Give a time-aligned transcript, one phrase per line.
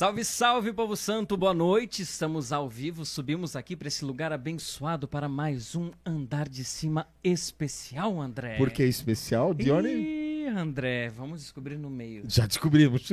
[0.00, 2.00] Salve, salve, povo santo, boa noite.
[2.00, 7.06] Estamos ao vivo, subimos aqui para esse lugar abençoado para mais um andar de cima
[7.22, 8.56] especial, André.
[8.56, 9.90] Por que especial, Dione?
[9.90, 12.24] Ih, André, vamos descobrir no meio.
[12.26, 13.10] Já descobrimos.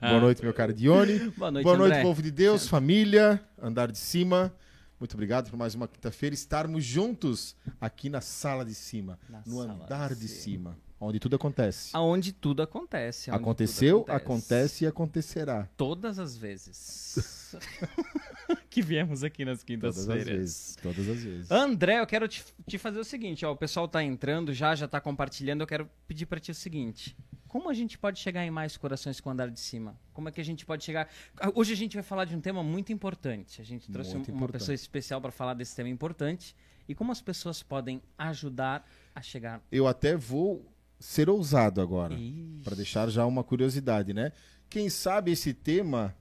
[0.00, 1.18] Boa noite, meu caro Dione.
[1.30, 2.02] Boa noite, Boa noite, André.
[2.04, 4.54] povo de Deus, família, andar de cima.
[5.00, 9.56] Muito obrigado por mais uma quinta-feira estarmos juntos aqui na sala de cima, Na no
[9.56, 10.78] sala andar de de cima.
[11.04, 11.90] Onde tudo acontece.
[11.92, 13.30] Aonde tudo acontece.
[13.30, 14.24] aonde Aconteceu, tudo acontece.
[14.54, 15.68] acontece e acontecerá.
[15.76, 17.54] Todas as vezes.
[18.70, 20.26] que viemos aqui nas Todas as quintas-feiras.
[20.38, 20.76] vezes.
[20.82, 21.50] Todas as vezes.
[21.50, 24.88] André, eu quero te, te fazer o seguinte, ó, o pessoal tá entrando já, já
[24.88, 27.16] tá compartilhando, eu quero pedir pra ti o seguinte.
[27.46, 29.96] Como a gente pode chegar em mais corações com o andar de cima?
[30.12, 31.08] Como é que a gente pode chegar?
[31.54, 33.60] Hoje a gente vai falar de um tema muito importante.
[33.60, 34.52] A gente trouxe um- uma importante.
[34.52, 36.56] pessoa especial para falar desse tema importante
[36.88, 39.62] e como as pessoas podem ajudar a chegar.
[39.70, 40.66] Eu até vou
[40.98, 42.16] ser ousado agora.
[42.62, 44.32] Para deixar já uma curiosidade, né?
[44.70, 46.14] Quem sabe esse tema,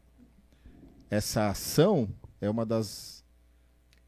[1.10, 2.10] essa ação,
[2.42, 3.24] é uma das.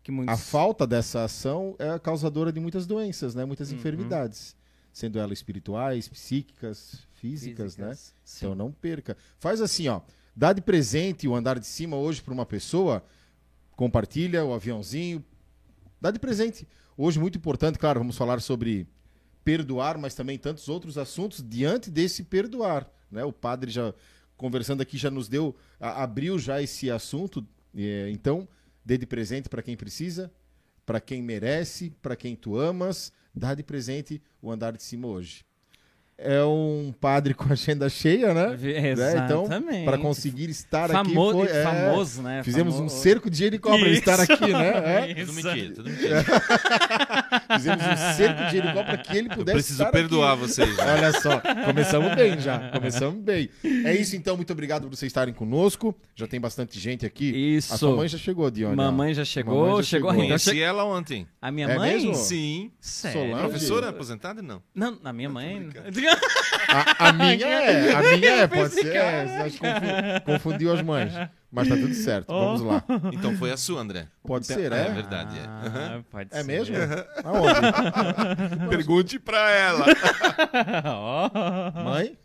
[0.04, 0.34] que muitos...
[0.34, 3.44] A falta dessa ação é a causadora de muitas doenças, né?
[3.46, 3.78] Muitas Uhum.
[3.78, 4.56] enfermidades.
[4.94, 7.94] Sendo elas espirituais, psíquicas, físicas, né?
[8.24, 8.46] Sim.
[8.46, 9.18] Então não perca.
[9.40, 10.02] Faz assim, ó.
[10.36, 13.04] Dá de presente o andar de cima hoje para uma pessoa.
[13.76, 15.24] Compartilha o aviãozinho.
[16.00, 16.68] Dá de presente.
[16.98, 18.88] Hoje, muito importante, claro, vamos falar sobre
[19.46, 22.86] perdoar, mas também tantos outros assuntos diante desse perdoar.
[23.10, 23.24] Né?
[23.24, 23.94] O padre já
[24.36, 27.46] conversando aqui já nos deu, a- abriu já esse assunto.
[27.78, 28.48] É, então,
[28.84, 30.32] dê de presente para quem precisa,
[30.86, 33.14] para quem merece, para quem tu amas.
[33.34, 35.44] Dá de presente o andar de cima hoje.
[36.18, 38.56] É um padre com agenda cheia, né?
[38.56, 38.94] Vi- Né?
[39.26, 39.84] Então, Exatamente.
[39.84, 42.42] para conseguir estar Famo- aqui foi, é, famoso, né?
[42.42, 42.96] Fizemos um Famoso.
[43.02, 44.72] cerco de helicóptero estar aqui, né?
[45.10, 45.12] É.
[45.12, 45.26] Isso.
[45.26, 46.24] Tudo mentira, tudo mentira.
[47.56, 50.42] Fizemos um cerco de helicóptero para que ele Eu pudesse preciso estar perdoar aqui.
[50.42, 50.78] vocês.
[50.78, 50.84] né?
[50.94, 53.50] Olha só, começamos bem já, começamos bem.
[53.64, 55.96] É isso então, muito obrigado por vocês estarem conosco.
[56.16, 57.26] Já tem bastante gente aqui.
[57.56, 57.74] Isso.
[57.74, 58.76] A sua mãe já chegou, Dione.
[58.76, 60.12] Mamãe já chegou, Mamãe já chegou.
[60.12, 60.26] chegou.
[60.28, 61.28] Conheci che- ela ontem.
[61.42, 61.94] A minha É mãe?
[61.94, 62.16] mesmo?
[62.16, 62.72] Sim.
[62.80, 63.22] Sério?
[63.22, 63.48] Solange?
[63.50, 64.42] Professora aposentada?
[64.42, 64.62] Não.
[64.74, 65.70] Não, na minha mãe.
[66.68, 68.96] A, a minha é, a minha é, pode ser.
[68.96, 71.14] É, confundiu as mães.
[71.52, 72.84] Mas tá tudo certo, vamos lá.
[73.14, 74.08] Então foi a sua, André.
[74.24, 74.92] Pode ser, É é?
[74.94, 75.44] verdade, é.
[75.46, 76.44] Ah, pode É ser.
[76.44, 76.76] mesmo?
[77.24, 78.68] Aonde?
[78.70, 79.86] Pergunte pra ela.
[80.86, 81.30] Ó.
[81.84, 82.18] Mãe?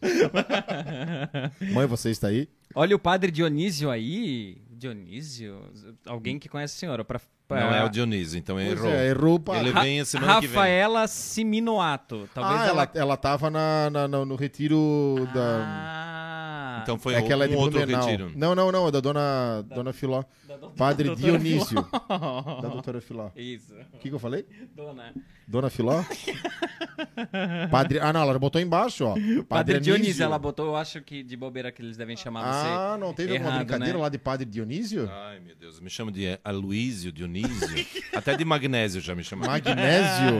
[1.72, 2.48] Mãe, você está aí?
[2.74, 4.60] Olha o padre Dionísio aí.
[4.70, 5.60] Dionísio?
[6.06, 7.04] Alguém que conhece a senhora.
[7.04, 8.90] Pra- Não é o Dionísio, então Pois errou.
[8.90, 9.68] é, errou padre.
[9.68, 10.56] Ele vem a semana que vem.
[10.56, 12.28] Rafaela Siminoato.
[12.34, 12.90] Talvez ah, ela...
[12.94, 15.64] ela, tava na, na- no, no retiro da.
[15.64, 18.04] Ah, Então foi é que ela é um de outro Blumenau.
[18.06, 18.32] retiro.
[18.36, 20.22] Não, não, não, é da dona, dona Filó.
[20.46, 21.66] da do- Padre da Dionísio.
[21.84, 22.60] Filó.
[22.60, 23.30] Da doutora Filó.
[23.36, 23.74] Isso.
[23.94, 24.46] O que, que eu falei?
[24.74, 25.12] Dona.
[25.46, 26.02] Dona Filó?
[27.70, 27.98] Padre.
[28.00, 29.14] Ah, não, ela botou embaixo, ó.
[29.14, 32.68] Padre, Padre Dionísio, ela botou, eu acho que de bobeira que eles devem chamar você.
[32.68, 34.02] Ah, não teve alguma errado, brincadeira né?
[34.02, 35.10] lá de Padre Dionísio?
[35.10, 35.80] Ai, meu Deus.
[35.80, 37.39] Me chama de Aloísio, Dionísio.
[38.14, 39.52] Até de magnésio já me chamaram.
[39.52, 40.38] Magnésio.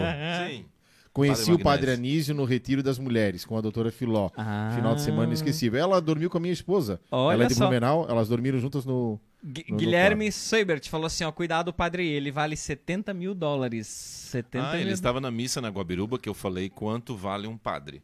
[0.48, 0.64] Sim.
[1.12, 1.90] Conheci Padre o Padre.
[1.92, 4.30] Anísio no Retiro das Mulheres, com a doutora Filó.
[4.36, 4.70] Ah.
[4.76, 5.80] Final de semana inesquecível.
[5.80, 7.00] Ela dormiu com a minha esposa.
[7.10, 7.64] Olha ela é de só.
[7.64, 9.20] Blumenau, elas dormiram juntas no.
[9.42, 13.86] Gu- No Guilherme Seibert falou assim, ó, cuidado, padre, ele vale 70 mil dólares.
[13.88, 17.56] 70 Ah, mil ele estava na missa na Guabiruba que eu falei quanto vale um
[17.58, 18.02] padre.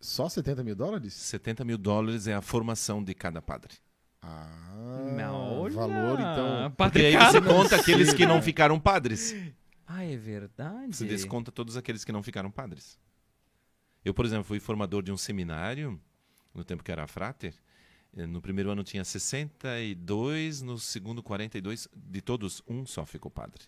[0.00, 1.14] Só 70 mil dólares?
[1.14, 3.74] 70 mil dólares é a formação de cada padre.
[4.22, 5.74] Ah, Não, olha.
[5.74, 6.70] valor então.
[6.70, 7.32] Porque Padre aí caro.
[7.32, 9.34] você conta aqueles que não ficaram padres.
[9.86, 10.96] Ah, é verdade.
[10.96, 12.98] Você desconta todos aqueles que não ficaram padres.
[14.04, 16.00] Eu, por exemplo, fui formador de um seminário,
[16.54, 17.54] no tempo que era frater.
[18.16, 21.88] Eh, No primeiro ano tinha 62, no segundo 42.
[21.94, 23.62] De todos, um só ficou padre.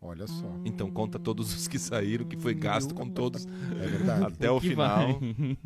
[0.00, 0.48] Olha só.
[0.64, 4.24] Então conta todos os que saíram, que foi gasto com todos É verdade.
[4.26, 5.18] até o final.
[5.18, 5.58] vai-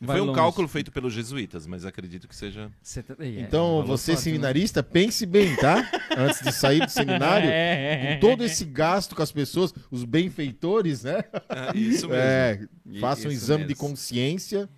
[0.00, 0.38] vai Foi um longe.
[0.38, 2.70] cálculo feito pelos jesuítas, mas acredito que seja.
[2.80, 4.30] 70 é, Então, você forte, né?
[4.30, 5.90] seminarista, pense bem, tá?
[6.16, 8.14] Antes de sair do seminário, É.
[8.14, 11.24] com todo esse gasto com as pessoas, os benfeitores, né?
[11.48, 12.14] É, isso mesmo.
[12.14, 12.68] É,
[13.00, 13.88] faça um exame de mesmo.
[13.88, 14.68] consciência,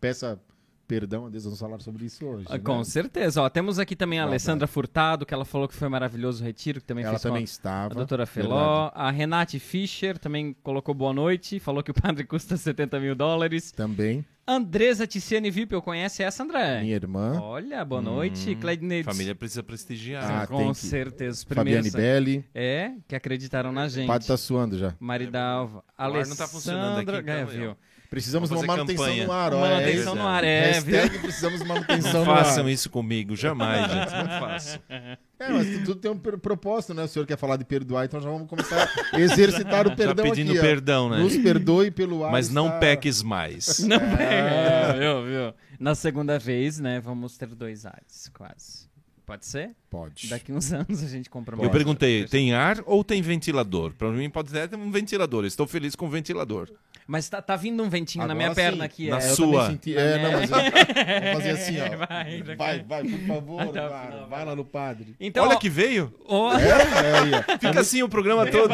[0.00, 0.40] peça
[0.88, 2.46] perdão a Deus, vamos falar sobre isso hoje.
[2.48, 2.58] Ah, né?
[2.58, 3.42] Com certeza.
[3.42, 4.32] Ó, temos aqui também a Verdade.
[4.32, 7.28] Alessandra Furtado, que ela falou que foi maravilhoso o retiro, que também Ela fez com
[7.28, 7.94] a- também a estava.
[7.94, 8.90] doutora Feló.
[8.94, 13.70] A Renate Fischer também colocou boa noite, falou que o padre custa 70 mil dólares.
[13.70, 14.24] Também.
[14.50, 16.80] Andresa Ticiane Vipel, conhece essa, André?
[16.80, 18.54] Minha irmã, Olha, boa noite.
[18.54, 19.04] Cleide Nedes.
[19.04, 20.24] Família precisa prestigiar.
[20.24, 21.32] Ah, com que- certeza.
[21.36, 22.44] Os Fabiane primeiros Belli.
[22.54, 24.06] É, que acreditaram na O gente.
[24.06, 24.94] padre tá suando já.
[24.98, 25.84] Maridalva.
[25.98, 27.76] ar não tá funcionando aqui, Alessandra- então, É, eu.
[28.10, 29.26] Precisamos de uma manutenção campanha.
[29.26, 29.60] no ar, ó.
[29.60, 30.70] Manutenção é no ar, é?
[30.72, 32.44] Hashtag precisamos de manutenção Não no ar.
[32.44, 34.12] façam isso comigo, jamais, gente.
[34.12, 34.80] Não façam.
[34.88, 35.18] É,
[35.50, 37.02] mas tu- tudo tem um pr- propósito, né?
[37.04, 40.24] O senhor quer falar de perdoar, então já vamos começar a exercitar o Já perdão
[40.24, 40.58] pedindo aqui.
[40.58, 40.62] ó.
[40.62, 41.18] perdão, né?
[41.18, 42.32] Nos perdoe pelo ar.
[42.32, 43.78] Mas não está- peques mais.
[43.80, 44.24] Não pega.
[44.24, 45.54] É, viu, viu?
[45.78, 48.87] Na segunda vez, né, vamos ter dois ares, quase.
[49.28, 49.72] Pode ser?
[49.90, 50.26] Pode.
[50.28, 51.70] Daqui uns anos a gente compra Eu mais.
[51.70, 53.92] perguntei, tem ar ou tem ventilador?
[53.92, 55.44] Pra mim pode ter um ventilador.
[55.44, 56.70] Estou feliz com o ventilador.
[57.06, 58.54] Mas tá, tá vindo um ventinho na Agora minha sim.
[58.54, 59.08] perna aqui.
[59.10, 59.30] Na é.
[59.30, 59.66] Eu sua.
[59.70, 61.96] senti- É, não, mas eu- vamos fazer assim, ó.
[62.08, 62.82] Vai, vai.
[62.84, 65.14] Vai, por favor, Até cara, final, vai lá no padre.
[65.20, 66.14] Então, Olha ó, que veio.
[66.28, 67.58] É, é aí, ó.
[67.58, 68.72] Fica assim o programa todo.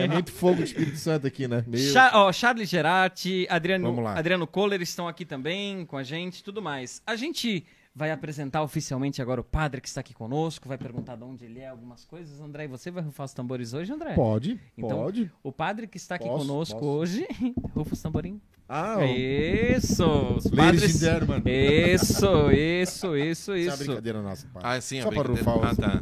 [0.00, 1.64] É muito fogo do Espírito Santo aqui, né?
[1.66, 1.80] Meu.
[1.92, 4.16] Cha- ó, Charles Gerati, Adriano, Vamos lá.
[4.18, 7.00] Adriano Kohler estão aqui também com a gente tudo mais.
[7.06, 7.64] A gente
[7.94, 11.58] vai apresentar oficialmente agora o padre que está aqui conosco, vai perguntar de onde ele
[11.60, 12.40] é, algumas coisas.
[12.40, 14.14] André, você vai rufar os tambores hoje, André?
[14.14, 15.30] Pode, Então, pode.
[15.42, 16.88] O padre que está aqui Posso, conosco posso.
[16.88, 17.26] hoje,
[17.74, 18.40] rufa os tamborim.
[18.68, 19.02] Ah, ó.
[19.04, 20.04] Isso!
[20.36, 20.98] Os padres...
[21.00, 21.42] gentlemen.
[21.44, 23.84] Isso, isso, isso, Isso é isso.
[23.84, 24.62] brincadeira nossa, pai.
[24.64, 25.40] Ah, sim, a Só brincadeira.
[25.40, 25.78] rufar os...
[25.78, 26.00] Ah, tá.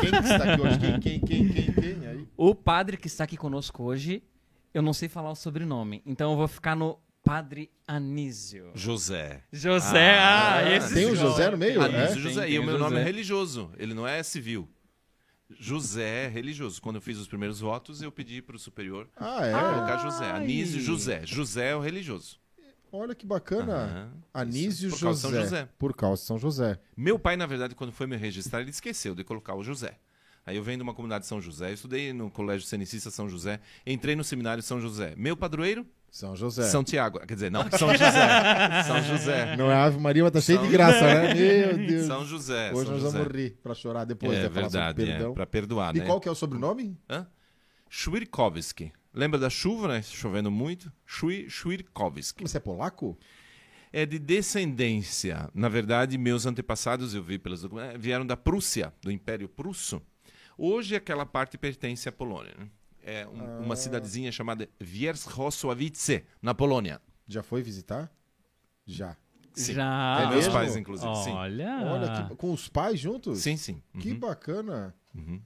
[0.00, 2.28] quem que está aqui hoje, quem, quem, quem, quem, quem, aí.
[2.36, 4.22] O padre que está aqui conosco hoje,
[4.74, 8.70] eu não sei falar o sobrenome, então eu vou ficar no Padre Anísio.
[8.74, 9.42] José.
[9.52, 11.14] José, ah, Ah, esse tem o.
[11.14, 11.82] José no meio?
[11.82, 12.22] Anísio é?
[12.22, 12.40] José.
[12.46, 13.02] tem E o meu nome José.
[13.02, 13.70] é religioso.
[13.76, 14.66] Ele não é civil.
[15.50, 16.80] José é religioso.
[16.80, 19.52] Quando eu fiz os primeiros votos, eu pedi para o superior Ah, é?
[19.52, 20.30] colocar José.
[20.30, 21.26] Anísio José.
[21.26, 22.38] José é o religioso.
[22.90, 23.74] Olha que bacana.
[23.74, 24.12] Aham.
[24.32, 25.46] Anísio por causa de José.
[25.48, 25.68] São José.
[25.78, 26.78] Por causa de São José.
[26.96, 29.98] Meu pai, na verdade, quando foi me registrar, ele esqueceu de colocar o José.
[30.48, 33.28] Aí eu venho de uma comunidade de São José, eu estudei no Colégio Cenicista São
[33.28, 35.12] José, entrei no seminário São José.
[35.14, 36.62] Meu padroeiro, São José.
[36.62, 37.18] São Tiago.
[37.20, 38.82] Quer dizer, não, São José.
[38.86, 39.56] São José.
[39.56, 41.34] Não é Ave Maria, mas tá cheio de São- graça, né?
[41.34, 42.06] Meu Deus.
[42.06, 42.72] São José.
[42.72, 43.18] Hoje São nós José.
[43.18, 44.48] vamos rir pra chorar depois, É né?
[44.48, 45.34] Verdade, é, perdão.
[45.34, 46.06] pra perdoar, E né?
[46.06, 46.96] qual que é o sobrenome?
[47.10, 47.26] Hã?
[47.90, 48.92] Schwirkowski.
[49.12, 50.02] Lembra da chuva, né?
[50.02, 50.90] Chovendo muito?
[51.04, 52.42] Schwi- Schwirkowski.
[52.48, 53.18] Você é polaco?
[53.92, 55.48] É de descendência.
[55.54, 60.00] Na verdade, meus antepassados, eu vi pelos documentos, vieram da Prússia, do Império Prusso.
[60.58, 62.52] Hoje aquela parte pertence à Polônia.
[62.58, 62.68] né?
[63.02, 63.60] É um- Ah.
[63.60, 67.00] uma cidadezinha chamada Wierzchowsławice, na Polônia.
[67.26, 68.10] Já foi visitar?
[68.84, 69.16] Já.
[69.54, 69.74] Sim.
[69.74, 70.16] Já.
[70.20, 70.52] É Meus mesmo?
[70.52, 71.14] pais, inclusive.
[71.24, 71.30] Sim.
[71.32, 71.78] Olha.
[71.84, 73.38] Olha, que- com os pais juntos?
[73.40, 73.82] Sim, sim.
[74.00, 74.94] Que Uhum, bacana.
[75.14, 75.40] uhum.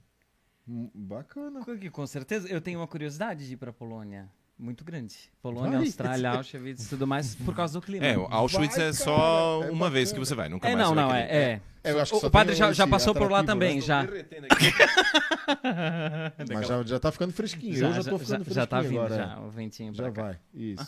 [0.67, 1.63] Hum, Bacana.
[1.65, 4.29] Que, Com certeza, eu tenho uma curiosidade de ir pra Polônia.
[4.63, 5.13] Muito grande.
[5.41, 5.81] Polônia, Vai.
[5.87, 8.05] Austrália, Auschwitz e tudo mais, por causa do clima.
[8.05, 10.23] É, o Auschwitz Vai, é só cara, é uma vez bacana.
[10.23, 11.21] que você vai, nunca É, mais não, não, é.
[11.23, 11.61] é.
[11.83, 13.81] É, eu acho que O, padre já, já passou por lá atrativo, também, né?
[13.81, 14.07] já.
[16.53, 17.75] Mas já, já tá ficando fresquinho.
[17.75, 19.15] Já, eu já já, tô ficando já, fresquinho já tá vindo agora.
[19.15, 20.39] já, o ventinho Já vai.
[20.53, 20.85] Isso.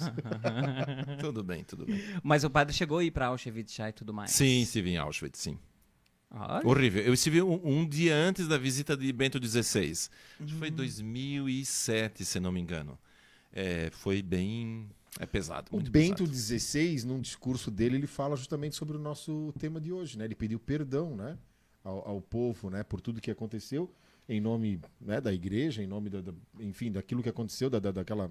[1.19, 2.01] tudo bem, tudo bem.
[2.23, 4.31] Mas o padre chegou a ir pra Auschwitz já e tudo mais.
[4.31, 5.57] Sim, estive em Auschwitz, sim.
[6.31, 6.65] Olha.
[6.65, 7.03] Horrível.
[7.03, 9.91] Eu estive um, um dia antes da visita de Bento XVI.
[9.91, 10.09] Acho
[10.45, 10.59] que Uhum.
[10.59, 12.97] foi 2007, se não me engano.
[13.55, 14.87] É, foi bem...
[15.17, 16.27] É pesado, O Bento.
[16.27, 20.25] XVI, num discurso dele, ele fala justamente sobre o nosso tema de hoje, né?
[20.25, 21.37] Ele pediu perdão, né?
[21.81, 22.83] Ao, ao povo, né?
[22.83, 23.89] Por tudo que aconteceu
[24.27, 27.91] em nome né, da igreja, em nome da, da- enfim, daquilo que aconteceu, da, da-
[27.91, 28.29] daquela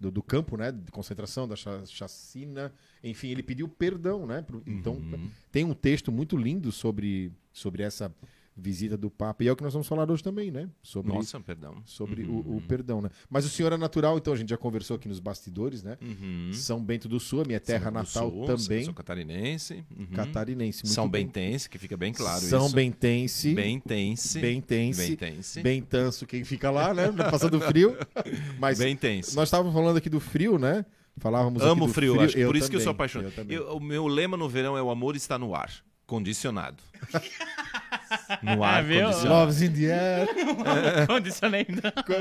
[0.00, 0.72] do, do campo, né?
[0.72, 2.72] De concentração, da cha- chacina,
[3.02, 4.40] enfim, ele pediu perdão, né?
[4.40, 5.28] pro- Então Uhum.
[5.52, 8.10] tem um texto muito lindo sobre sobre essa
[8.56, 10.68] visita do Papa e é o que nós vamos falar hoje também, né?
[10.82, 11.82] Sobre Nossa, perdão.
[11.84, 12.42] sobre Uhum.
[12.46, 13.10] o, o perdão, né?
[13.28, 15.98] Mas o senhor é natural, então a gente já conversou aqui nos bastidores, né?
[16.00, 16.50] Uhum.
[16.52, 19.84] São Bento do Sul, a minha terra São natal Sul, também, Sou catarinense.
[19.98, 20.06] uhum.
[20.06, 20.84] catarinense.
[20.84, 21.24] muito São bem.
[21.26, 22.74] Bentense, que fica bem claro São isso.
[22.74, 24.38] Bentense, Bentense.
[24.40, 25.62] Bentense, Bentense.
[25.62, 27.10] Bentanço, quem fica lá, né?
[27.30, 27.96] Passando frio.
[28.58, 29.34] Mas Bentense.
[29.34, 30.84] nós estávamos falando aqui do frio, né?
[31.16, 33.28] Falávamos Amo do frio, acho por isso que eu sou também, apaixonado.
[33.30, 33.56] eu também.
[33.56, 35.70] Eu- o meu lema no verão é o amor está no ar.
[36.06, 36.82] Condicionado.
[38.42, 39.04] no ar viu?
[39.04, 39.28] condicionado.
[39.40, 40.28] Loves in the air.
[41.06, 41.64] Condicionando.
[42.04, 42.18] Como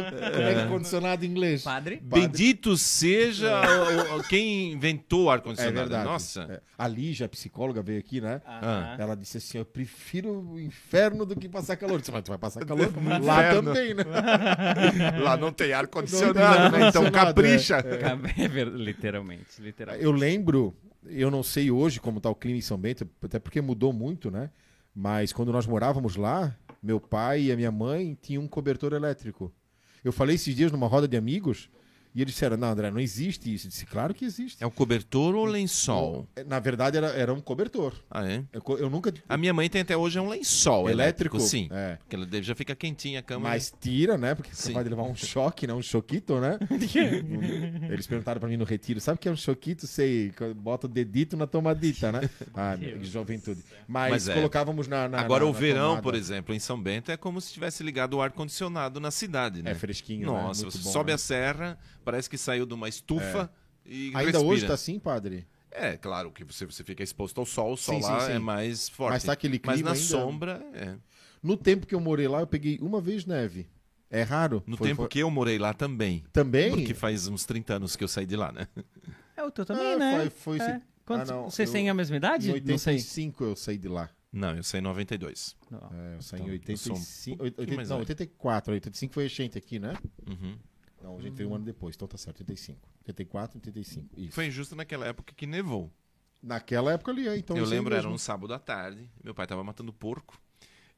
[0.48, 1.64] é que é condicionado em inglês?
[1.64, 2.00] Padre?
[2.02, 5.76] Bendito seja o- o- quem inventou o É ar-condicionado.
[5.78, 6.06] verdade.
[6.06, 6.44] Nossa.
[6.50, 6.62] É.
[6.78, 8.42] A Lígia, a psicóloga, veio aqui, né?
[8.46, 8.96] Ah.
[9.00, 11.96] Ela disse assim: Eu prefiro o inferno do que passar calor.
[11.96, 12.92] Eu disse, Mas tu vai passar calor?
[13.24, 13.74] Lá inferno.
[13.74, 14.04] também, né?
[15.22, 16.88] Lá não tem Não ar-condicionado, tem né?
[16.90, 17.76] Então ar-condicionado, capricha.
[18.38, 20.04] É ver- literalmente, literalmente.
[20.04, 20.76] Eu lembro,
[21.08, 24.32] eu não sei hoje como tá o clima em São Bento, até porque mudou muito,
[24.32, 24.50] né?
[24.96, 29.52] Mas quando nós morávamos lá, meu pai e a minha mãe tinham um cobertor elétrico.
[30.04, 31.70] Eu falei esses dias numa roda de amigos
[32.16, 33.68] e eles disseram: Não, André, não existe isso.
[33.68, 34.64] Eu disse: Claro que existe.
[34.64, 36.28] É um cobertor ou lençol?
[36.48, 37.94] Na verdade, era, era um cobertor.
[38.10, 38.44] Ah, é?
[38.54, 39.14] Eu, eu nunca.
[39.28, 41.68] A minha mãe tem até hoje é um lençol elétrico, sim.
[41.72, 41.96] É.
[41.98, 43.50] Porque ela deve- já fica quentinha a cama.
[43.50, 44.36] Mas tira, né?
[44.36, 45.74] Porque você vai levar um choque, né?
[45.74, 46.58] Um choquito, né?
[47.90, 49.88] Eles perguntaram pra mim no retiro, sabe o que é um choquito?
[49.88, 52.22] Sei, bota o dedito na tomadita, né?
[52.56, 53.64] Ah, Deus juventude.
[53.88, 54.34] Mas, Mas é.
[54.36, 56.02] colocávamos na, na Agora, na- o na verão, tomada.
[56.04, 59.72] por exemplo, em São Bento, é como se tivesse ligado o ar-condicionado na cidade, né?
[59.72, 60.42] É fresquinho, né?
[60.42, 61.16] Nossa, Muito você bom, sobe né?
[61.16, 63.52] a serra, parece que saiu de uma estufa
[63.86, 64.42] e Ainda respira.
[64.42, 65.48] hoje tá assim, padre?
[65.72, 68.32] É, claro que você, você fica exposto ao sol, o sol Sim, sim, lá sim.
[68.34, 69.14] é mais forte.
[69.14, 70.96] Mas tá aquele Mas clima na ainda- sombra, é.
[71.42, 73.68] No tempo que eu morei lá, eu peguei uma vez neve.
[74.10, 74.62] É raro?
[74.68, 76.24] No Foi- tempo foi- que eu morei lá também.
[76.32, 76.70] Também?
[76.70, 78.68] Porque faz uns 30 anos que eu saí de lá, né?
[79.36, 80.16] É o teu também, Ah, né?
[80.20, 80.70] foi- foi É.
[80.76, 82.46] esse- Quantos- Ah, não, Vocês eu- têm a mesma idade?
[82.52, 82.94] Em Não sei.
[82.94, 84.10] 85 eu saí de lá.
[84.32, 85.56] Não, eu saí em 92.
[85.70, 85.80] Não.
[85.80, 87.38] É, eu saí Então, em eu sou um 85.
[87.38, 88.02] pouquinho 80 mais não, velho.
[88.10, 88.74] 84.
[88.74, 89.96] 85 foi a gente aqui, né?
[90.30, 90.56] Uhum.
[91.04, 92.40] Não, a gente veio um ano depois, então tá certo.
[92.40, 92.80] 85.
[93.02, 94.20] 84, 85.
[94.22, 94.32] Isso.
[94.32, 95.92] Foi justo naquela época que nevou.
[96.42, 97.58] Naquela época ali, é, então.
[97.58, 98.16] eu lembro, era mesmo.
[98.16, 99.12] um sábado à tarde.
[99.22, 100.40] Meu pai estava matando porco.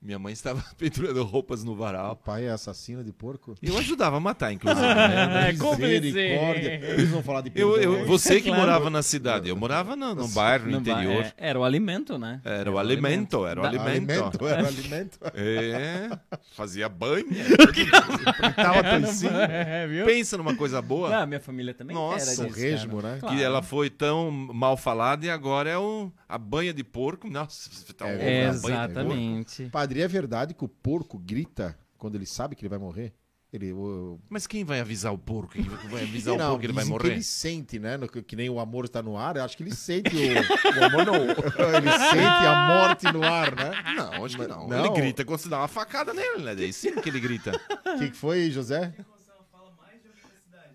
[0.01, 2.15] Minha mãe estava pendurando roupas no O varal.
[2.15, 3.55] pai é assassino de porco?
[3.61, 4.85] Eu ajudava a matar, inclusive.
[4.85, 5.49] né?
[5.49, 5.99] É, cúmplice.
[6.01, 6.73] Misericórdia.
[6.83, 8.61] Eles vão falar de Eu, eu- você que Claro.
[8.61, 11.23] morava na cidade, eu morava no, no bairro, no Não interior.
[11.23, 12.39] é, era o alimento, né?
[12.45, 14.11] Era o alimento, era o Da- alimento.
[14.11, 15.19] Alimento, era alimento.
[15.33, 16.09] É,
[16.55, 17.25] fazia banho,
[18.55, 18.79] tava.
[19.51, 19.87] É?
[20.05, 23.13] Pensa numa coisa boa, Ah, minha família também Nossa, era disso, cara.
[23.13, 23.17] né?
[23.19, 23.35] Claro.
[23.35, 27.29] que ela foi tão mal falada e agora é um, a banha de porco.
[27.29, 28.87] Nossa, tá É a banha
[29.85, 33.13] Padre, é verdade que o porco grita quando ele sabe que ele vai morrer?
[33.53, 35.53] Ele, o, Mas quem vai avisar o porco?
[35.53, 37.03] Quem vai avisar o não, porco que ele vai morrer?
[37.09, 37.97] que ele sente, né?
[37.97, 39.37] no- que nem o amor está no ar.
[39.37, 41.15] Eu acho que ele sente o, o amor não.
[41.15, 43.71] ele sente a morte no ar, né?
[43.95, 44.67] Não, acho que não.
[44.67, 44.85] Não.
[44.85, 46.55] Ele grita quando você dá uma facada nele, né?
[46.55, 47.51] Daí sim que ele grita.
[47.85, 48.91] O que, que foi, José?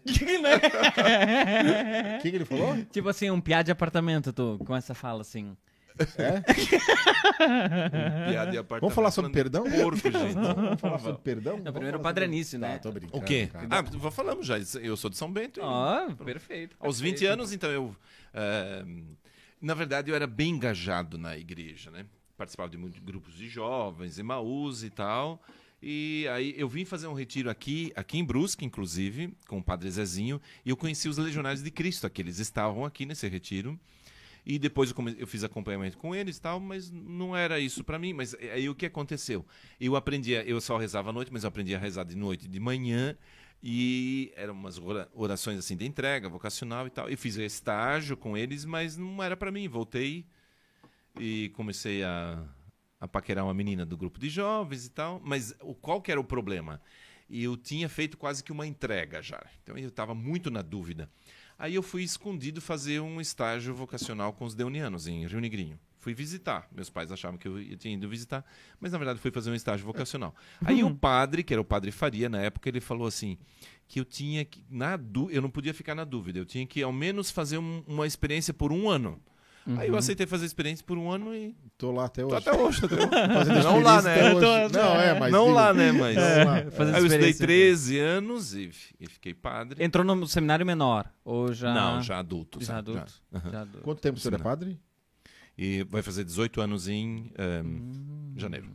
[0.06, 0.56] Né?
[2.16, 2.76] O que, que ele falou?
[2.90, 5.56] tipo assim, um piá de apartamento, tu, com essa fala assim.
[6.16, 6.40] É?
[8.30, 9.64] Piada de apartamento Vamos falar sobre perdão?
[9.64, 10.34] Porco, gente.
[10.34, 11.58] Vamos falar sobre perdão?
[11.58, 12.74] Não, primeiro o Padre sobre- Anício, né?
[12.74, 13.48] Tá, tô brincando, O quê?
[13.52, 13.66] cara.
[13.70, 14.56] Ah, já falamos já.
[14.80, 15.60] Eu sou de São Bento.
[15.60, 16.76] e- Ó, perfeito.
[16.80, 17.32] Aos 20 perfeito.
[17.32, 17.96] anos, então, eu...
[18.34, 18.84] eh,
[19.60, 22.06] na verdade, eu era bem engajado na igreja, né?
[22.36, 25.42] Participava de muitos grupos de jovens, Emaús e tal.
[25.82, 29.90] E aí eu vim fazer um retiro aqui, aqui em Brusque, inclusive, com o Padre
[29.90, 32.20] Zezinho, e eu conheci os Legionários de Cristo, aqui.
[32.22, 33.78] Eles estavam aqui nesse retiro.
[34.50, 38.00] E depois eu, eu fiz acompanhamento com eles e tal, mas não era isso para
[38.00, 38.12] mim.
[38.12, 39.46] Mas aí o que aconteceu?
[39.80, 42.46] Eu aprendi, a- eu só rezava à noite, mas eu aprendi a rezar de noite
[42.46, 43.16] e de manhã.
[43.62, 47.08] E eram umas ora- orações assim de entrega, vocacional e tal.
[47.08, 49.68] Eu fiz estágio com eles, mas não era para mim.
[49.68, 50.26] Voltei
[51.20, 52.44] e comecei a,
[53.00, 55.20] a paquerar uma menina do grupo de jovens e tal.
[55.22, 56.82] Mas o, qual que era o problema?
[57.30, 59.40] Eu tinha feito quase que uma entrega já.
[59.62, 61.08] Então eu estava muito na dúvida.
[61.60, 65.78] Aí eu fui escondido fazer um estágio vocacional com os deunianos em Rio Negrinho.
[65.98, 66.66] Fui visitar.
[66.72, 68.42] Meus pais achavam que eu ia- tinha ido visitar,
[68.80, 70.34] mas na verdade fui fazer um estágio vocacional.
[70.64, 73.36] Aí o padre, que era o padre Faria na época, ele falou assim
[73.86, 76.82] que eu tinha que na dú- eu não podia ficar na dúvida, eu tinha que
[76.82, 79.20] ao menos fazer um- uma experiência por um ano.
[79.76, 82.36] Aí eu aceitei fazer a experiência por um ano e Tô lá até tô hoje.
[82.36, 82.80] até hoje.
[82.80, 83.50] tô até hoje.
[83.64, 84.30] Não lá, né?
[84.34, 84.40] tô-.
[84.78, 85.32] Não, é, mas.
[85.32, 86.70] não digo- lá, né, mas lá.
[86.72, 87.46] Fazendo Aí eu estudei experiência.
[87.46, 89.82] 13 anos e, e fiquei padre.
[89.84, 91.10] Entrou no seminário menor?
[91.24, 91.72] Ou já.
[91.74, 92.62] Não, já adulto.
[92.64, 93.12] Já adulto?
[93.32, 93.38] Já.
[93.38, 93.50] Aham.
[93.50, 93.80] Já adulto.
[93.82, 94.80] Quanto tempo o senhor é padre?
[95.58, 98.70] E vai fazer 18 anos em ehm, janeiro.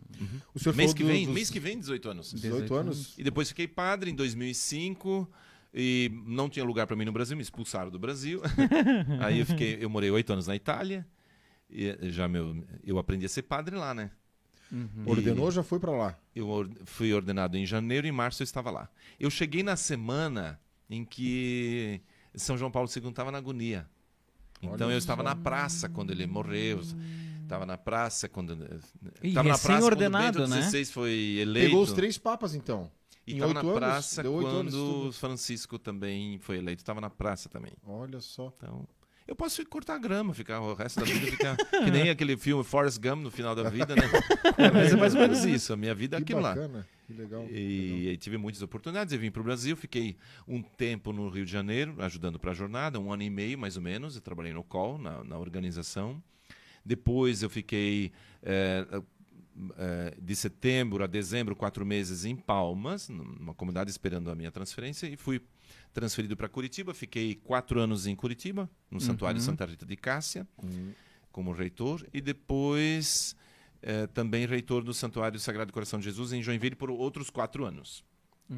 [0.53, 2.31] O senhor Mês falou que, do- vem, dos mês que vem, 18 anos.
[2.31, 3.13] 18 anos?
[3.17, 5.27] E depois fiquei padre em 2005
[5.77, 8.41] e não tinha lugar para mim no Brasil, me expulsaram do Brasil.
[9.19, 11.05] Aí eu fiquei, eu morei oito anos na Itália.
[11.69, 14.09] E eh, já meu, eu aprendi a ser padre lá, né?
[14.71, 15.03] Uhum.
[15.05, 16.17] Ordenou, já foi pra lá.
[16.33, 18.89] Eu or- fui ordenado em janeiro e em março eu estava lá.
[19.19, 22.01] Eu cheguei na semana em que
[22.33, 23.85] São João Paulo II estava na agonia.
[24.61, 26.81] Então Olha eu estava na praça quando ele morreu.
[27.43, 28.53] Estava na praça quando
[29.21, 30.85] E estava na praça quando recém-ordenado, Bento né?
[30.85, 31.67] Foi eleito.
[31.67, 32.89] Pegou os três papas, então.
[33.27, 35.11] E estava na praça anos quando.
[35.13, 36.81] Francisco também foi eleito.
[36.81, 37.71] Estava na praça também.
[37.85, 38.53] Olha só.
[38.55, 38.87] Então,
[39.27, 42.99] eu posso cortar grama, ficar o resto da vida ficar que nem aquele filme Forrest
[42.99, 44.03] Gump no final da vida, né?
[44.71, 45.73] Mas é mais ou menos isso.
[45.73, 46.53] A minha vida é Que aquilo lá.
[46.53, 46.87] bacana.
[47.07, 47.41] Que legal.
[47.41, 47.57] legal.
[47.57, 49.11] E, aí tive muitas oportunidades.
[49.13, 50.15] Eu vim para o Brasil, fiquei
[50.47, 53.75] um tempo no Rio de Janeiro, ajudando para a jornada, um ano e meio mais
[53.75, 54.15] ou menos.
[54.15, 56.21] Eu trabalhei no COL, na, na organização.
[56.85, 58.11] Depois eu fiquei
[58.43, 58.85] eh,
[60.21, 65.15] de setembro a dezembro, quatro meses em Palmas, numa comunidade esperando a minha transferência, e
[65.15, 65.41] fui
[65.93, 66.93] transferido para Curitiba.
[66.93, 70.91] Fiquei quatro anos em Curitiba, no Santuário Santa Rita de Cássia, Hum.
[71.31, 73.35] como reitor, e depois
[73.81, 78.03] eh, também reitor do Santuário Sagrado Coração de Jesus em Joinville por outros quatro anos.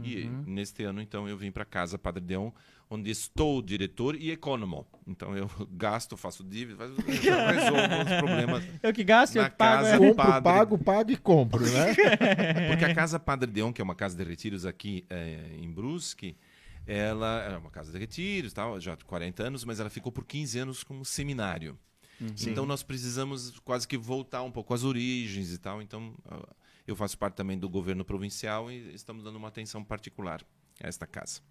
[0.03, 2.51] E neste ano, então, eu vim para casa Padre Deon,
[2.89, 4.99] onde estou diretor e econômico.
[5.05, 8.63] Então, eu gasto, faço dívida, faço- resolvo os problemas.
[8.81, 9.83] Eu que gasto, eu Na que pago.
[9.83, 9.97] casa- é.
[9.97, 10.43] Compro, padre.
[10.43, 11.95] pago, pago e compro, né?
[12.69, 16.37] Porque a casa Padre Deon, que é uma casa de retiros aqui eh, em Brusque,
[16.85, 20.25] ela é uma casa de retiros, tal, já há 40 anos, mas ela ficou por
[20.25, 21.77] 15 anos como seminário.
[22.47, 25.81] Então nós precisamos quase que voltar um pouco às origens e tal.
[25.83, 26.47] Então ah,
[26.87, 30.41] eu faço parte também do governo provincial e estamos dando uma atenção particular
[30.81, 31.41] a esta casa.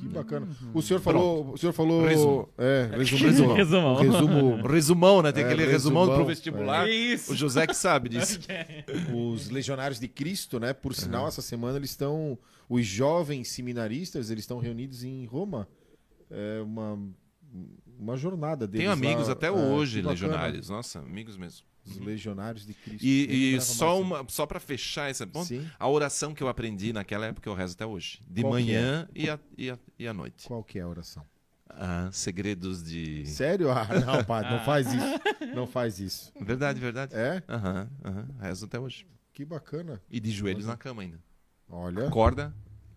[0.00, 0.48] Que bacana.
[0.72, 1.52] O senhor falou.
[1.52, 2.06] O senhor falou.
[2.06, 2.48] Resumo.
[2.56, 3.24] É, resumo.
[3.54, 3.54] Resumão.
[3.56, 3.96] Resumão.
[3.96, 5.32] resumo Resumão, né?
[5.32, 6.16] Tem É, aquele resumão, resumão.
[6.24, 6.88] pro vestibular.
[6.88, 7.32] Isso.
[7.32, 8.38] O José que sabe disso.
[9.14, 10.72] os legionários de Cristo, né?
[10.72, 12.38] Por sinal, essa semana eles estão.
[12.68, 15.66] Os jovens seminaristas, eles estão reunidos em Roma.
[16.30, 16.96] É uma,
[17.98, 18.82] uma jornada deles.
[18.86, 19.32] Tenho amigos lá.
[19.32, 20.68] até É, hoje, legionários.
[20.70, 21.66] Nossa, amigos mesmo.
[21.90, 23.04] Os legionários de Cristo.
[23.04, 24.00] E, Nem e só, mais.
[24.22, 25.68] uma, só para fechar esse ponto, Sim.
[25.78, 28.20] a oração que eu aprendi naquela época eu rezo até hoje.
[28.28, 30.46] De Qual manhã e, a, e, a, e à noite.
[30.46, 31.24] Qual que é a oração?
[31.68, 33.24] Ah, segredos de.
[33.26, 33.70] Sério?
[33.70, 35.54] Ah, não, padre, não faz isso.
[35.54, 36.32] Não faz isso.
[36.40, 37.14] Verdade, verdade.
[37.14, 37.42] É?
[37.48, 38.28] Aham, aham.
[38.40, 39.06] Rezo até hoje.
[39.32, 40.00] Que bacana.
[40.10, 41.18] E de joelhos na cama ainda.
[41.68, 42.08] Olha.
[42.08, 42.52] Acorda.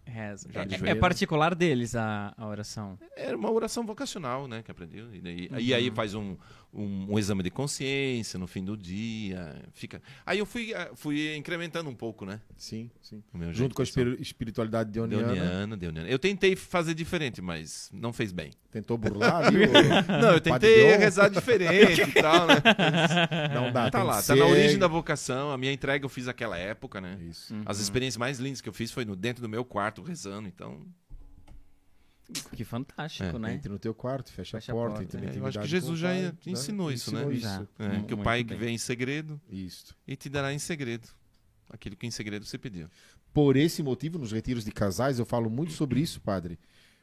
[0.05, 0.49] Reza.
[0.51, 2.97] Já de É, é particular deles a, a oração.
[3.15, 4.61] Era uma oração vocacional, né?
[4.63, 4.97] Que aprendi.
[5.13, 6.35] E, daí- e aí faz um,
[6.73, 9.61] um, um exame de consciência no fim do dia.
[9.73, 10.01] Fica.
[10.25, 12.41] Aí eu fui, ah, fui incrementando um pouco, né?
[12.57, 13.23] Sim, sim.
[13.33, 15.25] O meu jeito Junto com a espiri- espiritualidade deoniana.
[15.33, 16.09] Deoniana, Deoniana.
[16.09, 18.51] Eu tentei fazer diferente, mas não fez bem.
[18.71, 22.55] Tentou burlar o- Não, eu tentei rezar diferente e tal, né?
[23.53, 23.89] Não dá.
[23.91, 25.51] tá lá, tá na origem da vocação.
[25.51, 27.17] A minha entrega eu fiz naquela época, né?
[27.29, 27.53] Isso.
[27.65, 30.81] As experiências mais lindas que eu fiz foi no dentro do meu quarto rezando, então.
[32.51, 33.53] Que fantástico, É, né?
[33.55, 34.95] Entre no teu quarto, fecha, Fecha a a porta.
[34.97, 35.03] porta.
[35.17, 37.31] entra na É, eu acho que Jesus já Pai, ensinou isso, né?
[37.33, 37.41] Isso.
[37.41, 37.67] Já.
[37.79, 38.57] É, Mu- que o pai que bem.
[38.59, 39.95] vem em segredo Isso.
[40.07, 41.07] e te dará em segredo
[41.69, 42.87] aquilo que em segredo você pediu.
[43.33, 46.59] Por esse motivo, nos retiros de casais, eu falo muito sobre isso, padre.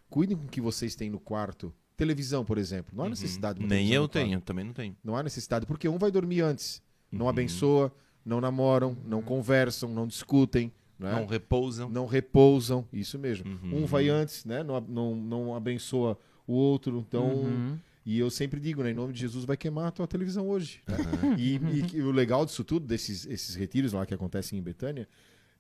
[0.08, 1.72] Cuidem com o que vocês têm no quarto.
[1.96, 2.92] Televisão, por exemplo.
[2.96, 4.96] Não há necessidade de uma Nem eu tenho, também não tenho.
[5.04, 6.80] Não há necessidade, porque um vai dormir antes.
[7.10, 7.30] Não Uhum.
[7.30, 7.92] abençoa,
[8.24, 10.72] não namoram, não conversam, não discutem.
[11.00, 11.12] Né?
[11.12, 11.88] Não repousam.
[11.88, 13.50] não repousam, isso mesmo.
[13.50, 13.82] Uhum.
[13.82, 14.62] Um vai antes, né?
[14.62, 16.98] Não, não, não abençoa o outro.
[17.08, 17.78] Então, Uhum.
[18.04, 18.90] e eu sempre digo, né?
[18.90, 20.80] Em nome de Jesus vai queimar a tua televisão hoje.
[20.86, 21.36] Aham.
[21.38, 25.08] E, e que o legal disso tudo, desses esses retiros lá que acontecem em Betânia,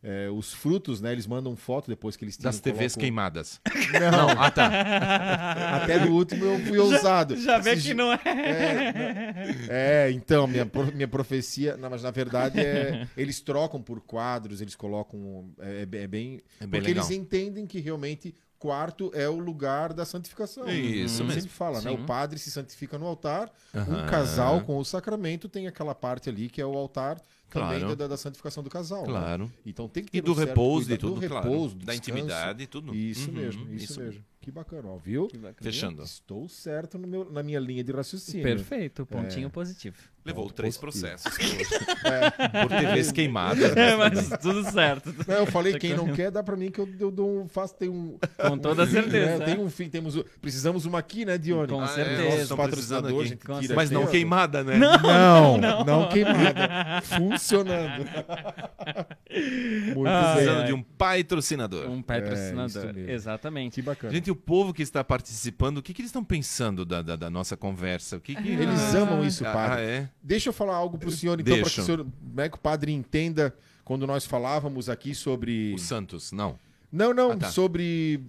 [0.02, 1.12] é, os frutos, né?
[1.12, 3.60] Eles mandam foto depois que eles tiram, Das TVs colocam- queimadas.
[3.92, 4.70] Não, Ah, tá.
[5.82, 7.36] até do último eu fui ousado.
[7.36, 8.18] Já vê Esses que não é.
[8.24, 13.82] É, não- é, então, minha, pro- minha profecia, não, mas na verdade é, eles trocam
[13.82, 15.50] por quadros, eles colocam.
[15.58, 15.98] É, é bem.
[15.98, 17.04] É bem porque legal.
[17.04, 20.68] eles entendem que realmente quarto é o lugar da santificação.
[20.68, 21.28] Isso Uhum.
[21.28, 21.32] mesmo.
[21.42, 21.90] sempre fala, né?
[21.90, 21.96] Sim.
[21.96, 24.04] O padre se santifica no altar, Aham.
[24.04, 27.16] um casal com o sacramento tem aquela parte ali que é o altar
[27.50, 27.96] também Claro.
[27.96, 29.02] da, da santificação do casal.
[29.02, 29.08] né?
[29.08, 29.52] Claro.
[29.66, 31.44] Então tem que ter E do um certo repouso e tudo, do claro.
[31.50, 32.94] repouso, do da intimidade e tudo.
[32.94, 34.24] Isso Uhum, mesmo, isso, mesmo.
[34.40, 35.28] Que bacana, ó, viu?
[35.60, 36.02] Fechando.
[36.02, 38.42] Estou certo no meu, na minha linha de raciocínio.
[38.42, 39.50] Perfeito, pontinho É.
[39.50, 39.96] positivo.
[40.24, 41.16] Levou Ponto três positivo.
[41.18, 41.38] processos.
[42.04, 42.30] É.
[42.62, 43.76] por TVs queimadas.
[43.76, 45.14] É, mas tudo certo.
[45.26, 47.74] Não, eu falei, quem não quer, dá pra mim que eu, eu dou um, faço,
[47.74, 48.18] tem um...
[48.36, 49.38] Com um toda fim, certeza.
[49.38, 49.44] né?
[49.44, 51.68] Tem um fim, temos, precisamos uma aqui, né, Dione?
[51.68, 52.26] Com Ah, é, certeza.
[52.26, 54.76] precisando patrocinador, gente Com tira Mas não queimada, né?
[54.78, 57.00] Não, não, queimada.
[57.02, 58.04] Funcionando.
[59.94, 60.34] Muito Ah, bem.
[60.34, 61.88] Precisando de um patrocinador.
[61.88, 62.94] Um É, patrocinador.
[62.94, 63.10] mesmo.
[63.10, 63.74] Exatamente.
[63.74, 64.12] Que bacana.
[64.12, 67.30] Gente, o povo que está participando, o que, que eles estão pensando da, da, da
[67.30, 68.16] nossa conversa?
[68.16, 68.48] O que que...
[68.50, 69.82] Eles amam isso, Ah, padre.
[69.84, 70.08] é?
[70.22, 72.92] Deixa eu falar algo pro senhor, então, para que o senhor, né, que o padre
[72.92, 75.72] entenda quando nós falávamos aqui sobre...
[75.74, 76.58] O Santos, não.
[76.92, 77.50] Não, não, Ah, tá.
[77.50, 78.20] sobre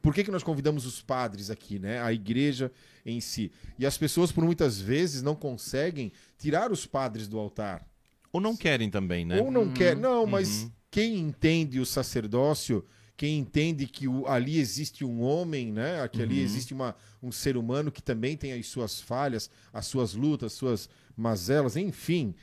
[0.00, 2.00] por que, que nós convidamos os padres aqui, né?
[2.02, 2.70] A igreja
[3.06, 3.50] em si.
[3.78, 7.86] E as pessoas, por muitas vezes, não conseguem tirar os padres do altar.
[8.32, 9.40] Ou não querem também, né?
[9.40, 9.72] Ou não Uhum.
[9.74, 9.96] quer.
[9.96, 10.70] Não, mas Uhum.
[10.90, 12.84] quem entende o sacerdócio,
[13.22, 16.08] quem entende que o- ali existe um homem, né?
[16.10, 16.44] Que ali Uhum.
[16.44, 20.58] existe uma, um ser humano que também tem as suas falhas, as suas lutas, as
[20.58, 22.34] suas mazelas, enfim.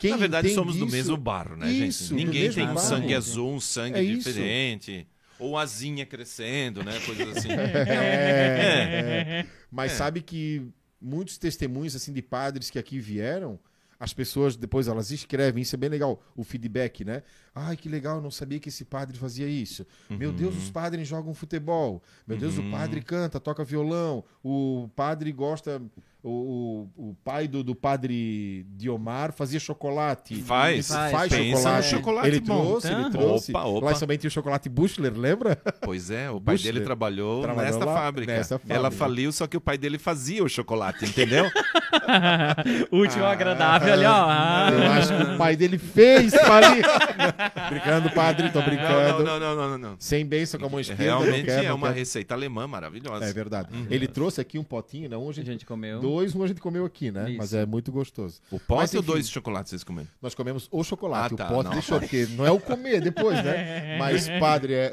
[0.00, 2.08] Quem Na verdade, somos do isso- mesmo barro, né, Isso, gente?
[2.08, 2.80] do Ninguém tem um barro.
[2.88, 4.28] sangue azul, um sangue É isso.
[4.28, 5.06] diferente.
[5.38, 6.98] Ou asinha crescendo, né?
[7.06, 7.48] Coisas assim.
[7.88, 9.46] É, é.
[9.70, 9.94] Mas É.
[9.94, 10.62] sabe que
[11.00, 13.56] muitos testemunhos assim de padres que aqui vieram,
[14.04, 17.22] as pessoas depois elas escrevem, isso é bem legal, o feedback, né?
[17.54, 19.86] Ai, que legal, não sabia que esse padre fazia isso.
[20.10, 22.02] Meu Deus, os padres jogam futebol.
[22.26, 22.68] Meu Deus, Uhum.
[22.68, 24.22] o padre canta, toca violão.
[24.42, 25.80] O padre gosta.
[26.26, 30.34] O, o, o pai do, do padre Diomar fazia chocolate.
[30.36, 30.72] Faz.
[30.74, 31.12] Ele Faz.
[31.12, 31.76] faz Pensa chocolate.
[31.92, 32.64] no chocolate ele bom.
[32.64, 33.50] trouxe, ele trouxe.
[33.52, 33.86] Opa, opa.
[33.90, 33.92] Lá
[34.24, 35.58] o chocolate Bushler, lembra?
[35.82, 36.72] Pois é, o pai Bushler.
[36.72, 38.32] dele trabalhou, Trabalhou nesta lá, fábrica.
[38.32, 38.90] nessa Ela fábrica.
[39.04, 41.44] faliu, só que o pai dele fazia o chocolate, entendeu?
[42.90, 44.26] Último agradável ali, ó.
[44.26, 44.70] Ah.
[44.72, 46.84] Eu acho que o pai dele fez falir.
[47.68, 49.24] brincando, padre, tô não, brincando.
[49.24, 49.96] não, não, não, não, não.
[49.98, 51.04] Sem bênção com a mão esquerda.
[51.04, 53.24] não Realmente quer, é não uma receita alemã maravilhosa.
[53.26, 53.68] É verdade.
[53.90, 55.16] Ele trouxe aqui um potinho, né?
[55.16, 56.00] Um a gente, gente comeu.
[56.14, 57.30] Dois, um a gente comeu aqui, né?
[57.30, 57.38] Isso.
[57.38, 58.40] Mas é muito gostoso.
[58.50, 59.12] O Mas, pote ou enfim.
[59.12, 60.08] dois chocolates vocês comeram?
[60.22, 61.34] Nós comemos o chocolate.
[61.34, 61.72] Ah, tá, o pote não.
[61.72, 63.96] deixou, porque não é o comer depois, né?
[63.98, 64.92] Mas padre é.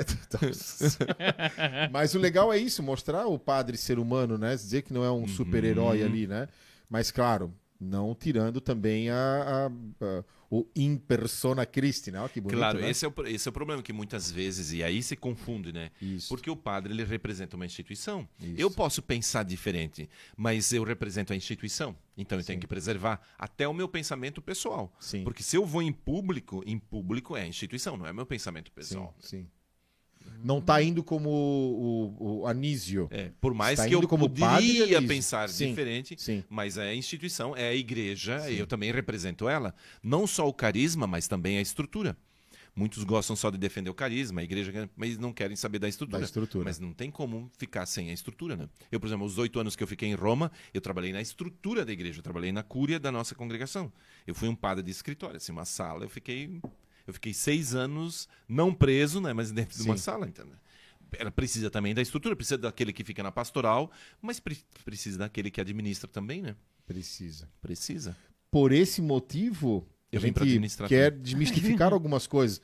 [1.91, 4.55] Mas o legal é isso, mostrar o padre ser humano, né?
[4.55, 6.47] Dizer que não é um super-herói ali, né?
[6.89, 12.19] Mas claro, Não tirando também a, a- a- o in persona Christi, né?
[12.31, 12.89] Que bonito, claro, né?
[12.91, 15.89] esse, é o, esse é o problema que muitas vezes, e aí se confunde, né?
[16.01, 16.27] Isso.
[16.29, 18.27] Porque o padre ele representa uma instituição.
[18.39, 18.53] Isso.
[18.61, 21.97] Eu posso pensar diferente, mas eu represento a instituição.
[22.15, 24.93] Então eu tenho que preservar até o meu pensamento pessoal.
[24.99, 25.23] Sim.
[25.23, 28.67] Porque se eu vou em público, em público é a instituição, não é meu pensamento
[28.67, 29.15] Sim, pessoal.
[29.19, 29.47] sim.
[30.43, 33.07] Não está indo como o, o, o Anísio.
[33.11, 35.69] É, por mais Está que eu como poderia pensar Sim.
[35.69, 36.43] diferente, Sim.
[36.49, 39.73] mas é a instituição, é a igreja, e eu também represento ela.
[40.01, 42.17] Não só o carisma, mas também a estrutura.
[42.73, 46.19] Muitos gostam só de defender o carisma, a igreja, mas não querem saber da estrutura.
[46.19, 46.63] Da estrutura.
[46.63, 48.69] Mas não tem como ficar sem a estrutura, né?
[48.89, 51.83] Eu, por exemplo, os oito anos que eu fiquei em Roma, eu trabalhei na estrutura
[51.83, 53.91] da igreja, eu trabalhei na cúria da nossa congregação.
[54.25, 56.61] Eu fui um padre de escritório, assim, uma sala, eu fiquei,
[57.07, 59.33] eu fiquei seis anos não preso, né?
[59.33, 60.55] Mas dentro de uma sala, entendeu?
[61.17, 65.51] Ela precisa também da estrutura, precisa daquele que fica na pastoral, mas pre- precisa daquele
[65.51, 66.55] que administra também, né?
[66.85, 67.49] Precisa.
[67.61, 68.15] Precisa.
[68.49, 70.33] Por esse motivo, Eu a gente
[70.87, 72.61] quer desmistificar algumas coisas.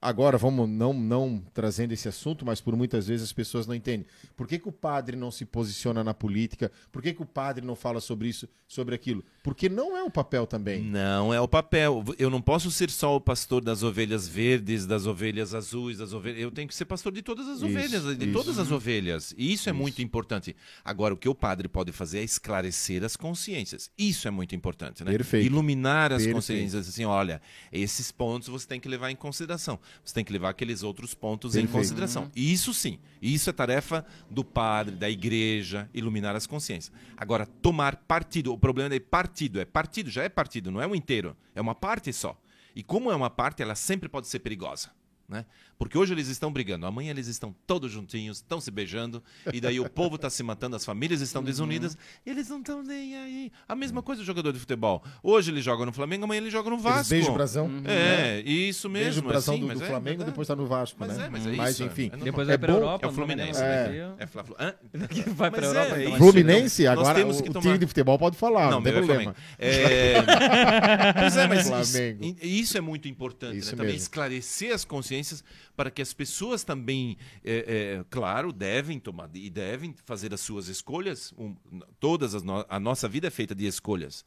[0.00, 4.06] Agora, vamos não, não trazendo esse assunto, mas por muitas vezes as pessoas não entendem.
[4.36, 6.70] Por que, que o padre não se posiciona na política?
[6.92, 9.24] Por que, que o padre não fala sobre isso, sobre aquilo?
[9.48, 10.82] Porque não é o papel também.
[10.82, 12.04] Não é o papel.
[12.18, 16.38] Eu não posso ser só o pastor das ovelhas verdes, das ovelhas azuis, das ovelhas.
[16.38, 18.32] Eu tenho que ser pastor de todas as Isso, ovelhas, de isso.
[18.34, 19.34] todas as ovelhas.
[19.38, 19.80] E isso é Isso.
[19.80, 20.54] muito importante.
[20.84, 23.90] Agora, o que o padre pode fazer é esclarecer as consciências.
[23.96, 25.10] Isso é muito importante, né?
[25.12, 25.46] Perfeito.
[25.46, 26.34] Iluminar as Perfeito.
[26.34, 26.86] consciências.
[26.86, 27.40] Assim, olha,
[27.72, 29.78] esses pontos você tem que levar em consideração.
[30.04, 31.72] Você tem que levar aqueles outros pontos em Perfeito.
[31.78, 32.30] consideração.
[32.36, 32.98] E Isso sim.
[33.22, 36.92] Isso é tarefa do padre, da igreja, iluminar as consciências.
[37.16, 38.52] Agora, tomar partido.
[38.52, 39.37] O problema é partido.
[39.60, 41.36] É partido, já é partido, não é um inteiro.
[41.54, 42.40] É uma parte só.
[42.74, 44.90] E como é uma parte, ela sempre pode ser perigosa.
[45.28, 45.44] Né?
[45.78, 49.78] Porque hoje eles estão brigando, amanhã eles estão todos juntinhos, estão se beijando, e daí
[49.78, 53.52] o povo está se matando, as famílias estão desunidas, e eles não estão nem aí.
[53.68, 55.04] A mesma coisa do jogador de futebol.
[55.22, 57.10] Hoje ele joga no Flamengo, amanhã ele joga no Vasco.
[57.10, 57.70] beijam o brasão.
[57.84, 59.04] É, isso mesmo.
[59.04, 60.30] Beijo o brasão assim, do, do é Flamengo, verdade.
[60.30, 61.26] depois tá no Vasco, Mas né?
[61.26, 62.10] é, mas é isso, enfim.
[62.12, 62.16] é.
[62.16, 63.06] Depois É vai pra bom- Europa.
[63.06, 63.60] É o Fluminense.
[63.60, 63.84] não É.
[64.08, 64.56] vai É Fla-Flu.
[64.58, 64.74] Hã?
[65.34, 66.08] Vai pra Mas Europa, é, então.
[66.08, 66.18] isso.
[66.18, 68.92] Fluminense, Nós agora temos o, que o tomar- time de futebol pode falar, não, tem
[68.94, 69.36] meu problema.
[69.58, 70.14] É...
[71.20, 72.24] pois é, mas Flamengo.
[72.24, 73.76] isso, isso é muito importante, Isso né?
[73.76, 74.02] Também mesmo.
[74.02, 75.17] esclarecer as consciências
[75.76, 80.68] para que as pessoas também, é, é, claro, devem tomar e devem fazer as suas
[80.68, 81.32] escolhas.
[81.38, 81.54] Um,
[82.00, 84.24] todas as no- a nossa vida é feita de escolhas,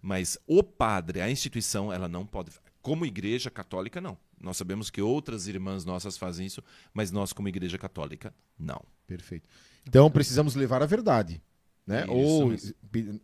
[0.00, 2.50] mas o padre, a instituição, ela não pode.
[2.80, 4.18] Como igreja católica, não.
[4.40, 8.82] Nós sabemos que outras irmãs nossas fazem isso, mas nós, como igreja católica, não.
[9.06, 9.48] Perfeito.
[9.86, 11.40] Então precisamos levar a verdade,
[11.86, 12.02] né?
[12.04, 12.74] Isso Ou mesmo.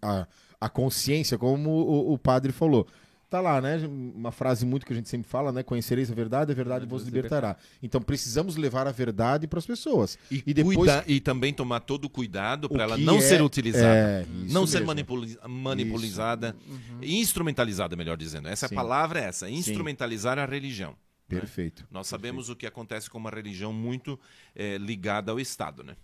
[0.01, 0.29] a,
[0.61, 2.87] a consciência, como o, o padre falou.
[3.31, 3.77] Tá lá, né?
[3.87, 5.63] Uma frase muito que a gente sempre fala, né?
[5.63, 7.57] Conhecereis a verdade, a verdade vos libertará.
[7.83, 10.19] Então precisamos levar a verdade para as pessoas.
[10.31, 13.43] E, E depois- cuida- e também tomar todo o cuidado para ela não é- ser
[13.43, 13.87] utilizada.
[13.87, 14.87] é, não ser mesmo.
[14.87, 16.57] manipuli- manipulizada.
[17.03, 18.49] Instrumentalizada, melhor dizendo.
[18.49, 18.75] Essa Sim.
[18.75, 19.49] palavra é essa.
[19.51, 20.93] Instrumentalizar a religião.
[20.93, 21.39] né?
[21.41, 21.87] Perfeito.
[21.91, 24.19] Nós sabemos o que acontece com uma religião muito
[24.57, 25.85] eh, ligada ao Estado.
[25.85, 25.95] Né?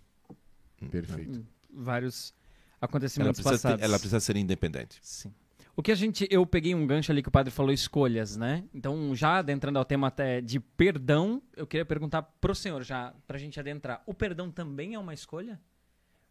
[0.91, 1.43] Perfeito.
[1.73, 2.31] Vários
[2.79, 3.81] Ela, acontecimentos ter- passados.
[3.83, 4.99] ela precisa ser independente.
[5.01, 5.33] Sim.
[5.75, 6.27] O que a gente.
[6.31, 8.63] Eu peguei um gancho ali que o padre falou escolhas, né?
[8.73, 13.37] Então, já adentrando ao tema até de perdão, eu queria perguntar pro senhor, já, pra
[13.37, 14.01] gente adentrar.
[14.05, 15.59] O perdão também é uma escolha?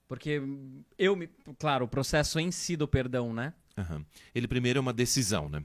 [0.09, 0.41] Porque
[0.99, 1.29] eu me.
[1.59, 3.53] Claro, o processo em si do perdão, né?
[3.77, 4.05] Aham.
[4.35, 5.63] Ele primeiro é uma decisão, né?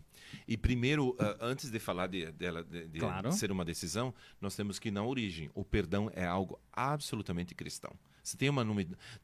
[0.47, 3.31] E primeiro, ah, antes de falar de, dela de, de Claro.
[3.31, 5.49] ser uma decisão, nós temos que na origem.
[5.53, 7.93] O perdão é algo absolutamente cristão.
[8.29, 8.63] Você tem uma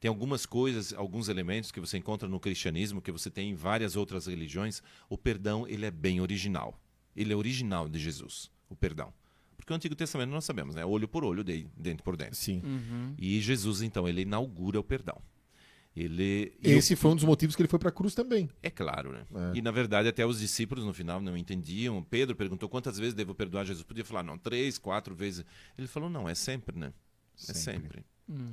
[0.00, 3.94] tem algumas coisas, alguns elementos que você encontra no cristianismo, que você tem em várias
[3.94, 4.82] outras religiões.
[5.08, 6.80] O perdão ele é bem original.
[7.14, 8.50] Ele é original de Jesus.
[8.68, 9.12] O perdão.
[9.56, 10.84] Porque o Antigo Testamento nós sabemos, né?
[10.84, 12.36] Olho por olho, de- dente por dente.
[12.36, 12.62] Sim.
[13.18, 15.20] E Jesus então ele inaugura o perdão.
[15.94, 18.50] Ele Esse foi um dos motivos que ele foi para a cruz também.
[18.62, 19.24] é claro, né?
[19.54, 19.58] É.
[19.58, 22.02] E na verdade até os discípulos no final não entendiam.
[22.02, 23.82] Pedro perguntou quantas vezes devo perdoar Jesus.
[23.84, 25.44] Podia falar, não, três, quatro vezes.
[25.78, 26.92] Ele falou, não, é sempre, né?
[27.48, 28.04] É sempre.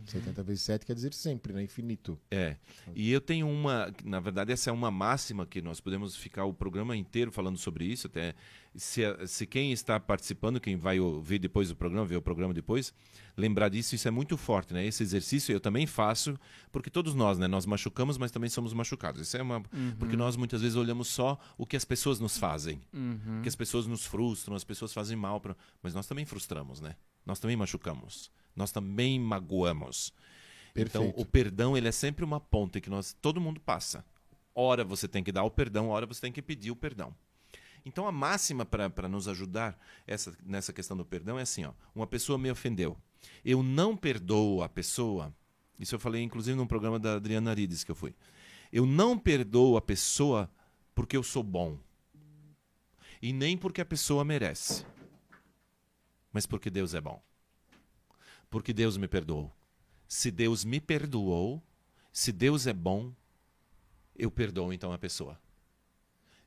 [0.05, 1.63] 70 vezes 7 quer dizer sempre, né?
[1.63, 2.19] Infinito.
[2.29, 2.57] É.
[2.93, 6.53] E eu tenho uma, na verdade essa é uma máxima que nós podemos ficar o
[6.53, 8.36] programa inteiro falando sobre isso, até
[8.75, 12.93] se, se quem está participando, quem vai ouvir depois do programa, ver o programa depois,
[13.36, 14.86] lembrar disso, isso é muito forte, né?
[14.86, 16.39] Esse exercício eu também faço,
[16.71, 19.21] porque todos nós, né, nós machucamos, mas também somos machucados.
[19.21, 19.63] Isso é uma
[19.97, 22.81] porque nós muitas vezes olhamos só o que as pessoas nos fazem.
[23.41, 25.55] Que as pessoas nos frustram, as pessoas fazem mal, pra...
[25.81, 26.95] mas nós também frustramos, né?
[27.25, 28.31] Nós também machucamos.
[28.56, 30.13] Nós também magoamos.
[30.76, 31.22] Então, Perfeito.
[31.22, 34.06] o perdão ele é sempre uma ponte que nós todo mundo passa.
[34.56, 37.16] Ora você tem que dar o perdão, ora você tem que pedir o perdão.
[37.86, 42.08] Então a máxima para nos ajudar essa, nessa questão do perdão é assim, ó, uma
[42.08, 42.98] pessoa me ofendeu.
[43.44, 45.34] Eu não perdoo a pessoa.
[45.78, 48.16] Isso eu falei inclusive num programa da Adriana Arides que eu fui.
[48.72, 50.50] Eu não perdoo a pessoa
[50.96, 51.78] porque eu sou bom.
[53.22, 54.86] E nem porque a pessoa merece.
[56.32, 57.22] Mas porque Deus é bom.
[58.54, 59.52] Porque Deus me perdoou.
[60.08, 61.60] Se Deus me perdoou,
[62.12, 63.12] se Deus é bom,
[64.16, 65.39] eu perdoo então a pessoa.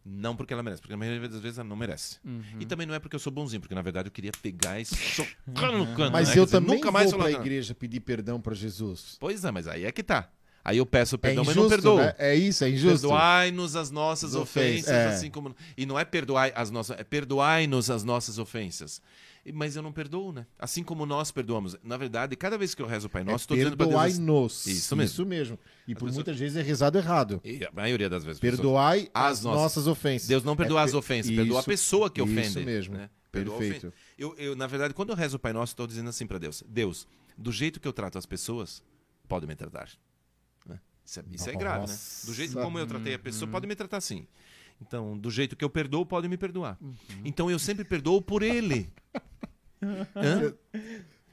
[0.05, 2.21] Não porque ela merece, porque na maioria das vezes ela não merece.
[2.25, 2.61] Uhum.
[2.61, 4.85] E também não é porque eu sou bonzinho, porque na verdade eu queria pegar e
[4.85, 6.13] socar no canto.
[6.13, 6.39] Mas né?
[6.39, 9.17] eu dizer, também nunca mais vou pra igreja pedir perdão pra Jesus.
[9.19, 10.31] Pois é, mas aí é que tá.
[10.69, 11.99] Aí eu peço É perdão, injusto, mas não perdoo.
[11.99, 12.15] né?
[12.19, 13.03] É isso, é injusto.
[13.09, 15.07] Perdoai-nos as nossas As ofensas, é.
[15.07, 15.55] assim como.
[15.77, 19.01] E não é perdoai as nossas, é perdoai-nos as nossas ofensas.
[19.55, 20.45] Mas eu não perdoo, né?
[20.59, 21.77] Assim como nós perdoamos.
[21.85, 23.97] Na verdade, cada vez que eu rezo o Pai Nosso, é estou dizendo para Deus.
[24.01, 24.67] assim, perdoai-nos.
[24.67, 25.13] Isso mesmo.
[25.13, 25.59] Isso mesmo.
[25.87, 27.41] E por pessoas- muitas vezes é rezado errado.
[27.45, 28.41] E a maioria das vezes.
[28.41, 30.27] pessoas- Perdoai As as nossas- nossas ofensas.
[30.27, 32.65] Deus não perdoa É as ofensas, perdoa a Isso- pessoa que isso ofende.
[32.67, 32.97] mesmo.
[32.97, 33.09] né?
[33.31, 33.93] Perdoa Perfeito.
[34.19, 36.65] Eu, eu, na verdade, quando eu rezo o Pai Nosso, estou dizendo assim para Deus:
[36.67, 37.07] Deus,
[37.39, 38.83] do jeito que eu trato as pessoas,
[39.29, 39.89] pode me tratar.
[41.07, 41.97] Isso, é, isso é grave, né?
[42.25, 44.27] Do jeito como eu tratei a pessoa, pode me tratar assim.
[44.81, 46.77] Então, do jeito que eu perdoo, pode me perdoar.
[46.83, 46.95] Uhum.
[47.25, 48.91] Então, eu sempre perdoo por ele.
[50.15, 50.53] Hã?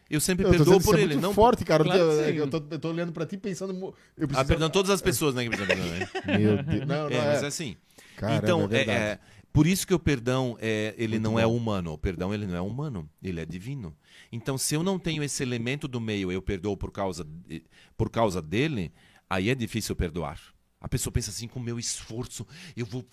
[0.09, 1.13] Eu sempre Eu perdoo por é ele.
[1.13, 1.33] muito Não...
[1.33, 1.83] forte, cara.
[1.83, 3.73] Claro eu, tô, eu tô olhando pra ti pensando.
[3.73, 4.47] Eu Ah, preciso...
[4.47, 5.43] perdão, todas as pessoas, né?
[5.43, 5.57] né?
[6.39, 6.87] Meu Deus.
[6.87, 7.33] Não, não É, é.
[7.33, 7.75] mas é assim.
[8.15, 9.19] Caramba, então, é é, é,
[9.51, 11.55] por isso que o perdão é, ele Muito não é bom.
[11.57, 11.93] humano.
[11.93, 13.95] O perdão ele não é humano, ele é divino.
[14.31, 17.25] Então, se eu não tenho esse elemento do meio, eu perdoo por causa,
[17.97, 18.91] por causa dele,
[19.33, 20.39] aí é difícil perdoar.
[20.79, 23.05] A pessoa pensa assim, com o meu esforço, eu vou.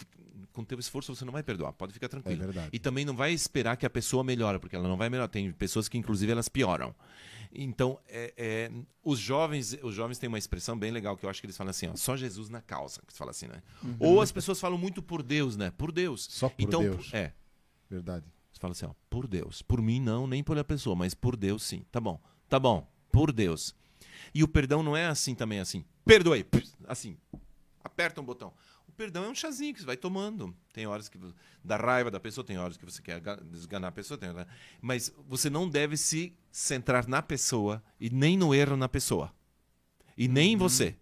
[0.52, 2.42] Com o teu esforço você não vai perdoar, pode ficar É tranquilo.
[2.42, 2.70] verdade.
[2.72, 5.28] E também não vai esperar que a pessoa melhore, porque ela não vai melhorar.
[5.28, 6.92] Tem pessoas que, inclusive, elas pioram.
[7.52, 8.70] Então, é, é,
[9.02, 11.70] os jovens os jovens têm uma expressão bem legal que eu acho que eles falam
[11.70, 13.62] assim, ó, só Jesus na causa, que se fala assim, né?
[13.98, 15.70] Ou as pessoas falam muito por Deus, né?
[15.70, 16.26] Por Deus.
[16.30, 17.12] Só por então, Deus.
[17.12, 17.32] É.
[17.88, 18.26] Verdade.
[18.52, 19.62] Você fala assim, ó, por Deus.
[19.62, 21.84] Por mim não, nem pela pessoa, mas por Deus sim.
[21.90, 22.20] Tá bom.
[22.48, 22.88] Tá bom.
[23.12, 23.74] Por Deus.
[24.34, 25.84] E o perdão não é assim também assim.
[26.04, 26.44] Perdoei.
[26.86, 27.16] Assim.
[27.82, 28.52] Aperta um botão.
[28.88, 30.54] O perdão é um chazinho que você vai tomando.
[30.72, 31.18] Tem horas que
[31.64, 34.28] dá raiva da pessoa, tem horas que você quer ga- desganar a pessoa, tem
[34.80, 39.32] mas você não deve se centrar na pessoa e nem no erro na pessoa.
[40.16, 40.96] E nem em você.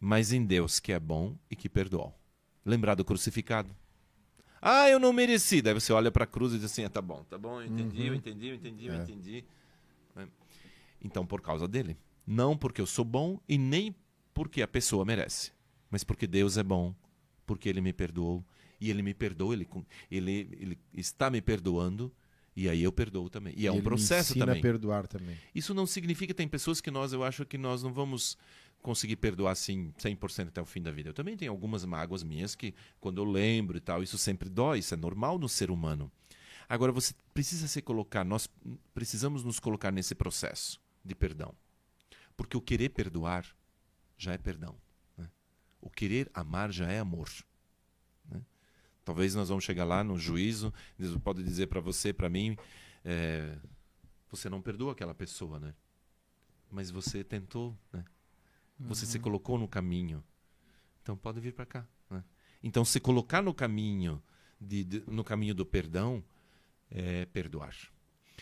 [0.00, 2.14] Mas em Deus, que é bom e que perdoa.
[2.64, 3.74] Lembrar do crucificado.
[4.60, 5.60] Ah, eu não mereci.
[5.62, 7.66] Daí você olha para a cruz e diz assim: ah, tá bom, tá bom, eu
[7.66, 8.96] entendi, eu entendi, eu entendi, eu É.
[9.02, 9.44] entendi.
[11.02, 11.96] Então, por causa dele.
[12.26, 13.94] Não porque eu sou bom e nem
[14.34, 15.52] porque a pessoa merece,
[15.90, 16.94] mas porque Deus é bom,
[17.46, 18.44] porque ele me perdoou.
[18.78, 19.66] E ele me perdoa, ele,
[20.10, 20.30] ele,
[20.60, 22.12] ele está me perdoando,
[22.54, 23.54] e aí eu perdoo também.
[23.56, 24.60] E é um Ele me processo ensina também.
[24.60, 25.36] a perdoar também.
[25.54, 28.36] Isso não significa tem pessoas que nós, eu acho que nós não vamos
[28.82, 31.10] conseguir perdoar assim 100% até o fim da vida.
[31.10, 34.80] Eu também tenho algumas mágoas minhas que quando eu lembro e tal, isso sempre dói,
[34.80, 36.10] isso é normal no ser humano.
[36.68, 38.48] Agora você precisa se colocar, nós
[38.92, 41.54] precisamos nos colocar nesse processo de perdão.
[42.36, 43.46] Porque o querer perdoar
[44.18, 44.76] já é perdão.
[45.16, 45.30] né?
[45.80, 47.28] O querer amar já é amor.
[48.28, 48.42] né?
[49.04, 52.56] Talvez nós vamos chegar lá no juízo, Deus pode dizer para você, para mim,
[53.04, 53.56] é,
[54.30, 55.74] você não perdoa aquela pessoa, né?
[56.70, 58.04] Mas você tentou, né?
[58.80, 60.22] Você se colocou no caminho.
[61.02, 61.86] Então pode vir para cá.
[62.10, 62.22] né?
[62.62, 64.22] Então se colocar no caminho
[64.60, 66.22] de, de- no caminho do perdão
[66.90, 67.74] é perdoar.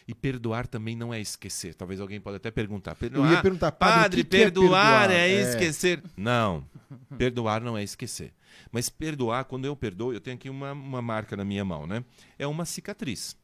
[0.07, 1.75] E perdoar também não é esquecer.
[1.75, 2.91] Talvez alguém pode até perguntar.
[2.93, 5.11] Eu Perdoar, ia perguntar, padre, padre, que que é perdoar perdoar?
[5.11, 5.41] é, É.
[5.41, 6.03] esquecer.
[6.17, 6.65] Não.
[7.17, 8.35] Perdoar não é esquecer.
[8.71, 12.05] Mas perdoar, quando eu perdoo, eu tenho aqui uma, uma marca na minha mão, né?
[12.39, 13.35] É uma cicatriz.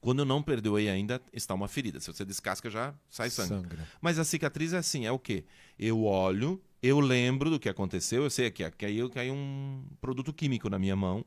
[0.00, 1.98] Quando eu não perdoei ainda, está uma ferida.
[1.98, 3.48] Se você descasca, já sai sangue.
[3.48, 3.88] Sangra.
[4.00, 5.44] Mas a cicatriz é assim, é o quê?
[5.76, 10.70] Eu olho, eu lembro do que aconteceu, eu sei que caiu, caiu um produto químico
[10.70, 11.24] na minha mão,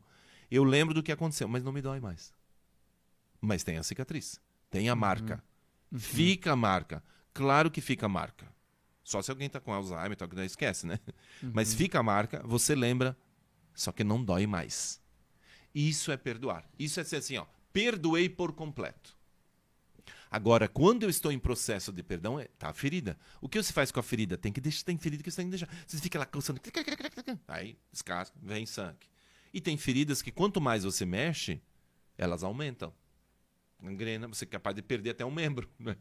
[0.49, 2.33] eu lembro do que aconteceu, mas não me dói mais.
[3.41, 5.43] Mas tem a cicatriz, tem a marca.
[5.97, 7.03] Fica a marca.
[7.33, 8.47] Claro que fica a marca.
[9.03, 10.99] Só se alguém está com Alzheimer, tal, que daí esquece, né?
[11.41, 13.17] Mas fica a marca, você lembra,
[13.73, 15.01] só que não dói mais.
[15.73, 16.69] Isso é perdoar.
[16.77, 19.17] Isso é ser assim, ó, perdoei por completo.
[20.29, 23.17] Agora, quando eu estou em processo de perdão, é, tá a ferida.
[23.41, 24.37] O que você faz com a ferida?
[24.37, 25.67] Tem que deixar, tem ferida que você tem que deixar.
[25.85, 26.61] Você fica lá coçando.
[27.49, 29.09] Aí, descasca, vem sangue.
[29.53, 31.61] E tem feridas que quanto mais você mexe,
[32.17, 32.93] elas aumentam.
[33.81, 35.69] Gangrena, você é capaz de perder até um membro.
[35.79, 35.95] Né?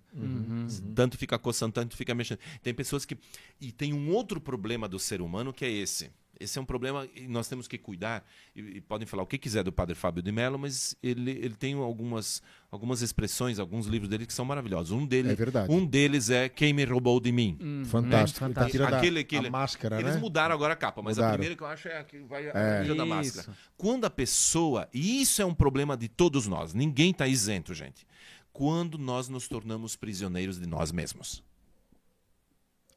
[0.94, 2.38] Tanto fica coçando, tanto fica mexendo.
[2.62, 3.16] Tem pessoas que.
[3.60, 6.10] E tem um outro problema do ser humano que é esse.
[6.40, 8.26] Esse é um problema e nós temos que cuidar.
[8.56, 11.54] E, e podem falar o que quiser do padre Fábio de Mello, mas ele, ele
[11.54, 14.90] tem algumas, algumas expressões, alguns livros dele que são maravilhosos.
[14.90, 15.70] Um, dele, É verdade.
[15.70, 17.84] um deles é Quem Me Roubou de Mim.
[17.84, 18.48] Fantástico.
[18.48, 18.54] Né?
[18.54, 20.20] Tá tirando a- Aquele- aquele- a máscara, Eles né?
[20.20, 21.32] mudaram agora a capa, mas a Mudaram.
[21.34, 22.84] primeira que eu acho é a que vai a É.
[22.86, 23.04] Ilha da.
[23.04, 23.54] Máscara.
[23.76, 28.06] Quando a pessoa, e isso é um problema de todos nós, ninguém está isento, gente.
[28.50, 31.42] Quando nós nos tornamos prisioneiros de nós mesmos.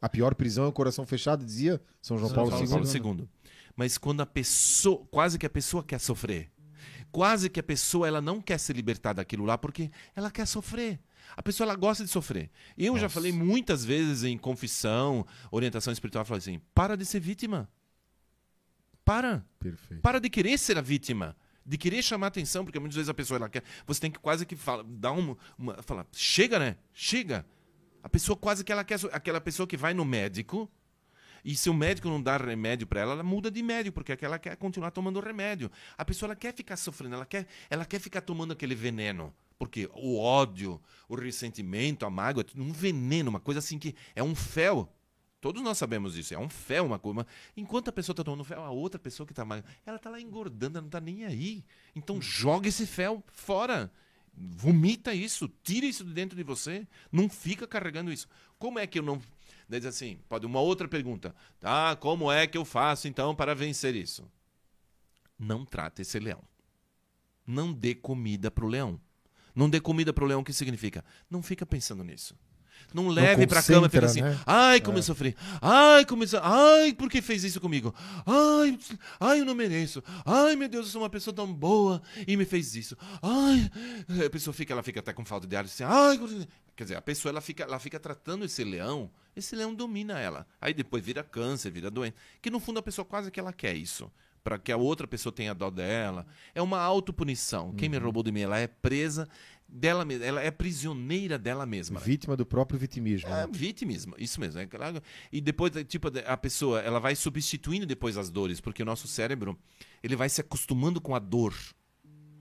[0.03, 2.99] A pior prisão é o coração fechado, dizia São João São Paulo Paulo II.
[2.99, 3.29] Paulo II.
[3.73, 6.51] Mas quando a pessoa, quase que a pessoa quer sofrer,
[7.09, 10.99] quase que a pessoa ela não quer se libertar daquilo lá porque ela quer sofrer.
[11.37, 12.51] A pessoa ela gosta de sofrer.
[12.77, 13.13] Eu já Nossa.
[13.13, 17.69] falei muitas vezes em confissão, orientação espiritual, falei assim: para de ser vítima.
[19.05, 19.45] Para.
[19.57, 20.01] Perfeito.
[20.01, 21.33] Para de querer ser a vítima.
[21.65, 23.63] De querer chamar atenção, porque muitas vezes a pessoa ela quer.
[23.87, 25.81] Você tem que quase que fala, dar um, uma.
[25.81, 26.75] Falar, chega, né?
[26.93, 27.45] Chega.
[28.03, 28.99] A pessoa quase que ela quer.
[29.13, 30.69] Aquela pessoa que vai no médico.
[31.43, 34.39] E se o médico não dá remédio para ela, ela muda de médico, porque ela
[34.39, 35.69] quer continuar tomando remédio.
[35.97, 39.33] A pessoa ela quer ficar sofrendo, ela quer, ela quer ficar tomando aquele veneno.
[39.59, 44.23] Porque o ódio, o ressentimento, a mágoa, é um veneno, uma coisa assim que é
[44.23, 44.89] um fel.
[45.41, 47.27] Todos nós sabemos disso, é um fel, uma coisa.
[47.57, 49.61] Enquanto a pessoa está tomando fel, a outra pessoa que está mais.
[49.85, 51.65] Ela está lá engordando, ela não está nem aí.
[51.93, 53.91] Então joga esse fel fora.
[54.35, 56.87] Vomita isso, tira isso de dentro de você.
[57.11, 58.27] Não fica carregando isso.
[58.57, 59.21] Como é que eu não.
[59.69, 61.35] Daí diz assim, pode uma outra pergunta.
[61.59, 64.29] Tá, como é que eu faço então para vencer isso?
[65.37, 66.41] Não trate esse leão.
[67.45, 68.99] Não dê comida para o leão.
[69.55, 71.05] Não dê comida para o leão, o que significa?
[71.29, 72.35] Não fica pensando nisso.
[72.93, 74.39] Não leve para cama e fica assim, né?
[74.45, 75.35] ai, como eu sofri.
[75.61, 77.93] Ai, como isso, ai, por que fez isso comigo?
[78.25, 78.77] Ai,
[79.19, 80.03] ai, eu não mereço.
[80.25, 82.95] Ai, meu Deus, eu sou uma pessoa tão boa e me fez isso.
[83.21, 83.71] Ai,
[84.25, 86.19] a pessoa fica, ela fica até com falta de ar, assim, ai,
[86.75, 90.45] quer dizer, a pessoa ela fica, ela fica tratando esse leão, esse leão domina ela.
[90.61, 93.75] Aí depois vira câncer, vira doença, que no fundo a pessoa quase que ela quer
[93.75, 94.11] isso.
[94.43, 96.27] Para que a outra pessoa tenha dó dela.
[96.53, 97.73] É uma autopunição.
[97.75, 99.29] Quem me roubou de mim, ela é presa
[99.73, 100.25] dela mesma.
[100.25, 101.99] Ela é prisioneira dela mesma.
[101.99, 103.27] Vítima do próprio vitimismo.
[103.27, 103.47] É né?
[103.51, 104.59] vitimismo, isso mesmo.
[104.59, 105.01] É claro.
[105.31, 109.57] E depois, tipo, a pessoa, ela vai substituindo depois as dores, porque o nosso cérebro,
[110.03, 111.55] ele vai se acostumando com a dor.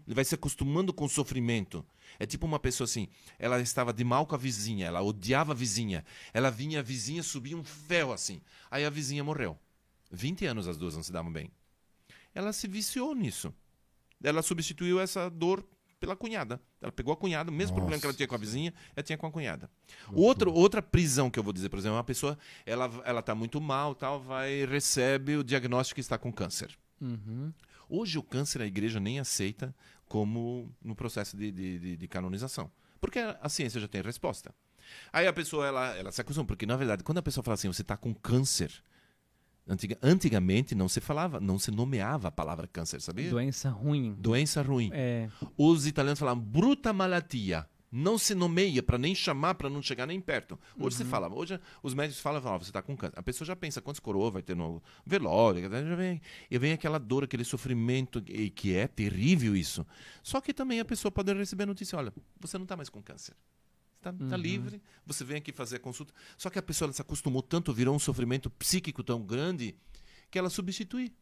[0.06, 1.84] Ele vai se acostumando com o sofrimento.
[2.18, 5.54] É tipo uma pessoa assim, ela estava de mal com a vizinha, ela odiava a
[5.54, 6.04] vizinha.
[6.34, 8.42] Ela vinha, a vizinha subia um fel assim.
[8.70, 9.58] Aí a vizinha morreu.
[10.10, 11.50] 20 anos as duas não se davam bem.
[12.34, 13.54] Ela se viciou nisso.
[14.22, 15.64] Ela substituiu essa dor
[16.02, 16.60] pela cunhada.
[16.80, 17.80] Ela pegou a cunhada, o mesmo Nossa.
[17.80, 19.70] problema que ela tinha com a vizinha, ela tinha com a cunhada.
[20.12, 22.36] Outro, outra prisão que eu vou dizer, por exemplo, uma pessoa,
[22.66, 26.76] ela ela está muito mal, tal, vai recebe o diagnóstico que está com câncer.
[27.00, 27.52] Uhum.
[27.88, 29.72] Hoje o câncer a igreja nem aceita
[30.08, 32.68] como no processo de, de, de- de canonização.
[33.00, 34.52] Porque a ciência já tem resposta.
[35.12, 37.68] Aí a pessoa ela, ela se acostuma, porque na verdade, quando a pessoa fala assim,
[37.68, 38.72] você está com câncer,
[39.68, 43.30] antiga- antigamente não se falava, não se nomeava a palavra câncer, sabia?
[43.30, 44.14] Doença ruim.
[44.18, 44.90] Doença ruim.
[44.92, 45.28] É.
[45.56, 47.66] Os italianos falavam bruta malatia.
[47.94, 50.58] Não se nomeia para nem chamar, para não chegar nem perto.
[50.78, 53.18] Hoje se fala, hoje os médicos falam, falam, "Ó, você está com câncer.
[53.18, 56.18] A pessoa já pensa quantos coroas vai ter no velório, já vem,
[56.50, 59.86] e vem aquela dor, aquele sofrimento, e que é terrível isso.
[60.22, 63.02] Só que também a pessoa pode receber a notícia, olha, você não está mais com
[63.02, 63.34] câncer.
[64.10, 66.12] Está tá livre, você vem aqui fazer a consulta.
[66.36, 69.76] Só que a pessoa ela se acostumou tanto, virou um sofrimento psíquico tão grande,
[70.28, 71.14] que ela substitui.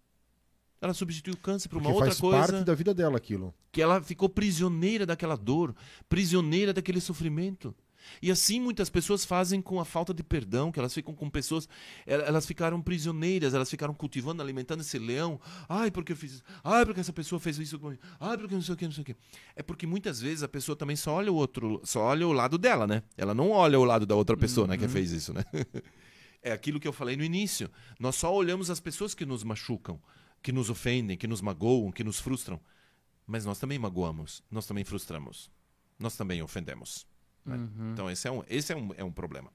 [0.81, 3.55] Ela substitui o câncer por uma Porque outra faz coisa parte da vida dela aquilo.
[3.71, 5.77] que ela ficou prisioneira daquela dor,
[6.09, 7.75] prisioneira daquele sofrimento.
[8.23, 11.69] E assim muitas pessoas fazem com a falta de perdão, que elas ficam com pessoas,
[12.07, 15.41] el- elas ficaram prisioneiras, elas ficaram cultivando, alimentando esse leão.
[15.69, 16.43] Ai, porque eu fiz isso.
[16.65, 18.01] Ai, porque essa pessoa fez isso comigo.
[18.19, 19.17] Ai, porque não sei o que, não sei o que.
[19.57, 22.59] É porque muitas vezes a pessoa também só olha o outro, só olha o lado
[22.59, 23.03] dela, né?
[23.17, 25.45] Ela não olha o lado da outra pessoa, né, que fez isso, né?
[26.43, 27.71] É aquilo que eu falei no início.
[27.99, 30.01] Nós só olhamos as pessoas que nos machucam,
[30.43, 32.59] que nos ofendem, que nos magoam, que nos frustram.
[33.27, 35.51] Mas nós também magoamos, nós também frustramos,
[35.99, 37.07] nós também ofendemos.
[37.45, 37.69] Né?
[37.93, 39.51] Então esse é um, esse é um, é um problema.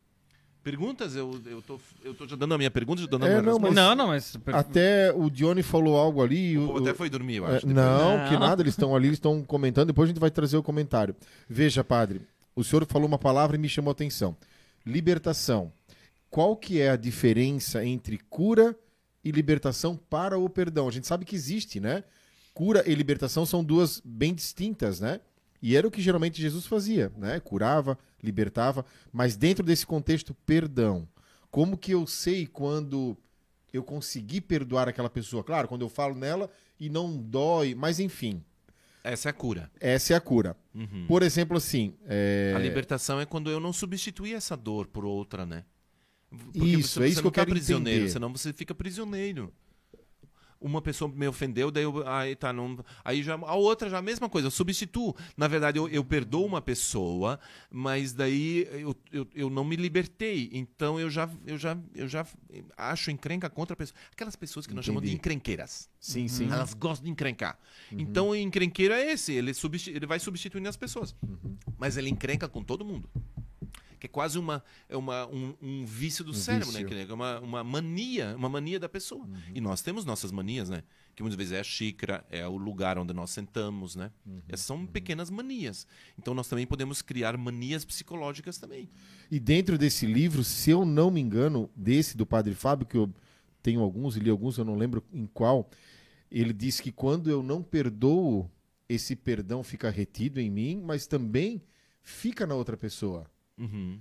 [0.64, 1.16] Perguntas?
[1.16, 3.42] Eu, eu, tô, eu tô já dando a minha pergunta, já dando a É, minha
[3.44, 3.68] não, resposta.
[3.68, 4.38] mas- Não, não, mas.
[4.48, 6.58] Até o Dione falou algo ali.
[6.58, 7.68] O o- povo até foi dormir, eu É, acho.
[7.68, 8.28] não, Não.
[8.28, 11.16] que nada, eles estão ali, eles estão comentando, depois a gente vai trazer o comentário.
[11.48, 12.22] Veja, padre,
[12.56, 14.36] o senhor falou uma palavra e me chamou a atenção.
[14.84, 15.72] Libertação.
[16.32, 18.76] Qual que é a diferença entre cura
[19.24, 20.88] e libertação para o perdão?
[20.88, 22.04] A gente sabe que existe, né?
[22.56, 25.20] Cura e libertação são duas bem distintas, né?
[25.62, 27.40] E era o que geralmente Jesus fazia, né?
[27.40, 31.08] Curava, libertava, mas dentro desse contexto, perdão.
[31.50, 33.18] Como que eu sei quando
[33.74, 35.44] eu consegui perdoar aquela pessoa?
[35.44, 38.44] Claro, quando eu falo nela e não dói, mas enfim,
[39.04, 39.72] Essa é a cura.
[39.80, 40.56] essa é a cura.
[40.74, 41.06] Uhum.
[41.08, 45.46] Por exemplo, assim, é, A libertação é quando eu não substituir essa dor por outra,
[45.46, 45.64] né?
[46.54, 48.12] Isso, é isso que não eu quero tá prisioneiro, entender.
[48.12, 49.54] senão você fica prisioneiro.
[50.66, 54.02] Uma pessoa me ofendeu, daí eu, aí tá, não, aí já a outra já a
[54.02, 55.16] mesma coisa, eu substituo.
[55.38, 57.40] Na verdade, eu, eu perdoo uma pessoa,
[57.70, 60.50] mas daí eu, eu, eu não me libertei.
[60.52, 62.26] Então eu já, eu já, eu já
[62.76, 63.96] acho encrenca contra a pessoa.
[64.12, 65.88] Aquelas pessoas que nós chamamos de encrenqueiras.
[66.00, 66.50] sim, sim.
[66.52, 67.60] Elas gostam de encrencar.
[67.92, 71.16] Então o encrenqueiro é esse, ele, substi- ele vai substituindo as pessoas.
[71.78, 73.08] Mas ele encrenca com todo mundo.
[74.06, 76.88] Que é quase uma, é uma, um, um vício do Um cérebro, vício.
[76.90, 77.06] né?
[77.06, 79.26] Que é uma, uma mania, uma mania da pessoa.
[79.26, 79.38] Uhum.
[79.54, 80.84] E nós temos nossas manias, né?
[81.16, 84.12] Que muitas vezes é a xícara, é o lugar onde nós sentamos, né?
[84.26, 84.42] Uhum.
[84.48, 85.88] Essas são pequenas manias.
[86.20, 88.90] Então nós também podemos criar manias psicológicas também.
[89.32, 93.12] E dentro desse livro, se eu não me engano, desse do Padre Fábio, que eu
[93.64, 95.68] tenho alguns e li alguns, eu não lembro em qual,
[96.30, 98.50] ele diz que quando eu não perdoo,
[98.88, 101.64] esse perdão fica retido em mim, mas também
[102.04, 103.26] fica na outra pessoa.
[103.58, 104.00] Uhum.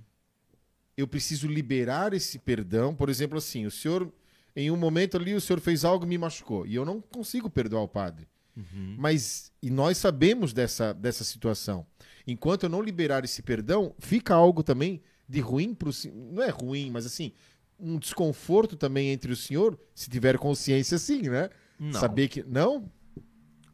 [0.97, 2.95] Eu preciso liberar esse perdão.
[2.95, 4.11] Por exemplo, assim, o senhor,
[4.55, 6.65] em um momento ali, o senhor fez algo e me machucou.
[6.65, 8.27] E eu não consigo perdoar o padre.
[8.55, 8.95] Uhum.
[8.97, 11.85] Mas, e nós sabemos dessa, dessa situação.
[12.25, 16.49] Enquanto eu não liberar esse perdão, fica algo também de ruim para o Não é
[16.49, 17.33] ruim, mas assim,
[17.79, 21.49] um desconforto também entre o senhor, se tiver consciência, sim, né?
[21.77, 22.43] Não, Saber que.
[22.43, 22.89] Não?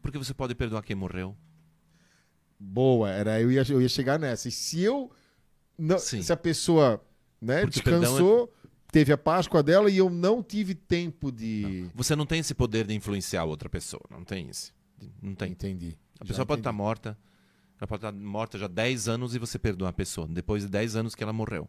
[0.01, 1.38] porque você pode perdoar quem morreu.
[2.59, 4.47] Boa, era, eu, ia, eu ia chegar nessa.
[4.47, 5.11] E se eu.
[5.78, 7.03] Não, se a pessoa
[7.41, 8.53] né, Porque é- descansou,
[8.91, 11.89] teve a Páscoa dela e eu não tive tempo de.
[11.95, 14.03] Você não tem esse poder de influenciar outra pessoa.
[14.09, 14.72] Não tem esse.
[15.22, 15.51] Não tem.
[15.51, 15.97] Entendi.
[16.19, 17.17] A Já pessoa pode estar morta.
[17.80, 20.28] Ela pode estar morta já há 10 anos e você perdoa a pessoa.
[20.28, 21.67] Depois de 10 anos que ela morreu.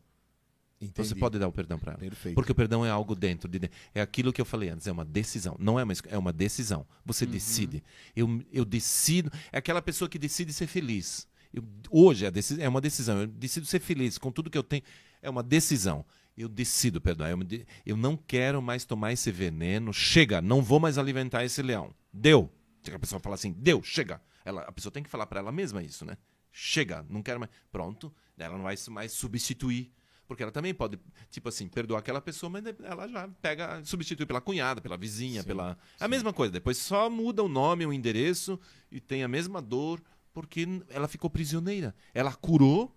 [0.79, 1.09] Entendi.
[1.09, 2.01] Você pode dar o perdão para ela.
[2.01, 2.35] Perfeito.
[2.35, 3.71] Porque o perdão é algo dentro de.
[3.95, 5.57] É aquilo que eu falei antes, é uma decisão.
[5.59, 6.85] Não é uma é uma decisão.
[7.05, 7.83] Você decide.
[8.15, 9.31] Eu, eu decido.
[9.53, 11.27] É aquela pessoa que decide ser feliz.
[11.53, 12.31] Eu- hoje é,
[12.61, 13.21] é uma decisão.
[13.21, 14.83] Eu decido ser feliz com tudo que eu tenho.
[15.21, 16.05] É uma decisão.
[16.37, 17.31] Eu decido perdoar.
[17.31, 19.93] Eu, de- eu não quero mais tomar esse veneno.
[19.93, 21.95] Chega, não vou mais alimentar esse leão.
[22.13, 22.51] Deu.
[22.93, 24.21] A pessoa fala assim, deu, chega.
[24.45, 26.17] Ela, a pessoa tem que falar para ela mesma isso, né?
[26.51, 27.51] Chega, não quero mais.
[27.71, 29.93] Pronto, ela não vai mais substituir.
[30.27, 30.99] Porque ela também pode,
[31.31, 35.47] tipo assim, perdoar aquela pessoa, mas ela já pega, substitui pela cunhada, pela vizinha, Sim,
[35.47, 35.77] pela.
[36.01, 36.53] A mesma coisa.
[36.53, 38.59] Depois só muda o nome, o endereço
[38.91, 40.01] e tem a mesma dor,
[40.33, 41.95] porque ela ficou prisioneira.
[42.15, 42.95] Ela curou,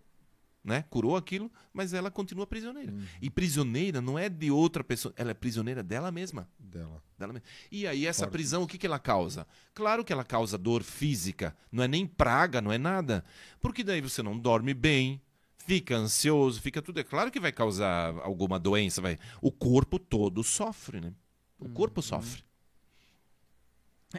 [0.64, 0.84] né?
[0.90, 2.94] Curou aquilo, mas ela continua prisioneira.
[3.22, 6.50] E prisioneira não é de outra pessoa, ela é prisioneira dela mesma.
[6.58, 7.04] Dela.
[7.18, 7.48] Dela mesma.
[7.72, 8.32] E aí, essa Forte.
[8.32, 9.46] prisão, o que, que ela causa?
[9.74, 13.24] Claro que ela causa dor física, não é nem praga, não é nada.
[13.60, 15.22] Porque daí você não dorme bem,
[15.58, 17.00] fica ansioso, fica tudo.
[17.00, 19.18] É claro que vai causar alguma doença, vai.
[19.42, 21.14] O corpo todo sofre, né?
[21.60, 22.44] O corpo sofre.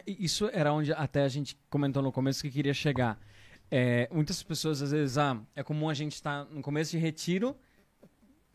[0.05, 3.19] Isso era onde até a gente comentou no começo que queria chegar.
[3.71, 7.55] É, muitas pessoas, às vezes, ah, é comum a gente estar no começo de retiro,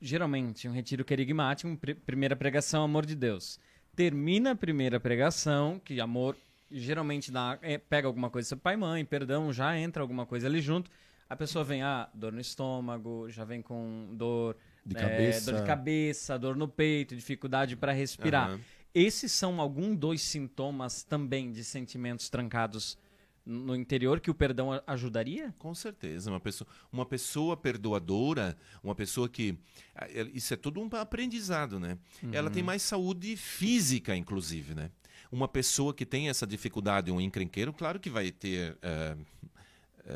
[0.01, 3.59] geralmente, um retiro querigmático, um pri- primeira pregação, amor de Deus.
[3.95, 6.37] Termina a primeira pregação, que amor
[6.71, 10.47] geralmente dá, é, pega alguma coisa sobre pai e mãe, perdão, já entra alguma coisa
[10.47, 10.91] ali junto.
[11.29, 15.51] A pessoa vem, ah, dor no estômago, já vem com dor De é, cabeça.
[15.53, 18.49] dor de cabeça, dor no peito, dificuldade para respirar.
[18.51, 18.61] Aham.
[18.95, 22.99] Esses são algum dos sintomas também de sentimentos trancados
[23.45, 25.53] no interior que o perdão ajudaria?
[25.59, 29.59] Com certeza, uma pessoa, uma pessoa perdoadora, uma pessoa que
[29.97, 31.99] ah, é- isso é tudo um aprendizado, né?
[32.33, 34.91] Ela tem mais saúde física, inclusive, né?
[35.31, 39.17] Uma pessoa que tem essa dificuldade, um encrenqueiro, claro que vai ter eh,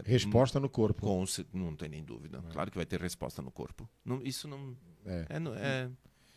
[0.04, 1.00] Resposta no corpo.
[1.00, 3.88] com não tem nem dúvida, claro que vai ter resposta no corpo.
[4.04, 5.26] Não- isso não É.
[5.30, 5.90] é, é-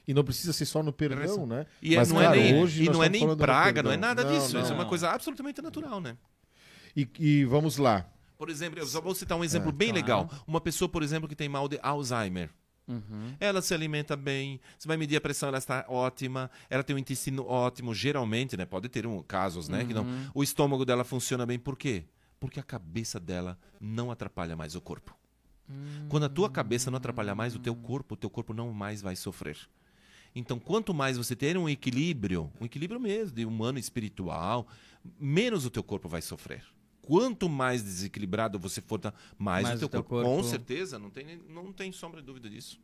[0.10, 1.68] E não precisa ser só no perdão, né?
[1.84, 3.98] e é- Mas, não claro, é nem hoje e não é nem praga, não é
[3.98, 4.58] nada Não, disso.
[4.58, 4.78] Isso é não.
[4.78, 6.18] uma coisa absolutamente natural, né?
[6.98, 8.10] E, e vamos lá.
[8.36, 10.02] Por exemplo, eu só vou citar um exemplo É, bem claro.
[10.04, 10.30] legal.
[10.48, 12.50] Uma pessoa, por exemplo, que tem mal de Alzheimer.
[12.88, 13.36] Uhum.
[13.40, 17.00] Ela se alimenta bem, você vai medir a pressão, ela está ótima, ela tem um
[17.00, 18.66] intestino ótimo, geralmente, né?
[18.66, 19.86] Pode ter um, casos, né?
[19.86, 22.06] Que não, o estômago dela funciona bem, por quê?
[22.40, 25.16] Porque a cabeça dela não atrapalha mais o corpo.
[26.10, 29.04] Quando a tua cabeça não atrapalhar mais o teu corpo, o teu corpo não mais
[29.04, 29.56] vai sofrer.
[30.36, 34.68] Então, quanto mais você ter um equilíbrio, um equilíbrio mesmo, de humano e espiritual,
[35.20, 36.64] menos o teu corpo vai sofrer.
[37.02, 40.30] Quanto mais desequilibrado você for, tá, mais, Mais o teu, o teu corpo.
[40.30, 42.80] Com corpo- certeza, não tem, não tem sombra de dúvida disso.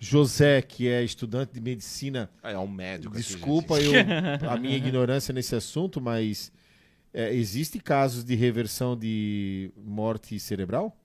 [0.00, 3.14] José, que é estudante de medicina, Ah, é um médico.
[3.16, 3.92] desculpa eu,
[4.48, 6.52] a minha ignorância nesse assunto, mas
[7.12, 10.96] é, existe casos de reversão de morte cerebral?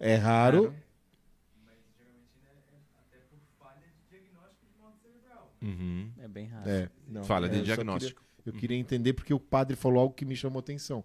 [0.00, 0.74] É raro.
[5.62, 6.10] Uhum.
[6.18, 6.68] É bem raro.
[6.68, 8.22] É, não, Falha é, de eu só diagnóstico.
[8.22, 11.04] queria- eu queria entender porque o padre falou algo que me chamou atenção.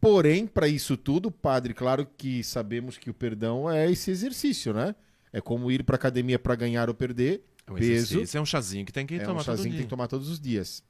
[0.00, 4.94] Porém, para isso tudo, padre, claro que sabemos que o perdão é esse exercício, né?
[5.32, 7.44] É como ir para academia para ganhar ou perder.
[7.66, 7.92] É um Peso.
[7.92, 9.78] exercício, é um chazinho que tem que é tomar um chazinho todo que dia.
[9.80, 10.82] tem que tomar todos os dias.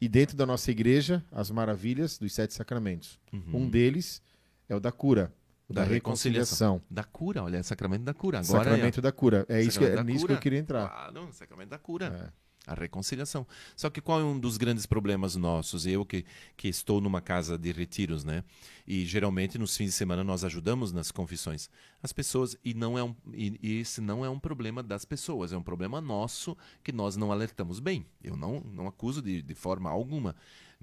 [0.00, 3.18] E dentro da nossa igreja, as maravilhas dos sete sacramentos.
[3.32, 3.62] Uhum.
[3.62, 4.20] Um deles
[4.68, 5.32] é o da cura,
[5.68, 6.80] da, Da reconciliação.
[6.88, 8.38] Da cura, olha, sacramento da cura.
[8.38, 9.46] Agora Sacramento da cura.
[9.48, 10.32] É isso que, é nisso que cura.
[10.34, 10.88] eu queria é, entrar.
[10.88, 12.32] claro, sacramento da cura.
[12.32, 12.46] É.
[12.66, 13.46] A reconciliação.
[13.76, 15.86] Só que qual é um dos grandes problemas nossos?
[15.86, 16.24] Eu que,
[16.56, 18.42] que estou numa casa de retiros, né?
[18.84, 21.70] E geralmente nos fins de semana nós ajudamos nas confissões.
[22.02, 25.52] As pessoas, e, não é um, e, e esse não é um problema das pessoas,
[25.52, 28.04] é um problema nosso que nós não alertamos bem.
[28.20, 30.34] Eu não, não acuso de, de forma alguma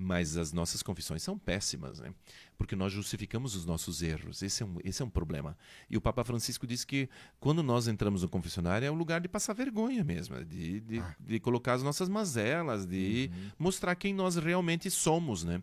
[0.03, 2.13] mas as nossas confissões são péssimas, né?
[2.57, 4.41] porque nós justificamos os nossos erros.
[4.41, 5.57] Esse é, um, esse é um problema.
[5.89, 9.27] E o Papa Francisco disse que quando nós entramos no confessionário é o lugar de
[9.27, 11.15] passar vergonha mesmo, de, de, ah.
[11.19, 13.49] de colocar as nossas mazelas, de uhum.
[13.59, 15.43] mostrar quem nós realmente somos.
[15.43, 15.61] Né?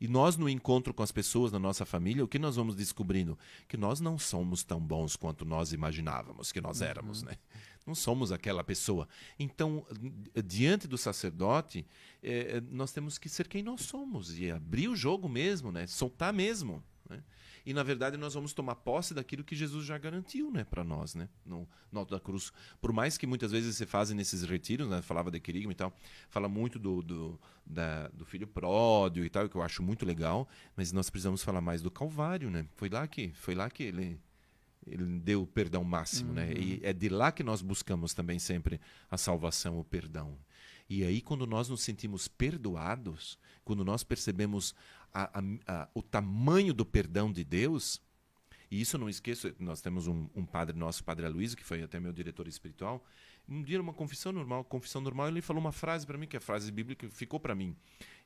[0.00, 3.38] E nós, no encontro com as pessoas na nossa família, o que nós vamos descobrindo?
[3.68, 6.86] Que nós não somos tão bons quanto nós imaginávamos que nós uhum.
[6.86, 7.22] éramos.
[7.22, 7.36] Né?
[7.86, 9.08] Não somos aquela pessoa.
[9.38, 9.84] Então,
[10.44, 11.84] diante do sacerdote,
[12.22, 15.86] é, nós temos que ser quem nós somos e abrir o jogo mesmo, né?
[15.86, 16.82] soltar mesmo.
[17.08, 17.22] Né?
[17.66, 21.14] E, na verdade, nós vamos tomar posse daquilo que Jesus já garantiu né, para nós,
[21.16, 21.28] né?
[21.44, 22.52] no, no alto da cruz.
[22.80, 25.02] Por mais que muitas vezes se fazem nesses retiros, né?
[25.02, 25.92] falava de querigma e tal,
[26.30, 30.48] fala muito do, do, da, do filho pródigo e tal, que eu acho muito legal,
[30.76, 32.48] mas nós precisamos falar mais do Calvário.
[32.48, 32.64] Né?
[32.76, 34.20] Foi lá que, foi lá que ele
[34.86, 36.34] ele deu o perdão máximo, uhum.
[36.36, 36.52] né?
[36.52, 38.80] E é de lá que nós buscamos também sempre
[39.10, 40.36] a salvação, o perdão.
[40.88, 44.74] E aí, quando nós nos sentimos perdoados, quando nós percebemos
[45.12, 48.00] a, a, a, o tamanho do perdão de Deus,
[48.70, 52.00] e isso não esqueço, nós temos um, um padre nosso, Padre Aloysio, que foi até
[52.00, 53.04] meu diretor espiritual,
[53.48, 56.38] um dia numa confissão normal, confissão normal, ele falou uma frase para mim, que é
[56.38, 57.76] a frase bíblica que ficou para mim.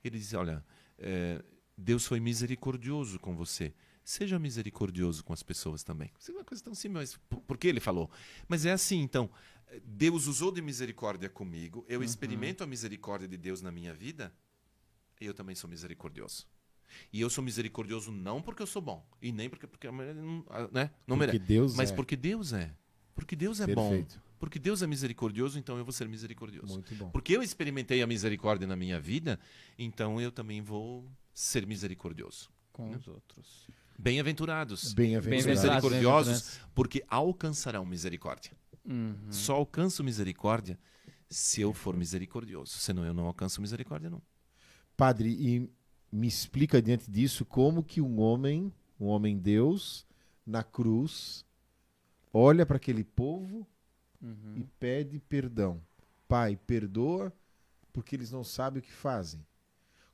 [0.05, 0.65] Ele disse, olha,
[0.99, 1.43] é,
[1.77, 3.75] Deus foi misericordioso com você
[4.07, 6.13] seja misericordioso com as pessoas também.
[6.19, 8.09] Isso é uma coisa tão simples, mas por, que ele falou?
[8.47, 9.29] Mas é assim, então,
[9.85, 12.05] Deus usou de misericórdia comigo, eu uhum.
[12.05, 14.33] experimento a misericórdia de Deus na minha vida,
[15.21, 16.47] eu também sou misericordioso.
[17.13, 21.19] E eu sou misericordioso não porque eu sou bom, e nem porque, porque né, não
[21.45, 21.95] Deus mas é.
[21.95, 22.73] porque Deus é.
[23.13, 24.15] Porque Deus é Perfeito.
[24.15, 24.27] bom.
[24.39, 26.75] Porque Deus é misericordioso, então eu vou ser misericordioso.
[26.75, 27.11] Muito bom.
[27.11, 29.41] Porque eu experimentei a misericórdia na minha vida,
[29.77, 32.51] então eu também vou ser misericordioso.
[32.71, 32.99] Com né?
[32.99, 33.67] os outros.
[33.99, 34.93] Bem-aventurados.
[34.93, 35.63] Bem-aventurados.
[35.63, 38.53] Misericordiosos, porque alcançarão misericórdia.
[38.85, 39.17] Uhum.
[39.31, 40.79] Só alcanço misericórdia
[41.29, 42.73] se eu for misericordioso.
[42.79, 44.23] Senão eu não alcanço misericórdia, não.
[44.97, 45.71] Padre, e
[46.11, 50.07] me explica diante disso como que um homem, um homem Deus,
[50.47, 51.45] na cruz,
[52.33, 53.67] olha para aquele povo
[54.23, 54.55] uhum.
[54.57, 55.83] e pede perdão.
[56.29, 57.33] Pai, perdoa
[57.93, 59.45] porque eles não sabem o que fazem.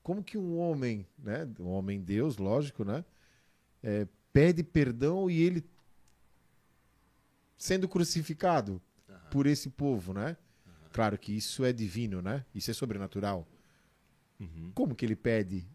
[0.03, 3.05] Como que um homem, né, um homem Deus, lógico, né,
[3.83, 5.65] é, pede perdão e ele
[7.57, 9.17] sendo crucificado uhum.
[9.31, 10.37] por esse povo, né?
[10.67, 10.73] Uhum.
[10.93, 12.45] Claro que isso é divino, né?
[12.55, 13.47] Isso é sobrenatural.
[14.41, 14.73] Uhum.
[14.75, 15.67] Como que ele pede?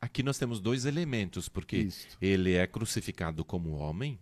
[0.00, 1.88] Aqui nós temos dois elementos, porque
[2.20, 4.18] ele é crucificado como homem,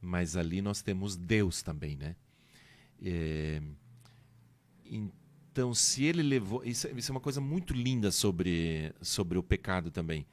[0.00, 2.16] mas ali nós temos Deus também, né?
[3.02, 3.62] É...
[4.84, 6.64] Então, se ele levou.
[6.64, 10.26] Isso, é, isso é uma coisa muito linda sobre, sobre o pecado também.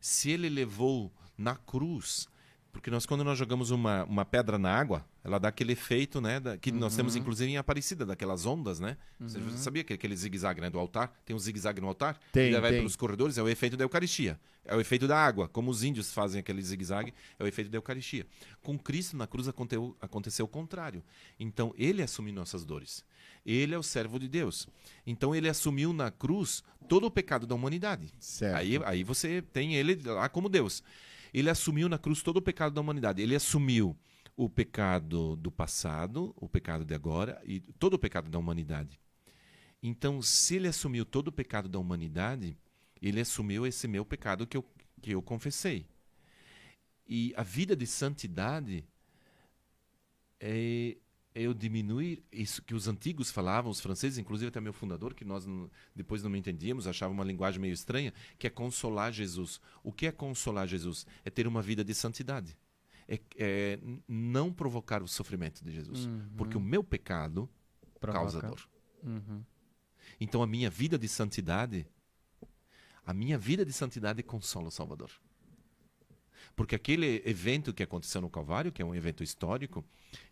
[0.00, 2.28] Se ele levou na cruz.
[2.72, 6.38] Porque nós, quando nós jogamos uma, uma pedra na água, ela dá aquele efeito, né?
[6.38, 6.78] Da, que uhum.
[6.78, 7.20] nós temos, uhum.
[7.20, 8.96] inclusive, em Aparecida, daquelas ondas, né?
[9.18, 9.28] Uhum.
[9.28, 11.12] Você sabia que aquele zigue-zague né, do altar?
[11.24, 12.20] Tem um zigue-zague no altar?
[12.32, 14.38] Tem, e vai pelos corredores, é o efeito da Eucaristia.
[14.64, 15.48] É o efeito da água.
[15.48, 18.24] Como os índios fazem aquele zigue-zague, é o efeito da Eucaristia.
[18.62, 21.02] Com Cristo, na cruz, aconteceu, aconteceu o contrário.
[21.40, 23.04] Então, ele assumiu nossas dores.
[23.44, 24.68] Ele é o servo de Deus.
[25.04, 28.12] Então, ele assumiu na cruz todo o pecado da humanidade.
[28.20, 28.56] Certo.
[28.56, 30.84] Aí, aí você tem ele lá como Deus.
[31.32, 33.22] Ele assumiu na cruz todo o pecado da humanidade.
[33.22, 33.96] Ele assumiu
[34.36, 39.00] o pecado do passado, o pecado de agora e todo o pecado da humanidade.
[39.82, 42.56] Então, se ele assumiu todo o pecado da humanidade,
[43.00, 44.64] ele assumiu esse meu pecado que eu,
[45.00, 45.86] que eu confessei.
[47.06, 48.84] E a vida de santidade
[50.38, 50.96] é,
[51.34, 55.46] eu diminuir isso que os antigos falavam, os franceses, inclusive até meu fundador, que nós
[55.94, 59.60] depois não entendíamos, achava uma linguagem meio estranha, que é consolar Jesus.
[59.82, 61.06] O que é consolar Jesus?
[61.24, 62.56] É ter uma vida de santidade.
[63.08, 63.78] É, é
[64.08, 66.06] não provocar o sofrimento de Jesus.
[66.06, 66.28] Uhum.
[66.36, 67.48] Porque o meu pecado
[68.00, 68.20] Provoca.
[68.20, 68.68] causa dor.
[69.02, 69.44] Uhum.
[70.20, 71.86] Então a minha vida de santidade,
[73.04, 75.10] a minha vida de santidade consola o Salvador.
[76.54, 79.84] Porque aquele evento que aconteceu no Calvário, que é um evento histórico,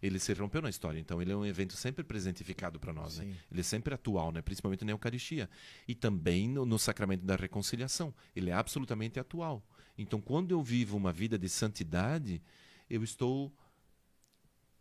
[0.02, 0.98] ele se rompeu na história.
[0.98, 3.18] Então, ele é um evento sempre presentificado para nós.
[3.18, 3.34] Né?
[3.50, 4.42] Ele é sempre atual, né?
[4.42, 5.48] principalmente na Eucaristia.
[5.86, 8.14] E também no, no sacramento da reconciliação.
[8.36, 9.64] Ele é absolutamente atual.
[9.96, 12.42] Então, quando eu vivo uma vida de santidade,
[12.88, 13.52] eu estou,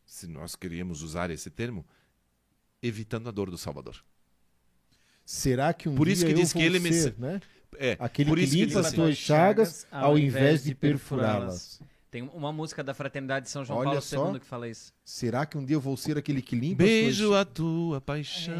[0.05, 1.85] se nós queríamos usar esse termo,
[2.81, 4.03] evitando a dor do Salvador.
[5.25, 7.19] Será que um Por dia isso que eu diz vou que ele ser, me...
[7.19, 7.41] né?
[7.77, 11.79] É, Aquele por que isso limpa as tuas chagas ao invés de perfurá-las.
[12.09, 14.33] Tem uma música da Fraternidade de São João Olha Paulo.
[14.35, 14.93] II que fala isso.
[15.03, 18.01] Será que um dia eu vou ser aquele que limpa as Beijo tuas- a tua
[18.01, 18.53] paixão,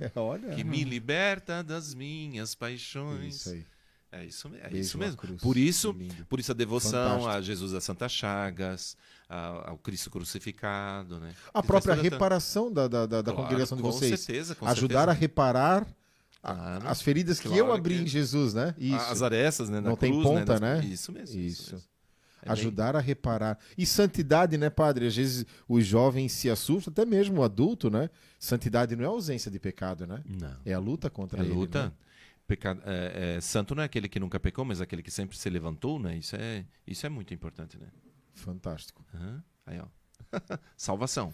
[0.00, 0.54] É, Olha.
[0.54, 3.36] que me liberta das minhas paixões.
[3.36, 3.64] Isso aí.
[4.12, 5.16] É isso, é Beijo isso mesmo.
[5.16, 5.40] cruz.
[5.42, 5.94] Por isso,
[6.28, 7.28] por isso a devoção Fantástico.
[7.28, 8.96] a Jesus das Santas Chagas,
[9.28, 11.34] a- ao Cristo crucificado, né?
[11.54, 14.20] A Isso própria reparação da, da, da- da Claro, congregação de com vocês.
[14.20, 15.10] certeza, com Ajudar certeza.
[15.10, 15.86] a reparar
[16.42, 18.74] a- as feridas que Claro eu abri que- em Jesus, né?
[18.78, 18.96] Isso.
[18.96, 19.80] As arestas, né?
[19.80, 20.84] Na Não tem cruz, ponta, das- né?
[20.84, 21.38] Isso mesmo.
[21.40, 21.62] Isso.
[21.62, 21.72] Isso.
[21.74, 21.88] mesmo.
[22.42, 23.58] É bem- Ajudar a reparar.
[23.76, 25.06] E santidade, né, padre?
[25.06, 28.08] Às vezes os jovens se assustam, até mesmo o adulto, né?
[28.38, 30.22] Santidade não é ausência de pecado, né?
[30.24, 30.56] Não.
[30.64, 31.52] É a luta contra É ele.
[31.54, 31.86] luta.
[31.86, 31.92] né?
[32.46, 35.50] Pecado, é, é, santo não é aquele que nunca pecou, mas aquele que sempre se
[35.50, 36.16] levantou, né?
[36.16, 37.88] Isso é, isso é muito importante, né?
[38.34, 39.04] Fantástico.
[39.12, 39.42] Aham.
[39.66, 39.86] Aí, ó.
[40.76, 41.32] Salvação.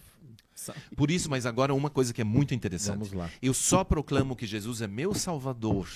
[0.97, 3.11] Por isso, mas agora uma coisa que é muito interessante.
[3.41, 5.89] Eu só proclamo que Jesus é meu Salvador,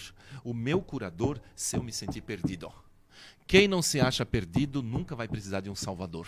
[0.42, 2.72] o meu curador, se eu me sentir perdido.
[3.46, 6.26] Quem não se acha perdido nunca vai precisar de um Salvador.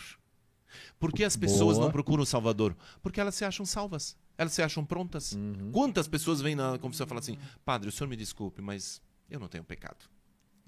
[0.99, 1.87] Por que as pessoas Boa.
[1.87, 2.77] não procuram o Salvador?
[3.03, 4.17] Porque elas se acham salvas.
[4.37, 5.33] Elas se acham prontas.
[5.33, 5.71] Uhum.
[5.73, 9.41] Quantas pessoas vêm na confissão e falam assim: Padre, o senhor me desculpe, mas eu
[9.41, 10.05] não tenho pecado.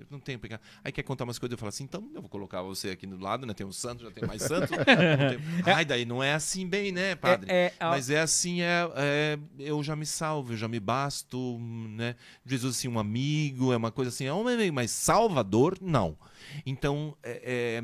[0.00, 0.60] Eu não tenho pecado.
[0.82, 3.18] Aí quer contar umas coisas, eu falo assim: então eu vou colocar você aqui do
[3.18, 3.54] lado, né?
[3.54, 4.70] Tem um santo, já tem mais santos.
[4.76, 7.50] não tem- Ai, daí não é assim bem, né, padre?
[7.50, 11.58] É, é, Mas é assim, é, é, eu já me salvo, eu já me basto,
[11.60, 12.16] né?
[12.44, 16.16] Jesus, assim, um amigo, é uma coisa assim, é amigo, mas Salvador, não.
[16.64, 17.80] Então, é,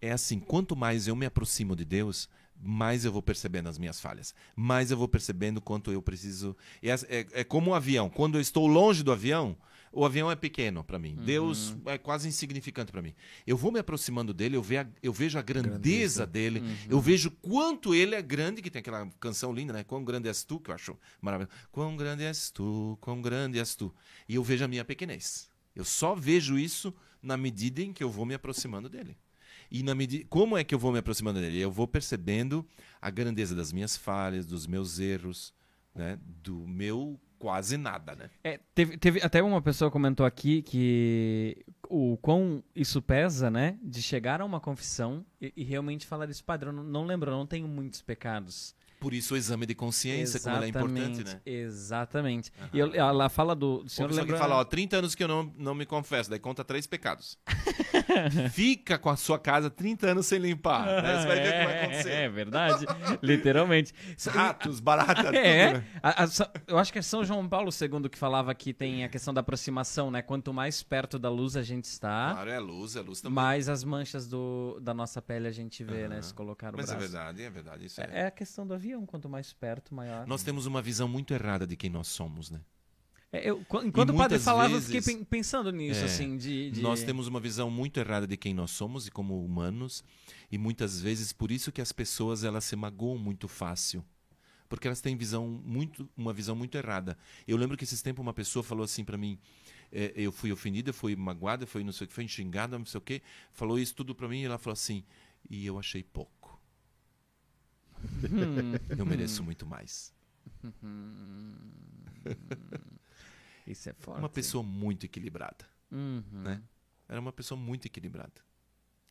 [0.00, 2.28] é, é assim, quanto mais eu me aproximo de Deus,
[2.62, 6.56] mais eu vou percebendo as minhas falhas, mais eu vou percebendo quanto eu preciso.
[6.82, 9.56] É, é, é como um avião, quando eu estou longe do avião,
[9.98, 11.16] o avião é pequeno para mim.
[11.24, 13.14] Deus é quase insignificante para mim.
[13.46, 16.26] Eu vou me aproximando dele, eu, ve a- eu vejo a grandeza, Grandeza.
[16.26, 19.82] dele, eu vejo quanto ele é grande, que tem aquela canção linda, né?
[19.84, 21.56] Quão grande és tu, que eu acho maravilhoso.
[21.72, 23.94] Quão grande és tu, quão grande és tu.
[24.28, 25.48] E eu vejo a minha pequenez.
[25.74, 26.92] Eu só vejo isso
[27.22, 29.16] na medida em que eu vou me aproximando dele.
[29.70, 31.58] E na medida, como é que eu vou me aproximando dele?
[31.58, 32.64] Eu vou percebendo
[33.00, 35.52] a grandeza das minhas falhas, dos meus erros,
[35.94, 36.18] né?
[36.22, 38.30] Do meu quase nada, né?
[38.42, 43.78] É, teve, teve até uma pessoa comentou aqui que o quão isso pesa, né?
[43.82, 47.46] De chegar a uma confissão e, e realmente falar isso, padre, eu não, lembro, não
[47.46, 48.74] tenho muitos pecados.
[49.06, 51.40] Por isso o exame de consciência, como ele é importante, né?
[51.46, 52.50] Exatamente.
[52.72, 53.84] E eu- ela fala do.
[53.84, 54.48] O senhor pessoa que lembra...
[54.48, 57.38] fala, ó, 30 anos que eu não, não me confesso, daí conta três pecados.
[58.52, 60.86] Fica com a sua casa 30 anos sem limpar.
[61.06, 61.20] Né?
[61.20, 62.10] Você vai ver o que vai É, acontecer.
[62.10, 62.86] é verdade,
[63.22, 63.92] literalmente.
[64.28, 65.84] Ratos, baratas, É, né?
[66.02, 66.28] a- a
[66.66, 69.40] eu acho que é São João Paulo II que falava que tem a questão da
[69.40, 70.22] aproximação, né?
[70.22, 73.34] Quanto mais perto da luz a gente está, Claro, é luz, é luz também.
[73.34, 76.16] mais as manchas do, da nossa pele a gente vê, né?
[76.16, 76.22] Aham.
[76.22, 77.08] Se colocar o Mas é braço.
[77.12, 77.84] verdade, é verdade.
[77.86, 78.04] Isso é.
[78.12, 80.26] É, é a questão do avião, quanto mais perto, maior.
[80.26, 82.60] Nós temos uma visão muito errada de quem nós somos, né?
[83.32, 86.36] É, eu, qu- enquanto o padre falava, eu vezes- fiquei pen- pensando nisso, É, assim,
[86.38, 90.04] de, de- Nós temos uma visão muito errada de quem nós somos e como humanos,
[90.50, 94.04] e muitas vezes por isso que as pessoas elas se magoam muito fácil.
[94.68, 97.16] Porque elas têm visão muito, uma visão muito errada.
[97.46, 99.38] Eu lembro que esses tempos uma pessoa falou assim para mim,
[99.92, 102.98] é, eu fui ofendida, fui magoada, foi não sei o que, foi xingada, não sei
[102.98, 103.22] o que,
[103.52, 105.04] falou isso tudo para mim e ela falou assim,
[105.48, 106.32] e eu achei pouco.
[108.24, 110.12] Hum, Eu mereço muito mais.
[113.66, 114.18] isso é forte.
[114.18, 115.66] Uma pessoa muito equilibrada.
[115.90, 116.22] Uhum.
[116.32, 116.62] né?
[117.08, 118.32] Era uma pessoa muito equilibrada.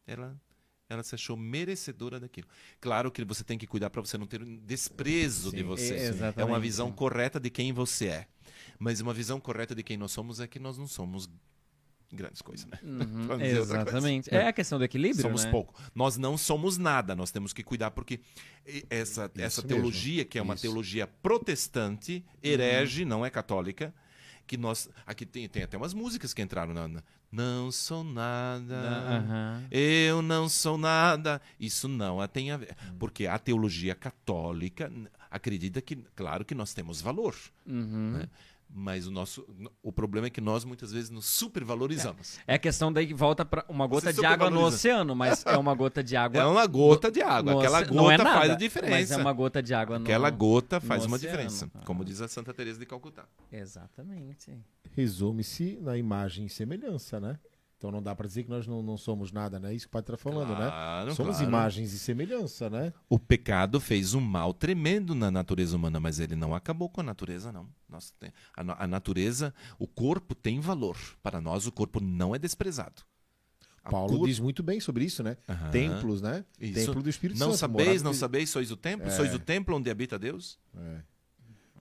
[0.06, 0.40] Ela,
[0.90, 2.48] ela se achou merecedora daquilo.
[2.80, 5.96] Claro que você tem que cuidar para você não ter um desprezo de Sim, você.
[5.96, 8.28] é, É uma visão correta de quem você é.
[8.78, 11.30] Mas uma visão correta de quem nós somos é que nós não somos
[12.12, 12.80] grandes coisas, né?
[12.84, 12.98] Uhum,
[13.28, 14.34] Vamos dizer outra Exatamente.
[14.34, 15.52] É a questão do equilíbrio, somos né?
[15.52, 15.74] pouco.
[15.94, 17.16] Nós não somos nada.
[17.16, 18.20] Nós temos que cuidar porque
[18.90, 19.64] essa, essa mesmo.
[19.68, 20.62] teologia, que é uma Isso.
[20.64, 23.94] teologia protestante, herege, não é católica,
[24.48, 28.76] que nós aqui tem, tem até umas músicas que entraram na, na- não sou nada.
[28.76, 29.64] Aham.
[29.70, 31.42] Eu não sou nada.
[31.60, 32.76] Isso não a tem a ver.
[32.98, 34.90] Porque a teologia católica
[35.30, 37.36] acredita que, claro que nós temos valor.
[37.66, 38.12] Uhum.
[38.12, 38.30] Né?
[38.78, 39.48] Mas o nosso
[39.82, 42.40] o problema é que nós muitas vezes nos supervalorizamos.
[42.46, 45.46] É a questão daí que volta para uma gota Você de água no oceano, mas
[45.46, 46.42] é uma gota de água.
[46.44, 47.54] É uma gota de água.
[47.54, 48.92] no Aquela não é gota faz nada, a diferença.
[48.92, 51.38] Mas é uma gota de água no Aquela gota faz uma oceano.
[51.38, 51.72] diferença.
[51.74, 51.86] Ah.
[51.86, 53.26] Como diz a Santa Teresa de Calcutá.
[53.50, 54.52] Exatamente.
[54.92, 57.40] Resume-se na imagem e semelhança, né?
[57.86, 59.72] Então não dá para dizer que nós não, não somos nada, né?
[59.74, 60.66] Isso que o padre está falando, né?
[60.68, 61.48] Claro, Somos claro.
[61.52, 62.92] imagens e semelhança, né?
[63.08, 67.04] O pecado fez um mal tremendo na natureza humana, mas ele não acabou com a
[67.04, 67.68] natureza, não.
[68.20, 70.98] Tem- a, a natureza, o corpo tem valor.
[71.22, 73.04] Para nós, o corpo não é desprezado.
[73.84, 75.38] A Paulo diz muito bem sobre isso, né?
[75.48, 75.70] Aham.
[75.70, 76.44] Templos, né?
[76.60, 76.74] Isso.
[76.88, 77.60] Templo do Espírito Não Santo.
[77.60, 79.06] sabeis, não de- sabeis, sois o templo?
[79.08, 79.12] É.
[79.12, 80.58] Sois o templo onde habita Deus?
[80.76, 81.02] É.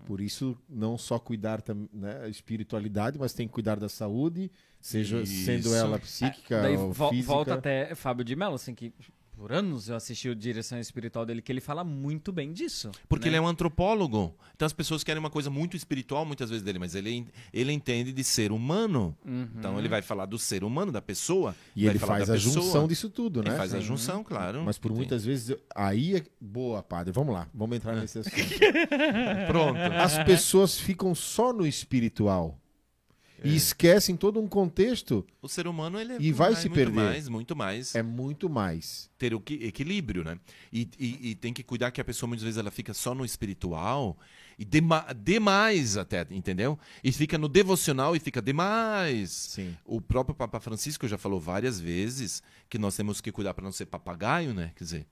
[0.06, 4.50] Por isso, não só cuidar da né, espiritualidade, mas tem que cuidar da saúde,
[4.80, 5.44] seja Isso.
[5.46, 7.32] sendo ela psíquica Daí ou vo- física.
[7.32, 8.92] volta até Fábio de Mello, assim, que
[9.36, 12.90] por anos eu assisti o Direção Espiritual dele, que ele fala muito bem disso.
[13.08, 13.30] Porque né?
[13.30, 14.34] ele é um antropólogo.
[14.54, 18.12] Então as pessoas querem uma coisa muito espiritual muitas vezes dele, mas ele, ele entende
[18.12, 19.16] de ser humano.
[19.24, 19.48] Uhum.
[19.58, 21.54] Então ele vai falar do ser humano, da pessoa.
[21.74, 22.54] E vai ele falar faz da a pessoa.
[22.54, 23.56] junção disso tudo, Ele né?
[23.56, 23.84] faz a Sim.
[23.86, 24.62] junção, claro.
[24.64, 27.12] Mas por Tem- muitas vezes, eu- aí é boa, padre.
[27.12, 28.34] Vamos lá, vamos entrar nesse assunto.
[29.48, 29.78] Pronto.
[29.78, 32.58] As pessoas ficam só no espiritual
[33.42, 33.48] É.
[33.48, 35.26] e esquecem todo um contexto.
[35.42, 36.92] O ser humano ele é E vai mais- se muito perder.
[36.94, 39.10] mais, muito mais É muito mais.
[39.18, 40.38] ter o que- equilíbrio, né?
[40.72, 43.24] E, e- e tem que cuidar que a pessoa muitas vezes ela fica só no
[43.24, 44.16] espiritual
[44.58, 46.78] e dema, demais até, entendeu?
[47.02, 49.30] E fica no devocional e fica demais.
[49.30, 49.76] Sim.
[49.84, 53.72] O próprio Papa Francisco já falou várias vezes que nós temos que cuidar para não
[53.72, 54.72] ser papagaio, né?
[54.76, 55.06] Quer dizer,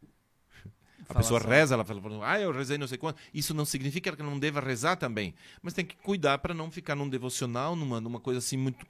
[1.12, 3.20] a pessoa reza, ela fala, ah, eu rezei não sei quanto.
[3.32, 5.34] Isso não significa que não deva rezar também.
[5.62, 8.86] Mas tem que cuidar para não ficar num devocional, numa, numa coisa assim muito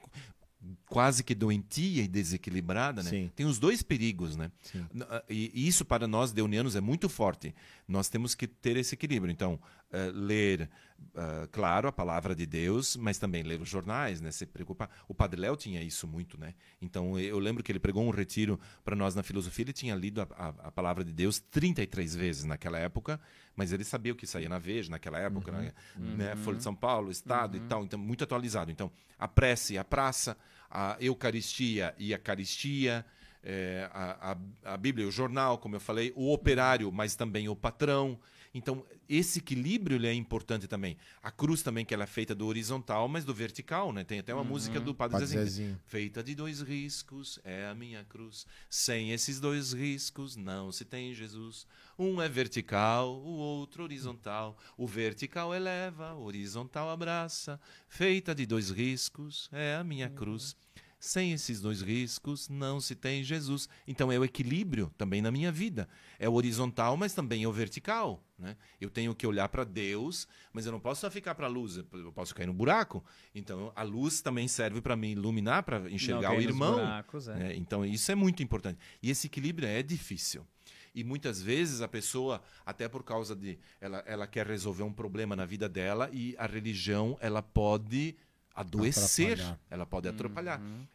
[0.85, 3.09] quase que doentia e desequilibrada, né?
[3.09, 3.31] Sim.
[3.35, 4.51] Tem os dois perigos, né?
[4.61, 4.85] Sim.
[5.09, 7.53] Ah, e isso para nós deunianos é muito forte.
[7.87, 9.31] Nós temos que ter esse equilíbrio.
[9.31, 9.59] Então,
[9.93, 10.69] eh, ler,
[11.15, 14.31] ah, claro, a palavra de Deus, mas também ler os jornais, né?
[14.31, 14.89] Se preocupar.
[15.07, 16.53] O Padre Léo tinha isso muito, né?
[16.81, 19.63] Então, eu lembro que ele pregou um retiro para nós na filosofia.
[19.63, 23.19] Ele tinha lido a, a- a palavra de Deus 33 vezes naquela época,
[23.55, 25.73] mas ele sabia o que saía na Veja naquela época, né?
[26.17, 26.35] né?
[26.37, 27.83] Folha de São Paulo, Estado e tal.
[27.83, 28.71] Então, muito atualizado.
[28.71, 30.35] Então, a prece e a praça,
[30.71, 33.05] a Eucaristia e a Caristia,
[33.43, 34.31] é, a,
[34.65, 38.17] a, a Bíblia, o jornal, como eu falei, o operário, mas também o patrão.
[38.53, 40.95] Então, esse equilíbrio ele é importante também.
[41.21, 44.03] A cruz também, que ela é feita do horizontal, mas do vertical, né?
[44.03, 45.45] Tem até uma música do Padre Padre Zezinho.
[45.45, 45.79] Zezinho.
[45.85, 48.45] Feita de dois riscos é a minha cruz.
[48.69, 51.65] Sem esses dois riscos não se tem Jesus.
[51.97, 54.57] Um é vertical, o outro horizontal.
[54.77, 57.59] O vertical eleva, o horizontal abraça.
[57.87, 60.55] Feita de dois riscos é a minha cruz.
[61.03, 63.67] Sem esses dois riscos não se tem Jesus.
[63.85, 65.89] Então é o equilíbrio também na minha vida.
[66.17, 68.23] É o horizontal, mas também é o vertical.
[68.39, 68.55] Né?
[68.79, 71.75] Eu tenho que olhar para Deus, mas eu não posso só ficar para a luz.
[71.75, 73.03] Eu posso cair no buraco.
[73.35, 76.75] Então a luz também serve para me iluminar, para enxergar Não o irmão.
[76.75, 77.35] buracos, é.
[77.35, 77.55] né?
[77.57, 78.79] Então isso é muito importante.
[79.01, 80.47] E esse equilíbrio é difícil.
[80.95, 83.59] E muitas vezes a pessoa, até por causa de.
[83.81, 88.15] Ela, ela quer resolver um problema na vida dela e a religião ela pode
[88.53, 89.59] adoecer, Atrapalhar.
[89.69, 90.59] ela pode atrapalhar.
[90.59, 90.85] Uhum.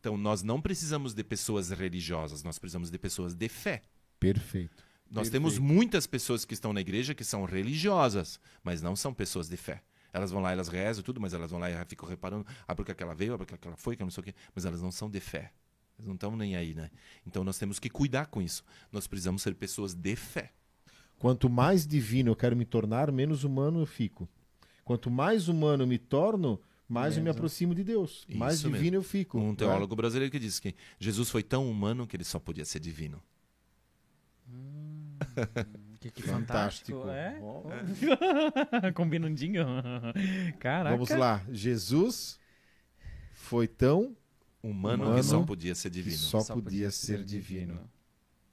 [0.00, 3.82] Então nós não precisamos de pessoas religiosas, nós precisamos de pessoas de fé.
[4.18, 4.84] Perfeito.
[5.10, 5.32] Nós Perfeito.
[5.32, 9.56] temos muitas pessoas que estão na igreja que são religiosas, mas não são pessoas de
[9.56, 9.82] fé.
[10.12, 12.92] Elas vão lá, elas rezam tudo, mas elas vão lá e ficam reparando, ah, porque
[12.92, 14.34] aquela veio, ah, porque aquela foi, que eu não sei o quê.
[14.54, 15.52] Mas elas não são de fé.
[15.98, 16.90] Elas não estão nem aí, né?
[17.26, 18.64] Então nós temos que cuidar com isso.
[18.92, 20.52] Nós precisamos ser pessoas de fé.
[21.18, 24.28] Quanto mais divino eu quero me tornar, menos humano eu fico.
[24.84, 28.26] Quanto mais humano eu me torno, mais eu me aproximo de Deus.
[28.34, 29.38] mais Isso divino eu fico.
[29.38, 29.56] Um né?
[29.56, 33.22] teólogo brasileiro que disse que Jesus foi tão humano que ele só podia ser divino.
[36.00, 37.02] Que, que Fantástico.
[37.02, 37.70] fantástico.
[38.82, 38.92] É?
[38.92, 39.66] Combinandinho.
[40.60, 40.96] Caraca.
[40.96, 41.44] Vamos lá.
[41.50, 42.38] Jesus
[43.34, 44.16] foi tão
[44.62, 46.16] Humano, Humano que só podia ser divino.
[46.16, 47.78] só, podia, ser divino.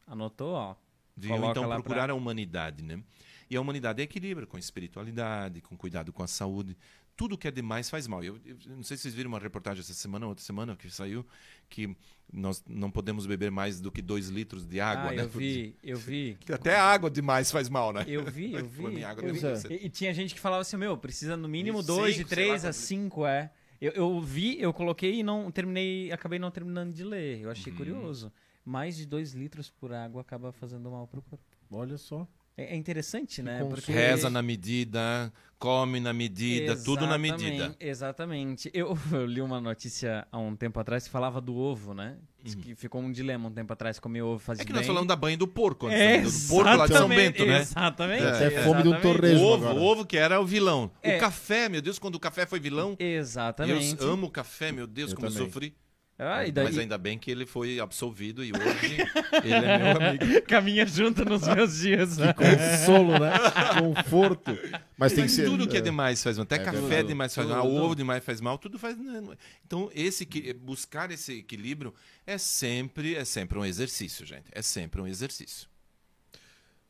[0.06, 0.76] Anotou, ó.
[1.18, 3.02] Deviam então procurar pra- a humanidade, né?
[3.50, 6.78] E a humanidade é equilíbrio com espiritualidade, com cuidado com a saúde.
[7.16, 8.24] Tudo que é demais faz mal.
[8.24, 11.26] Eu, eu não sei se vocês viram uma reportagem essa semana, outra semana que saiu,
[11.70, 11.96] que
[12.32, 15.24] nós não podemos beber mais do que dois litros de água, ah, né?
[15.24, 16.38] eu vi, eu vi.
[16.42, 18.04] Que Até a água demais faz mal, né?
[18.08, 19.04] Eu vi, eu vi.
[19.04, 19.72] Água, ser.
[19.72, 22.36] E, e tinha gente que falava assim, meu, precisa no mínimo De dois, cinco, de
[22.36, 23.52] sei lá três a cinco, é.
[23.80, 27.42] Eu, eu vi, eu coloquei e não terminei, acabei não terminando de ler.
[27.42, 27.78] Eu achei Uhum.
[27.78, 28.32] curioso.
[28.64, 31.46] Mais de dois litros por água acaba fazendo mal pro corpo.
[31.70, 32.28] Olha só.
[32.58, 33.66] É, é interessante, né?
[33.70, 37.76] Porque Reza na medida, come na medida, tudo na Exatamente, medida.
[37.80, 38.72] Exatamente.
[38.74, 42.16] Eu, eu li uma notícia há um tempo atrás que falava do ovo, né?
[42.42, 44.64] Diz que ficou um dilema um tempo atrás comer ovo fazia Uhum.
[44.64, 44.88] É que nós bem.
[44.88, 46.24] falamos da banha do porco, antes, É, né?
[46.24, 47.60] do porco lá de São exatamente, Bento, né?
[47.60, 48.22] Exatamente.
[48.22, 49.02] Tem até fome de um exatamente.
[49.02, 49.44] torresmo.
[49.44, 49.80] O ovo, agora.
[49.80, 50.92] o ovo que era o vilão.
[51.02, 51.18] É.
[51.18, 52.96] O café, meu Deus, quando o café foi vilão.
[53.00, 54.02] Exatamente.
[54.02, 55.48] Eu amo café, meu Deus, Eu como eu também.
[55.48, 55.76] sofri.
[56.18, 58.98] Ah, e daí Mas ainda bem que ele foi absolvido e hoje
[59.44, 60.42] ele é meu amigo.
[60.48, 62.18] caminha junto nos meus dias.
[62.18, 62.32] né?
[62.34, 63.32] Consolo, né?
[63.80, 64.52] Conforto.
[64.98, 65.46] Mas tem que Mas ser.
[65.46, 66.44] tudo que é demais faz mal.
[66.44, 67.08] Até É café verdade.
[67.10, 67.76] demais faz mal, Tudo.
[67.84, 68.98] ovo demais faz mal, tudo faz.
[68.98, 69.36] né, não é?
[69.66, 71.94] Então, esse buscar esse equilíbrio
[72.26, 74.46] é sempre, é sempre um exercício, gente.
[74.54, 75.68] É sempre um exercício.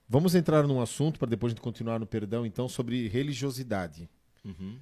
[0.08, 4.08] Vamos entrar num assunto para depois a gente continuar no perdão, então, sobre religiosidade.
[4.46, 4.78] Uhum.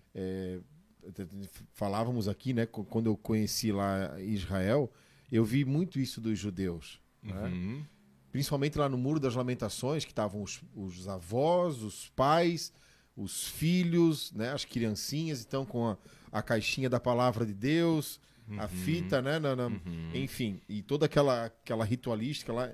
[1.74, 2.66] Falávamos aqui, né?
[2.66, 4.92] qu- Quando eu conheci lá Israel,
[5.32, 7.00] eu vi muito isso dos judeus.
[7.22, 7.34] né?
[7.48, 7.84] Uhum.
[8.32, 12.74] Principalmente lá no Muro das Lamentações, que estavam os, os avós, os pais,
[13.16, 14.52] os filhos, né?
[14.52, 15.98] As criancinhas estão com a,
[16.32, 18.20] a caixinha da palavra de Deus,
[18.58, 19.40] a fita, né?
[19.40, 19.70] na- na-
[20.16, 22.72] Enfim, e toda aquela, aquela ritualística lá.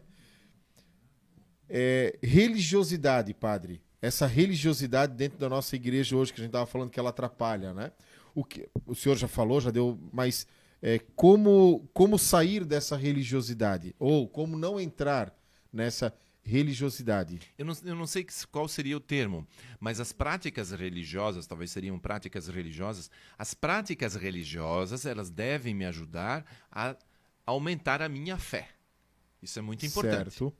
[1.70, 3.82] É, religiosidade, padre.
[4.02, 7.74] Essa religiosidade dentro da nossa igreja hoje, que a gente estava falando que ela atrapalha,
[7.74, 7.92] né?
[8.40, 10.48] O, que, o senhor já falou, já deu, mas
[10.82, 13.94] é, como, como sair dessa religiosidade?
[14.00, 15.38] Ou como não entrar
[15.74, 17.40] nessa religiosidade?
[17.58, 19.48] Eu não, eu não sei que- qual seria o termo,
[19.80, 26.46] mas as práticas religiosas, talvez seriam práticas religiosas, as práticas religiosas, elas devem me ajudar
[26.72, 26.96] a
[27.46, 28.70] aumentar a minha fé.
[29.42, 30.32] Isso é muito importante.
[30.32, 30.54] Certo.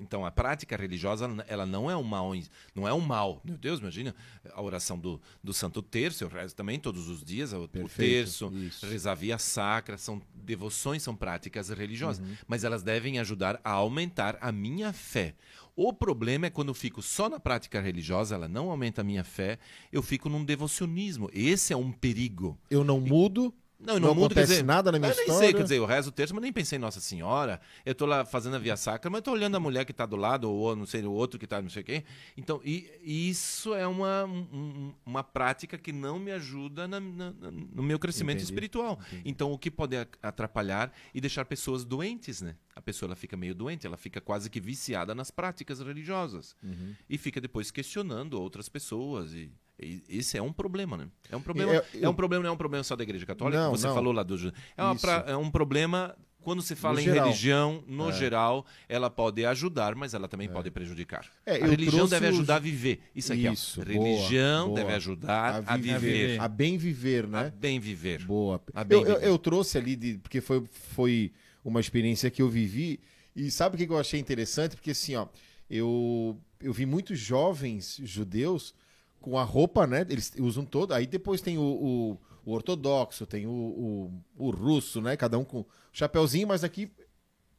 [0.00, 2.32] Então, a prática religiosa, ela não é um mal,
[2.74, 3.40] não é um mal.
[3.44, 4.14] Meu Deus, imagina
[4.52, 7.98] a oração do, do Santo Terço, eu rezo também todos os dias, o, o Perfeito,
[7.98, 8.86] terço, isso.
[8.86, 14.50] rezar via sacra, são devoções, são práticas religiosas, mas elas devem ajudar a aumentar a
[14.50, 15.34] minha fé.
[15.76, 19.24] O problema é quando eu fico só na prática religiosa, ela não aumenta a minha
[19.24, 19.58] fé,
[19.92, 21.30] eu fico num devocionismo.
[21.32, 22.58] Esse é um perigo.
[22.70, 25.46] Eu não mudo, Não, eu não, quer acontece dizer, nada na minha eu nem história.
[25.46, 27.60] sei, quer dizer, eu rezo o terço, mas nem pensei em Nossa Senhora.
[27.84, 30.16] Eu tô lá fazendo a via sacra, mas tô olhando a mulher que tá do
[30.16, 32.04] lado, ou não sei, o outro que tá não sei quem.
[32.36, 37.00] Então, e, e isso é uma, um- um- uma prática que não me ajuda na-
[37.00, 38.98] na- no meu crescimento Entendi, espiritual.
[39.24, 42.56] Então, o que pode atrapalhar e deixar pessoas doentes, né?
[42.74, 46.54] A pessoa ela fica meio doente, ela fica quase que viciada nas práticas religiosas.
[46.62, 46.94] Uhum.
[47.08, 49.32] E fica depois questionando outras pessoas.
[49.34, 49.69] E, e
[50.08, 51.08] esse é um problema, né?
[51.30, 51.72] É um problema.
[51.72, 53.60] Eu- É um problema, não é um problema só da Igreja Católica.
[53.62, 53.94] Não, Você não.
[53.94, 54.36] falou lá do.
[54.48, 56.16] É, pra- é um problema.
[56.42, 57.26] Quando se fala No em geral.
[57.26, 58.12] religião, no É.
[58.14, 61.26] geral, ela pode ajudar, mas ela também pode prejudicar.
[61.44, 63.00] É, a eu religião deve os- ajudar a viver.
[63.14, 63.84] Isso aqui, Isso, ó.
[63.84, 64.80] Religião boa.
[64.80, 65.98] deve ajudar a viver.
[65.98, 66.40] viver.
[66.40, 67.52] A bem viver, A né?
[67.54, 68.24] bem viver.
[68.24, 68.58] Boa.
[68.74, 69.28] A bem Eu, eu, viver.
[69.28, 71.30] eu trouxe ali, de, porque foi, foi
[71.62, 72.98] uma experiência que eu vivi.
[73.36, 74.76] E sabe o que que eu achei interessante?
[74.76, 75.26] Porque assim, ó,
[75.68, 78.74] eu, eu vi muitos jovens judeus
[79.20, 80.06] com a roupa, né?
[80.08, 80.92] Eles usam todo.
[80.94, 85.16] Aí depois tem o, o, o ortodoxo, tem o, o, o russo, né?
[85.16, 86.90] Cada um com chapéuzinho, mas aqui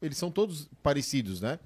[0.02, 1.60] eles são todos parecidos, né?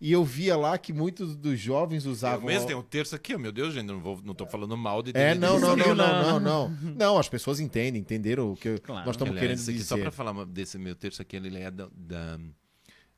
[0.00, 2.44] E eu via lá que muitos dos jovens Eu usavam.
[2.46, 5.12] mesmo tenho um terço aqui, meu Deus, gente, não, vou, não tô falando mal de
[5.14, 6.40] É, não, não, não, Não.
[6.40, 9.06] não, não, as pessoas entendem, entenderam o que Claro.
[9.06, 10.02] nós estamos querendo aqui, Só dizer.
[10.02, 12.38] para falar desse meu terço aqui, ele é da, da-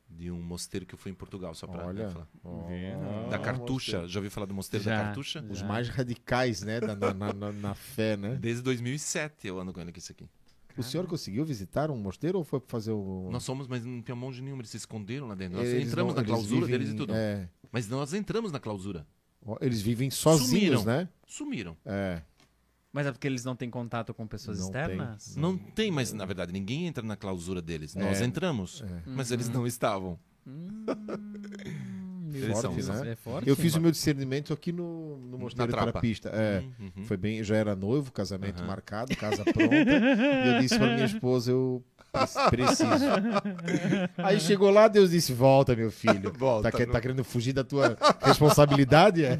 [0.09, 2.27] de um mosteiro que eu fui em Portugal, só para Olha, falar.
[2.43, 4.07] ó, Da Cartucha.
[4.07, 4.97] Já ouviu falar do mosteiro Já.
[4.97, 5.45] da Cartucha?
[5.49, 6.79] Os mais radicais, né?
[6.79, 8.35] da- na, na- na- na fé, né?
[8.39, 10.27] Desde 2007 eu ando com ele aqui, isso aqui.
[10.77, 13.29] O senhor conseguiu visitar um mosteiro ou foi pra fazer o.
[13.31, 15.57] Nós somos, mas não tem monge nenhum, eles se esconderam lá dentro.
[15.57, 17.13] Nós Eles entramos não- na clausura vivem- deles e tudo.
[17.15, 19.05] É, Mas nós entramos na clausura.
[19.59, 20.85] eles vivem sozinhos, Sumiram.
[20.85, 21.09] né?
[21.25, 21.77] Sumiram.
[21.83, 22.21] É.
[22.97, 25.35] Mas é porque eles não têm contato com pessoas Não externas?
[25.35, 27.93] Não tem, mas na verdade ninguém entra na clausura deles.
[27.93, 28.25] Nós É.
[28.25, 30.17] entramos, mas eles não estavam.
[32.33, 33.11] Eles Forte, são- né?
[33.11, 33.47] É forte.
[33.49, 35.87] Eu fiz o meu discernimento aqui no, no mosteiro trapa.
[35.91, 36.29] terapista.
[36.29, 36.59] É.
[36.59, 37.03] Uhum, uhum.
[37.05, 38.67] Foi bem, eu já era noivo, casamento Aham.
[38.67, 39.59] marcado, casa pronta.
[39.75, 41.83] e eu disse pra minha esposa, eu
[42.49, 42.87] preciso.
[44.17, 46.31] Aí chegou lá, Deus disse: Volta, meu filho.
[46.37, 49.23] Volta, Tá, tá querendo fugir da tua responsabilidade?
[49.25, 49.39] É?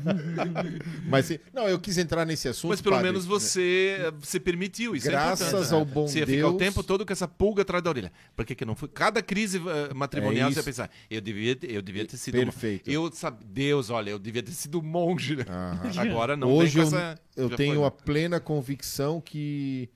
[1.07, 2.69] Mas não, eu quis entrar nesse assunto.
[2.71, 3.11] Mas pelo padre.
[3.11, 5.07] menos você se permitiu isso.
[5.07, 5.91] é Graças importante, ao né?
[5.93, 6.53] bom Você ia ficar Deus.
[6.53, 8.11] o tempo todo com essa pulga atrás da orelha.
[8.35, 8.87] Por que, que não foi?
[8.89, 12.35] Cada crise eh, matrimonial É você ia pensar, eu devia, ter- eu devia ter sido.
[12.35, 12.89] uma- Perfeito.
[12.89, 15.35] Eu sabe, Deus, olha, eu devia ter sido monge.
[15.35, 15.45] né?
[15.97, 17.17] Agora não Hoje eu, essa.
[17.35, 17.87] eu tenho foi, né?
[17.87, 19.89] a plena convicção que.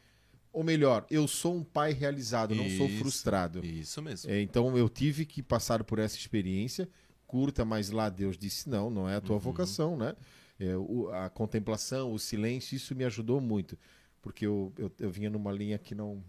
[0.53, 3.63] Ou melhor, eu sou um pai realizado, não sou Isso, frustrado.
[3.63, 4.29] Isso mesmo.
[4.29, 6.89] É, então eu tive que passar por essa experiência
[7.25, 9.21] curta, mas lá Deus disse não, não é a Uhum.
[9.21, 10.13] tua vocação, né?
[10.59, 13.77] É, o- a contemplação, o silêncio, isso me ajudou muito,
[14.21, 16.21] porque eu, eu, eu vinha numa linha que não,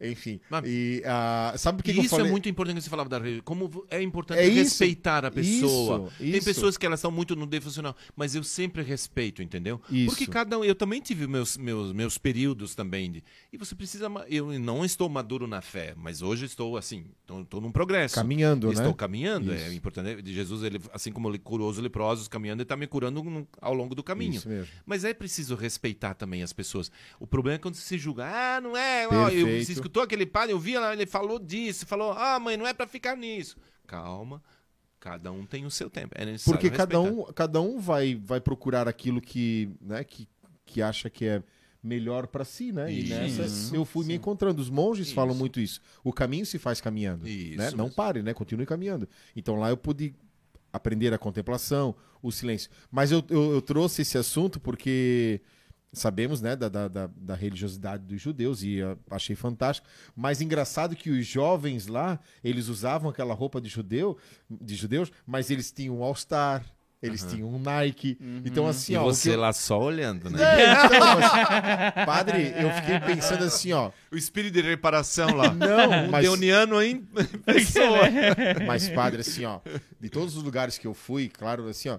[0.00, 0.40] enfim.
[0.50, 3.08] Mas- e ah, sabe por que, que eu isso é muito importante que você falava
[3.08, 3.42] da religião.
[3.44, 4.56] Como é importante É isso.
[4.58, 6.06] respeitar a pessoa.
[6.08, 6.44] Isso, Tem isso.
[6.44, 9.80] pessoas que elas são muito no defuncional, mas eu sempre respeito, entendeu?
[9.90, 10.06] Isso.
[10.06, 14.08] Porque cada um, eu também tive meus, meus, meus períodos também de, e você precisa,
[14.28, 18.14] eu não estou maduro na fé, mas hoje estou assim, estou, estou num progresso.
[18.14, 18.94] Caminhando, Estou né?
[18.96, 19.72] caminhando, é Isso.
[19.74, 20.22] importante.
[20.22, 23.46] De Jesus, ele, assim como ele curou os leprosos caminhando, ele está me curando no-
[23.60, 24.34] ao longo do caminho.
[24.34, 24.48] Isso.
[24.84, 26.90] Mas é preciso respeitar também as pessoas.
[27.20, 29.56] O problema é quando se julga, ah, não é, ó, eu, Perfeito.
[29.86, 32.86] Escutou aquele padre, eu vi lá, ele falou disso, falou, ah, mãe, não é pra
[32.86, 33.56] ficar nisso.
[33.86, 34.42] Calma,
[35.00, 36.14] cada um tem o seu tempo.
[36.14, 37.30] É necessário Porque cada respeitar.
[37.30, 40.28] um, cada um vai, vai procurar aquilo que, né, que,
[40.64, 41.42] que acha que é
[41.82, 42.92] melhor para si, né?
[42.92, 43.40] E Isso.
[43.40, 44.60] nessa eu fui me encontrando.
[44.60, 45.14] Os monges Isso.
[45.14, 45.80] falam muito isso.
[46.02, 47.70] O caminho se faz caminhando, Isso né?
[47.70, 47.94] Não mesmo.
[47.94, 48.34] pare, né?
[48.34, 49.08] Continue caminhando.
[49.36, 50.12] Então lá eu pude
[50.72, 52.70] aprender a contemplação, o silêncio.
[52.90, 55.40] Mas eu, eu, eu trouxe esse assunto porque
[55.98, 59.88] sabemos, né, da, da, da- da religiosidade dos judeus e ah, achei fantástico.
[60.14, 64.16] Mas engraçado que os jovens lá, eles usavam aquela roupa de judeu,
[64.50, 66.64] de judeus, mas eles tinham um all-star,
[67.02, 68.18] eles tinham um Nike.
[68.44, 69.04] Então, assim, E ó.
[69.04, 70.38] você eu- lá só olhando, né?
[70.42, 73.90] É, então, mas- padre, eu fiquei pensando assim, ó.
[74.10, 75.52] O espírito de reparação lá.
[75.52, 76.96] Não, Um mas, deoniano em
[77.44, 78.00] pessoa.
[78.66, 79.60] mas, padre, assim, ó.
[80.00, 81.98] De todos os lugares que eu fui, claro, assim, ó.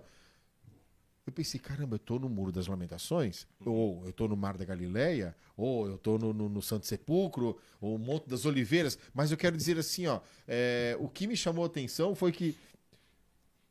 [1.28, 4.63] Eu pensei, caramba, eu tô no Muro das Lamentações, ou eu tô no Mar da
[4.63, 8.97] Galileia, ou eu tô no, no- no Santo Sepulcro, ou o Monte das Oliveiras.
[9.13, 10.21] Mas eu quero dizer assim, ó.
[10.47, 12.55] é, o que me chamou a atenção foi que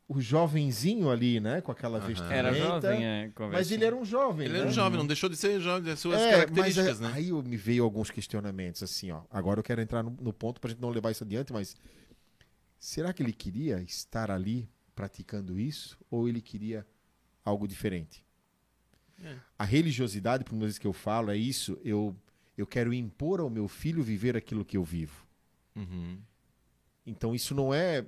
[0.07, 2.35] o jovenzinho ali, né, com aquela vestimenta.
[2.35, 4.61] Era jovem, é, Mas ele era um jovem, Ele né?
[4.61, 7.17] era um jovem, não deixou de ser jovem, das suas É, características, mas né?
[7.17, 9.23] aí eu- me veio alguns questionamentos, assim, ó.
[9.31, 11.75] Agora eu quero entrar no, no ponto pra gente não levar isso adiante, mas
[12.79, 15.99] será que ele queria estar ali praticando isso?
[16.11, 16.87] Ou ele queria
[17.47, 18.25] algo diferente?
[19.23, 19.37] É.
[19.59, 21.79] A religiosidade, por uma vez que eu falo, é isso.
[21.83, 22.15] Eu,
[22.59, 25.27] eu quero impor ao meu filho viver aquilo que eu vivo.
[25.75, 26.19] Uhum.
[27.07, 28.05] Então isso não é,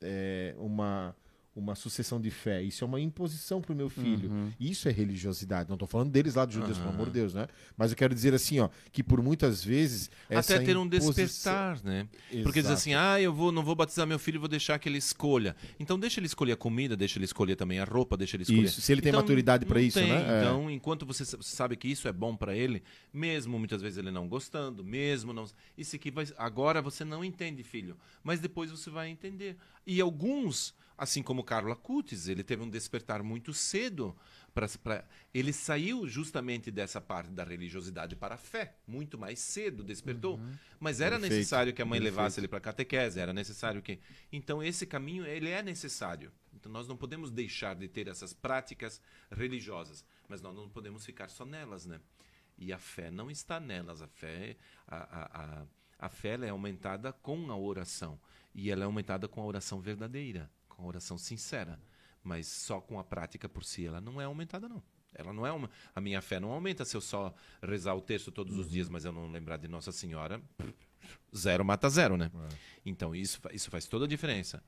[0.00, 1.16] é, uma,
[1.58, 4.30] uma sucessão de fé, isso é uma imposição para o meu filho.
[4.30, 4.52] Uhum.
[4.60, 5.68] Isso é religiosidade.
[5.68, 6.82] Não estou falando deles lá dos judeus, Aham.
[6.86, 7.48] pelo amor de Deus, né?
[7.76, 11.82] Mas eu quero dizer assim, ó, que por muitas vezes Até ter um imposição- despertar,
[11.84, 12.08] né?
[12.42, 12.72] Porque diz Exato.
[12.74, 15.54] assim, ah, eu vou, não vou batizar meu filho, vou deixar que ele escolha.
[15.80, 18.62] Então deixa ele escolher a comida, deixa ele escolher também a roupa, deixa ele escolher.
[18.64, 20.08] Isso, se ele tem Então, maturidade para isso, tem.
[20.08, 20.24] né?
[20.36, 20.40] É.
[20.40, 22.82] Então, enquanto você sa- sabe que isso é bom para ele,
[23.12, 25.44] mesmo muitas vezes ele não gostando, mesmo não,
[25.76, 29.56] isso aqui vai, agora você não entende, filho, mas depois você vai entender.
[29.86, 34.16] E alguns, assim como Carlo Acutis, ele teve um despertar muito cedo
[34.52, 40.40] para ele saiu justamente dessa parte da religiosidade para a fé, muito mais cedo despertou.
[40.80, 42.16] Mas era Perfeito, necessário que a mãe perfeito.
[42.16, 44.00] levasse ele para catequese, era necessário que.
[44.32, 46.32] Então esse caminho ele é necessário.
[46.52, 51.28] Então nós não podemos deixar de ter essas práticas religiosas, mas nós não podemos ficar
[51.28, 52.00] só nelas, né?
[52.58, 54.02] E a fé não está nelas.
[54.02, 54.56] A fé,
[54.88, 55.66] a, a, a,
[56.00, 58.18] a fé é aumentada com a oração
[58.52, 61.78] e ela é aumentada com a oração verdadeira, com a oração sincera.
[62.22, 64.82] Mas só com a prática por si ela não é aumentada não.
[65.14, 68.30] Ela não é uma, a minha fé não aumenta se eu só rezar o texto
[68.30, 70.40] todos os dias, mas eu não lembrar de Nossa Senhora.
[71.34, 72.30] Zero mata zero, né?
[72.84, 74.62] Então isso, isso faz toda a diferença.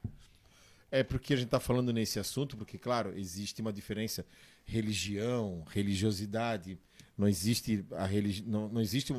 [0.91, 4.27] É porque a gente está falando nesse assunto, porque, claro, existe uma diferença.
[4.65, 6.79] Religião, religiosidade.
[7.17, 8.43] Não existe a, religi...
[8.43, 9.15] não, não existe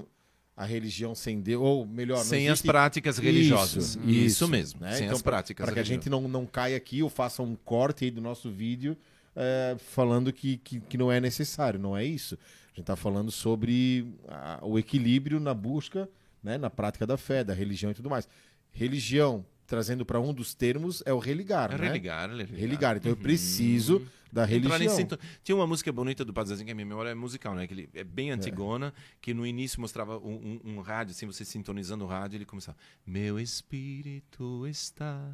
[0.62, 1.62] a religião sem Deus.
[1.64, 2.68] Ou melhor, Sem as existe...
[2.68, 3.96] práticas religiosas.
[3.96, 4.80] Isso, Isso, isso, mesmo.
[4.82, 4.94] né?
[4.96, 7.56] Sem Então, as práticas Para que a gente não, não caia aqui ou faça um
[7.56, 8.98] corte aí do nosso vídeo
[9.36, 11.80] é, falando que, que, que não é necessário.
[11.80, 12.36] Não é isso.
[12.36, 16.08] A gente está falando sobre a- o equilíbrio na busca,
[16.44, 18.28] né, na prática da fé, da religião e tudo mais.
[18.72, 21.72] Religião, trazendo para um dos termos, é o religar.
[21.74, 21.88] É né?
[21.88, 22.60] religar, é religar.
[22.60, 22.98] Religar.
[22.98, 23.22] Então eu Uhum.
[23.24, 24.90] preciso da religião.
[24.96, 27.66] sinto- Tinha uma música bonita do Padre Zezinho, que a minha memória é musical, né?
[27.66, 31.46] Que ele é bem antigona, que no início mostrava um, um- um rádio, assim, você
[31.46, 32.78] sintonizando o rádio, ele começava.
[33.06, 35.32] Meu espírito está.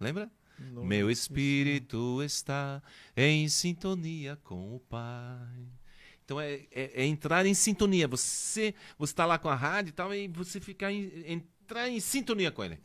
[0.00, 0.28] Lembra?
[0.72, 2.82] Não- Meu espírito está
[3.16, 5.64] em sintonia com o Pai.
[6.24, 8.06] Então é, é- é entrar em sintonia.
[8.08, 11.98] Você você está lá com a rádio e tal, e você ficar em, entrar em
[11.98, 12.78] sintonia com ele.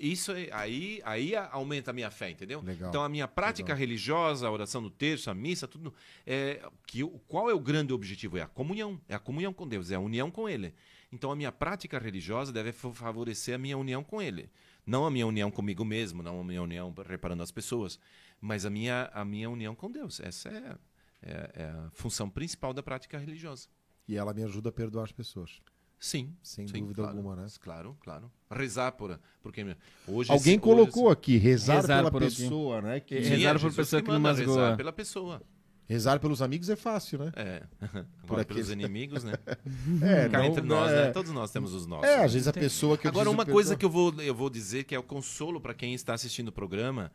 [0.00, 2.62] Isso é- aí, aí aumenta a minha fé, entendeu?
[2.62, 2.88] Legal.
[2.88, 5.92] Então a minha prática religiosa, a oração do terço, a missa, tudo.
[6.26, 8.38] É, que, qual é o grande objetivo?
[8.38, 9.00] É a comunhão.
[9.08, 10.72] É a comunhão com Deus, é a união com Ele.
[11.12, 14.50] Então a minha prática religiosa deve fa- favorecer a minha união com Ele.
[14.86, 17.98] Não a minha união comigo mesmo, não a minha união reparando as pessoas,
[18.40, 20.18] mas a minha, a minha união com Deus.
[20.20, 20.78] Essa é,
[21.22, 23.68] é- é a função principal da prática religiosa.
[24.08, 25.60] E ela me ajuda a perdoar as pessoas.
[26.00, 26.34] Sim.
[26.42, 27.16] Sem sim, dúvida claro.
[27.18, 27.46] alguma, né?
[27.60, 28.32] Claro, claro.
[28.50, 29.20] Rezar por.
[29.42, 29.60] Porque
[30.08, 30.32] hoje.
[30.32, 32.36] Alguém esse- colocou hoje, aqui, rezar, Rezar pela por alguém.
[32.38, 33.00] pessoa, né?
[33.00, 33.22] Que...
[33.22, 34.56] Sim, rezar é por pessoa que não manda masgoa.
[34.64, 35.42] rezar pela pessoa.
[35.86, 37.32] Rezar pelos amigos é fácil, né?
[37.34, 37.62] É.
[37.80, 39.32] Por Agora, pelos aqueles- inimigos, né?
[40.00, 41.10] É, Cá não- entre nós, é, né?
[41.10, 42.08] Todos nós temos os nossos.
[42.08, 42.24] É, né?
[42.24, 44.84] às vezes a pessoa que eu Agora, uma coisa que eu vou, eu vou dizer
[44.84, 47.10] que é o consolo para quem está assistindo o programa,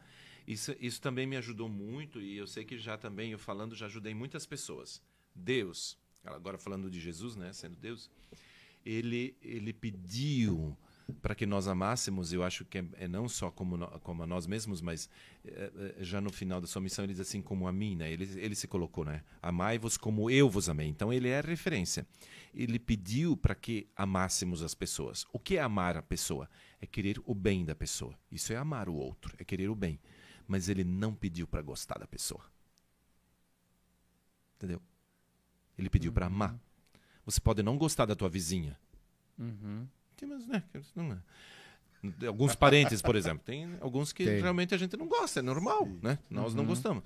[0.46, 3.86] isso, isso também me ajudou muito e eu sei que já também, eu falando, já
[3.86, 5.02] ajudei muitas pessoas.
[5.34, 8.12] Deus, agora falando de Jesus, né, sendo Deus,
[8.86, 10.78] ele, ele pediu
[11.22, 14.28] para que nós amássemos, eu acho que é, é não só como, no- como a
[14.28, 15.10] nós mesmos, mas
[15.44, 18.12] é, já no final da sua missão ele diz assim, como a mim, né?
[18.12, 19.24] Ele, ele se colocou, né?
[19.42, 20.88] Amai-vos como eu vos amei.
[20.88, 22.08] Então ele é referência.
[22.54, 25.26] Ele pediu para que amássemos as pessoas.
[25.32, 26.50] O que é amar a pessoa?
[26.82, 28.18] É querer o bem da pessoa.
[28.32, 30.00] Isso é amar o outro, é querer o bem.
[30.48, 32.44] Mas ele não pediu para gostar da pessoa.
[34.56, 34.82] Entendeu?
[35.78, 36.60] Ele pediu para amar.
[37.26, 38.78] Você pode não gostar da tua vizinha,
[39.38, 39.86] Uhum.
[40.18, 40.64] Sim, mas, né,
[40.96, 42.26] não é.
[42.28, 44.42] Alguns parentes, por exemplo, tem alguns que Tem.
[44.42, 46.20] realmente a gente não gosta, é normal, né?
[46.30, 47.04] Nós não gostamos.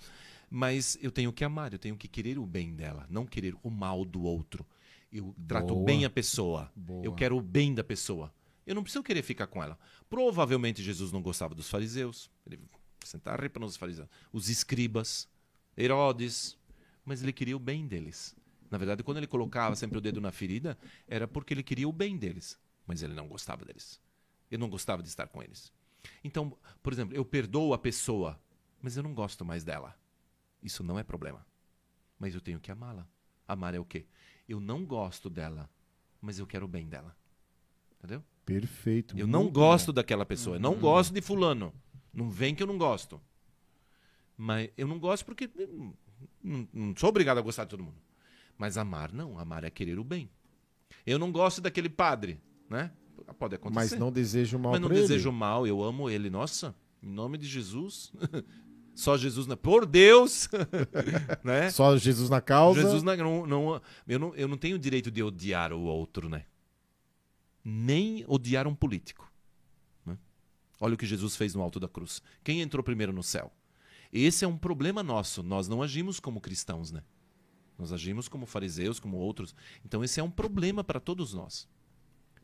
[0.50, 3.70] Mas eu tenho que amar, eu tenho que querer o bem dela, não querer o
[3.70, 4.66] mal do outro.
[5.12, 5.86] Eu trato Boa.
[5.86, 6.72] bem a pessoa.
[6.76, 7.04] Boa.
[7.04, 8.32] Eu quero o bem da pessoa.
[8.66, 9.78] Eu não preciso querer ficar com ela.
[10.10, 12.30] Provavelmente Jesus não gostava dos fariseus.
[12.46, 12.60] Ele
[13.04, 14.08] sentar ripa nos fariseus.
[14.32, 15.28] Os escribas,
[15.78, 16.58] Herodes,
[17.06, 18.36] mas ele queria o bem deles.
[18.70, 21.94] Na verdade, quando ele colocava sempre o dedo na ferida, era porque ele queria o
[21.94, 24.00] bem deles, mas ele não gostava deles.
[24.50, 25.72] Ele não gostava de estar com eles.
[26.24, 28.40] Então, por exemplo, eu perdoo a pessoa,
[28.82, 29.96] mas eu não gosto mais dela.
[30.62, 31.46] Isso não é problema.
[32.18, 33.08] Mas eu tenho que amá-la.
[33.48, 34.06] Amar é o quê?
[34.48, 35.70] Eu não gosto dela,
[36.22, 37.16] mas eu quero o bem dela.
[37.98, 38.24] Entendeu?
[38.46, 39.18] Perfeito.
[39.18, 39.94] Eu não gosto bom.
[39.94, 40.56] daquela pessoa.
[40.56, 41.74] Eu não gosto de fulano.
[42.14, 43.22] Não vem que eu não gosto.
[44.38, 45.94] Mas eu não gosto porque hum,
[46.42, 47.98] não, não sou obrigado a gostar de todo mundo.
[48.60, 49.40] Mas amar não.
[49.40, 50.30] Amar é querer o bem.
[51.06, 52.40] Eu não gosto daquele padre,
[52.70, 52.92] né?
[53.40, 53.76] Pode acontecer.
[53.76, 55.08] Mas não desejo mal Mas não pra ele.
[55.08, 56.30] desejo mal, eu amo ele.
[56.30, 58.12] Nossa, em nome de Jesus.
[58.94, 59.56] Só Jesus, na...
[59.56, 60.50] por Deus,
[61.42, 61.70] né?
[61.72, 62.82] Só Jesus na causa.
[62.82, 66.28] Jesus não, não, não- eu, não, eu não tenho o direito de odiar o outro,
[66.28, 66.44] né?
[67.64, 69.32] Nem odiar um político.
[70.06, 70.18] né?
[70.82, 72.22] Olha o que Jesus fez no alto da cruz.
[72.44, 73.52] Quem entrou primeiro no céu?
[74.12, 75.44] Esse é um problema nosso.
[75.44, 77.02] Nós não agimos como cristãos, né?
[77.80, 79.56] Nós agimos como fariseus, como outros.
[79.84, 81.68] Então esse é um problema para todos nós.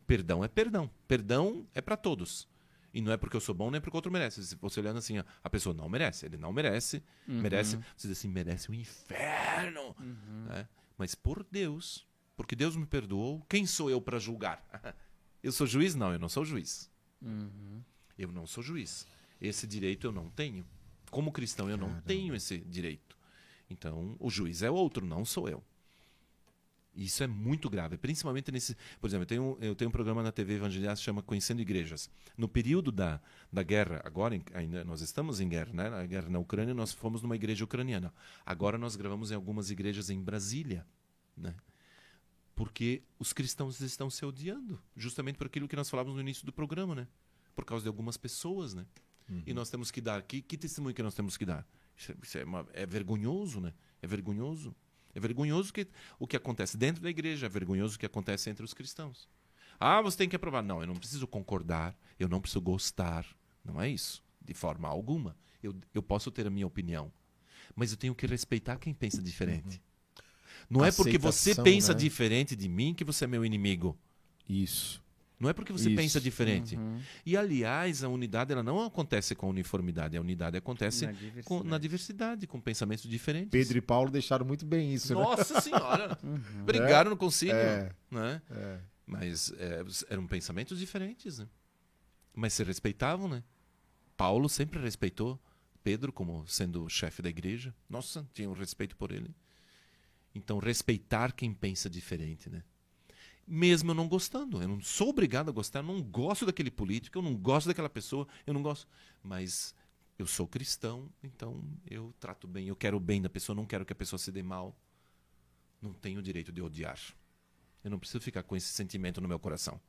[0.07, 0.89] Perdão é perdão.
[1.07, 2.47] Perdão é para todos.
[2.93, 4.41] E não é porque eu sou bom, nem porque o outro merece.
[4.45, 8.17] Se você olhando assim, ó, a pessoa não merece, ele não merece, merece, você diz
[8.17, 9.93] assim, merece o inferno.
[10.47, 10.65] né?
[10.97, 12.07] Mas por Deus,
[12.37, 14.63] porque Deus me perdoou, quem sou eu para julgar?
[15.43, 15.93] Eu sou juiz?
[15.93, 16.89] Não, eu não sou juiz.
[18.17, 19.05] Eu não sou juiz.
[19.39, 20.65] Esse direito eu não tenho.
[21.11, 23.14] Como cristão, eu não tenho esse direito.
[23.69, 25.63] Então, o juiz é outro, não sou eu.
[26.95, 28.75] Isso é muito grave, principalmente nesse.
[29.01, 32.09] Por exemplo, eu tenho, eu tenho um programa na TV Evangeliar que chama Conhecendo Igrejas.
[32.37, 33.19] No período da,
[33.51, 35.87] da guerra, agora ainda nós estamos em guerra, né?
[35.89, 38.13] A guerra na Ucrânia, nós fomos numa igreja ucraniana.
[38.45, 40.87] Agora nós gravamos em algumas igrejas em Brasília,
[41.35, 41.53] né?
[42.55, 46.53] Porque os cristãos estão se odiando, justamente por aquilo que nós falávamos no início do
[46.53, 47.07] programa, né?
[47.53, 48.85] Por causa de algumas pessoas, né?
[49.45, 50.21] E nós temos que dar.
[50.21, 51.67] Que, que testemunho que nós temos que dar?
[51.97, 53.73] Isso, é- isso é, uma- é vergonhoso, né?
[54.01, 54.75] É vergonhoso.
[55.13, 55.87] É vergonhoso que,
[56.19, 59.29] o que acontece dentro da igreja, é vergonhoso o que acontece entre os cristãos.
[59.79, 60.61] Ah, você tem que aprovar.
[60.61, 63.25] Não, eu não preciso concordar, eu não preciso gostar.
[63.63, 65.35] Não é isso, de forma alguma.
[65.63, 67.11] Eu, eu posso ter a minha opinião,
[67.75, 69.81] mas eu tenho que respeitar quem pensa diferente.
[70.69, 71.99] Não é porque você Aceitação, pensa né?
[71.99, 73.97] diferente de mim que você é meu inimigo.
[74.47, 75.01] Isso.
[75.39, 75.95] Não é porque você Isso.
[75.97, 76.77] pensa diferente.
[77.25, 80.15] E, aliás, a unidade ela não acontece com a uniformidade.
[80.15, 81.67] A unidade acontece Na com- diversidade.
[81.69, 83.49] na diversidade, com pensamentos diferentes.
[83.51, 85.21] Pedro e Paulo deixaram muito bem isso, né?
[85.21, 86.17] Nossa Senhora!
[86.65, 87.53] Brigaram no concílio.
[87.55, 87.91] É.
[88.09, 88.41] Né?
[88.49, 88.79] É.
[89.05, 91.39] Mas é, eram pensamentos diferentes.
[91.39, 91.47] Né?
[92.33, 93.43] Mas se respeitavam, né?
[94.15, 95.37] Paulo sempre respeitou
[95.83, 97.75] Pedro como sendo chefe da igreja.
[97.89, 99.35] Nossa, tinha um respeito por ele.
[100.33, 102.63] Então, respeitar quem pensa diferente, né?
[103.47, 104.61] Mesmo eu não gostando.
[104.61, 107.89] Eu não sou obrigado a gostar, eu não gosto daquele político, eu não gosto daquela
[107.89, 108.87] pessoa, eu não gosto.
[109.21, 109.75] Mas
[110.17, 113.85] eu sou cristão, então eu trato bem, eu quero o bem da pessoa, não quero
[113.85, 114.75] que a pessoa se dê mal.
[115.81, 116.99] Não tenho o direito de odiar.
[117.83, 119.79] Eu não preciso ficar com esse sentimento no meu coração.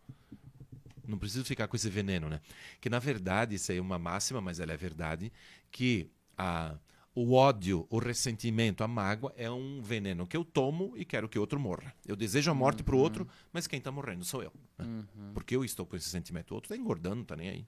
[1.07, 2.41] Não preciso ficar com esse veneno, né?
[2.81, 5.33] Que na verdade, isso aí é uma máxima, mas ela é verdade,
[5.71, 6.77] que a,
[7.17, 11.39] o ódio, o ressentimento, a mágoa é um veneno que eu tomo e quero que
[11.39, 11.95] o outro morra.
[12.07, 14.53] Eu desejo a morte pro outro, mas quem está morrendo sou eu.
[14.77, 14.85] né?
[15.33, 16.51] Porque eu estou com esse sentimento.
[16.51, 17.67] O outro está engordando, não tá nem aí.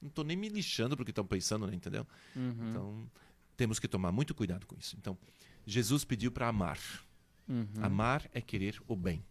[0.00, 1.74] Não estou nem me lixando porque estão pensando, né?
[1.74, 2.06] entendeu?
[2.70, 3.10] Então,
[3.56, 4.96] temos que tomar muito cuidado com isso.
[4.96, 5.18] Então,
[5.66, 6.78] Jesus pediu para amar.
[7.82, 9.24] Amar é querer o bem.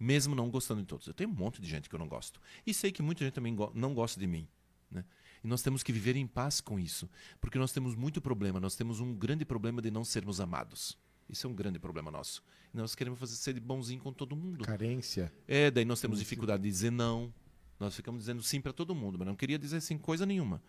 [0.00, 1.06] Mesmo não gostando de todos.
[1.06, 2.40] Eu tenho um monte de gente que eu não gosto.
[2.66, 4.48] E sei que muita gente também go- não gosta de mim.
[4.90, 5.04] Né?
[5.42, 7.08] E nós temos que viver em paz com isso.
[7.40, 8.60] Porque nós temos muito problema.
[8.60, 10.96] Nós temos um grande problema de não sermos amados.
[11.28, 12.42] Isso é um grande problema nosso.
[12.72, 14.64] E nós queremos fazer ser bonzinho com todo mundo.
[14.64, 15.32] Carência.
[15.48, 17.32] É, daí nós temos dificuldade de dizer não.
[17.80, 20.62] Nós ficamos dizendo sim para todo mundo, mas não queria dizer sim coisa nenhuma.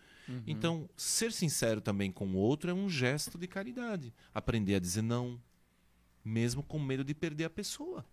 [0.46, 4.12] Então, ser sincero também com o outro é um gesto de caridade.
[4.34, 5.40] Aprender a dizer não,
[6.24, 8.04] mesmo com medo de perder a pessoa.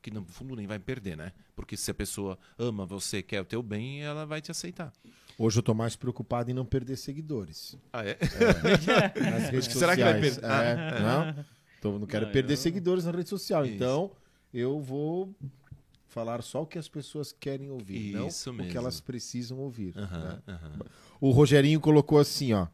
[0.00, 1.32] Que no fundo nem vai perder, né?
[1.56, 4.92] Porque se a pessoa ama você, quer o teu bem, ela vai te aceitar.
[5.40, 7.76] Hoje eu tô mais preocupado em não perder seguidores.
[7.92, 8.18] Ah, é?
[9.30, 10.38] Nas redes Será que vai sociais.
[10.38, 10.96] perder?
[10.96, 11.44] É, não?
[11.78, 13.64] Então, não quero Não, perder eu- seguidores na rede social.
[13.64, 13.74] Isso.
[13.74, 14.10] Então,
[14.52, 15.32] eu vou
[16.08, 18.72] falar só o que as pessoas querem ouvir, não Isso o mesmo.
[18.72, 19.94] que elas precisam ouvir.
[19.94, 20.40] Né?
[21.20, 22.66] O Rogerinho colocou assim, ó.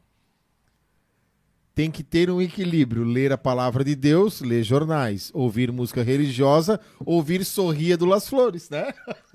[1.74, 6.78] Tem que ter um equilíbrio, ler a palavra de Deus, ler jornais, ouvir música religiosa,
[7.04, 8.94] ouvir Sorria do Las Flores, né?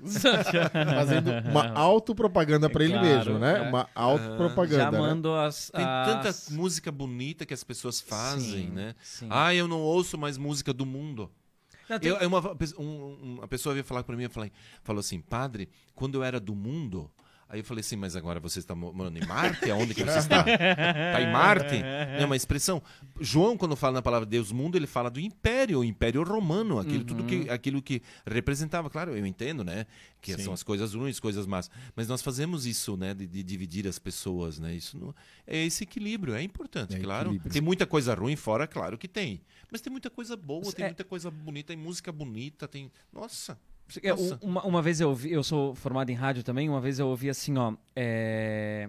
[0.94, 3.58] Fazendo uma autopropaganda pra ele Claro, mesmo, né?
[3.66, 3.68] é.
[3.68, 4.84] Uma autopropaganda.
[4.84, 4.98] Já né?
[4.98, 5.70] mando as.
[5.70, 6.06] Tem as-
[6.46, 8.94] tanta música bonita que as pessoas fazem, Sim, né?
[9.02, 9.26] sim.
[9.30, 11.30] Ah, eu não ouço mais música do mundo.
[11.88, 12.40] Não, tem- Eu, é uma,
[12.78, 14.28] um- uma pessoa veio falar para mim e
[14.82, 17.10] falou assim, padre, quando eu era do mundo,
[17.52, 19.68] Aí eu falei assim, mas agora você está mo- morando em Marte?
[19.70, 20.38] Aonde que você está?
[20.40, 21.74] Está em Marte?
[21.82, 22.80] É uma expressão.
[23.20, 27.02] João, quando fala na palavra Deus mundo, ele fala do império, o império romano, aquilo,
[27.04, 28.88] tudo que, aquilo que representava.
[28.88, 29.84] Claro, eu entendo, né?
[30.20, 30.44] Que Sim.
[30.44, 31.68] são as coisas ruins, coisas más.
[31.96, 33.14] Mas nós fazemos isso, né?
[33.14, 34.72] De, de dividir as pessoas, né?
[34.74, 35.12] Isso não,
[35.46, 37.30] é esse equilíbrio, é importante, É claro.
[37.30, 37.52] equilíbrio.
[37.52, 39.40] Tem muita coisa ruim fora, claro que tem.
[39.72, 40.88] Mas tem muita coisa boa, tem É.
[40.88, 42.90] muita coisa bonita, tem música bonita, tem.
[43.12, 43.58] Nossa!
[44.40, 47.28] Uma, uma vez eu ouvi, eu sou formado em rádio também, uma vez eu ouvi
[47.28, 48.88] assim, ó, é,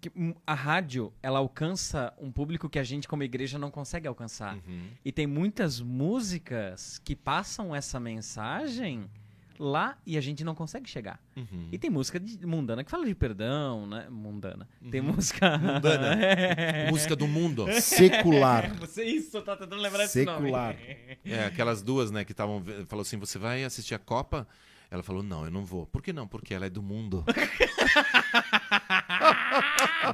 [0.00, 0.10] que
[0.46, 4.54] a rádio, ela alcança um público que a gente como igreja não consegue alcançar.
[4.54, 4.88] Uhum.
[5.04, 9.10] E tem muitas músicas que passam essa mensagem
[9.58, 11.20] lá e a gente não consegue chegar.
[11.36, 11.68] Uhum.
[11.72, 14.06] E tem música de- mundana que fala de perdão, né?
[14.10, 14.68] Mundana.
[14.90, 15.12] Tem Uhum.
[15.14, 15.56] música...
[15.58, 16.14] Mundana.
[16.22, 16.90] É.
[16.90, 17.66] Música do mundo.
[17.80, 18.74] Secular.
[18.80, 20.38] Você isso, tá tentando lembrar esse nome.
[20.46, 20.76] Secular.
[21.24, 22.62] É, aquelas duas, né, que estavam.
[22.88, 24.46] Falou assim: você vai assistir a Copa?
[24.90, 25.86] Ela falou: não, eu não vou.
[25.86, 26.26] Por que não?
[26.28, 27.24] Porque ela é do mundo.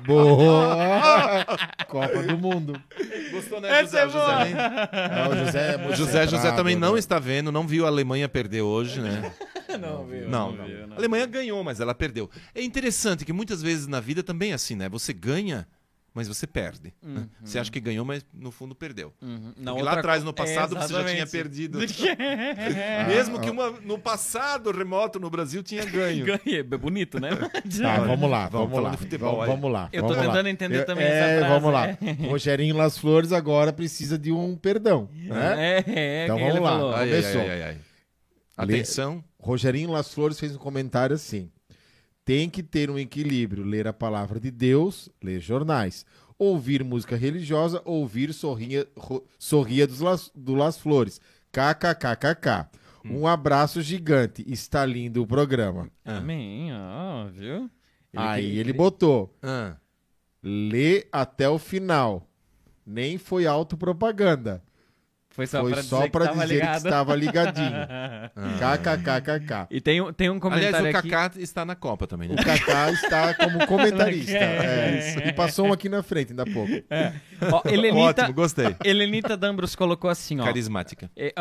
[0.07, 1.47] Boa!
[1.89, 2.81] Copa do Mundo.
[3.31, 4.49] Gostou, né, Essa é boa.
[4.49, 6.99] É, o José, é muito José José também não né?
[6.99, 9.33] está vendo, não viu a Alemanha perder hoje, né?
[9.81, 10.29] Não, viu?
[10.29, 12.29] Não, viu, A Alemanha ganhou, mas ela perdeu.
[12.55, 14.87] É interessante que muitas vezes na vida também é assim, né?
[14.91, 15.67] Você ganha,
[16.15, 16.93] mas você perde.
[17.03, 17.27] né?
[17.43, 19.13] Você acha que ganhou, mas no fundo perdeu.
[19.23, 19.53] Uhum.
[19.83, 21.79] Lá atrás, no passado, você já tinha perdido.
[22.19, 23.05] É.
[23.09, 26.25] Mesmo que uma, no passado remoto no Brasil tinha ganho.
[26.45, 27.31] Ganhei, é bonito, né?
[27.81, 28.97] Tá, vamos lá, Vamos vamos lá.
[28.97, 29.51] futebol vamos, aí.
[29.51, 29.89] vamos lá.
[29.93, 30.33] Eu tô vamos lá.
[30.33, 31.55] tentando entender Eu- também é, essa frase.
[31.61, 32.29] vamos lá.
[32.29, 35.79] Rogerinho Las Flores agora precisa de um perdão, né?
[35.79, 36.99] É, é, Então que vamos lá.
[36.99, 37.41] Ai, ai, Começou.
[37.43, 37.77] ai, ai,
[38.57, 39.25] Atenção.
[39.39, 41.51] Rogerinho Las Flores fez um comentário assim:
[42.25, 46.07] tem que ter um equilíbrio, ler a palavra de Deus, ler jornais,
[46.39, 48.87] ouvir música religiosa, ouvir sorria,
[49.39, 51.21] sorria dos Las, do Las Flores.
[51.51, 52.69] KKKKK.
[53.05, 53.21] Hum.
[53.21, 54.45] Um abraço gigante.
[54.47, 55.89] Está lindo o programa.
[56.05, 57.71] Amém, ó, viu?
[58.15, 59.77] Aí ele botou: Ah.
[60.43, 62.29] lê até o final.
[62.85, 64.63] Nem foi autopropaganda.
[65.35, 67.73] Foi só foi pra só dizer pra que dizer que estava ligadinho.
[68.61, 69.67] KKKKK.
[69.71, 71.09] E tem, um- tem um comentário Aliás, o aqui.
[71.09, 72.35] Kaká está na Copa também, né?
[72.39, 74.33] O Kaká está como comentarista.
[74.37, 74.43] É.
[74.43, 75.19] É, isso.
[75.21, 76.71] E passou um aqui na frente ainda há pouco.
[77.51, 78.77] Ó, Helenita, Ótimo, gostei.
[78.85, 80.45] Helenita Dambros colocou assim, ó.
[80.45, 81.11] Carismática.
[81.17, 81.33] É,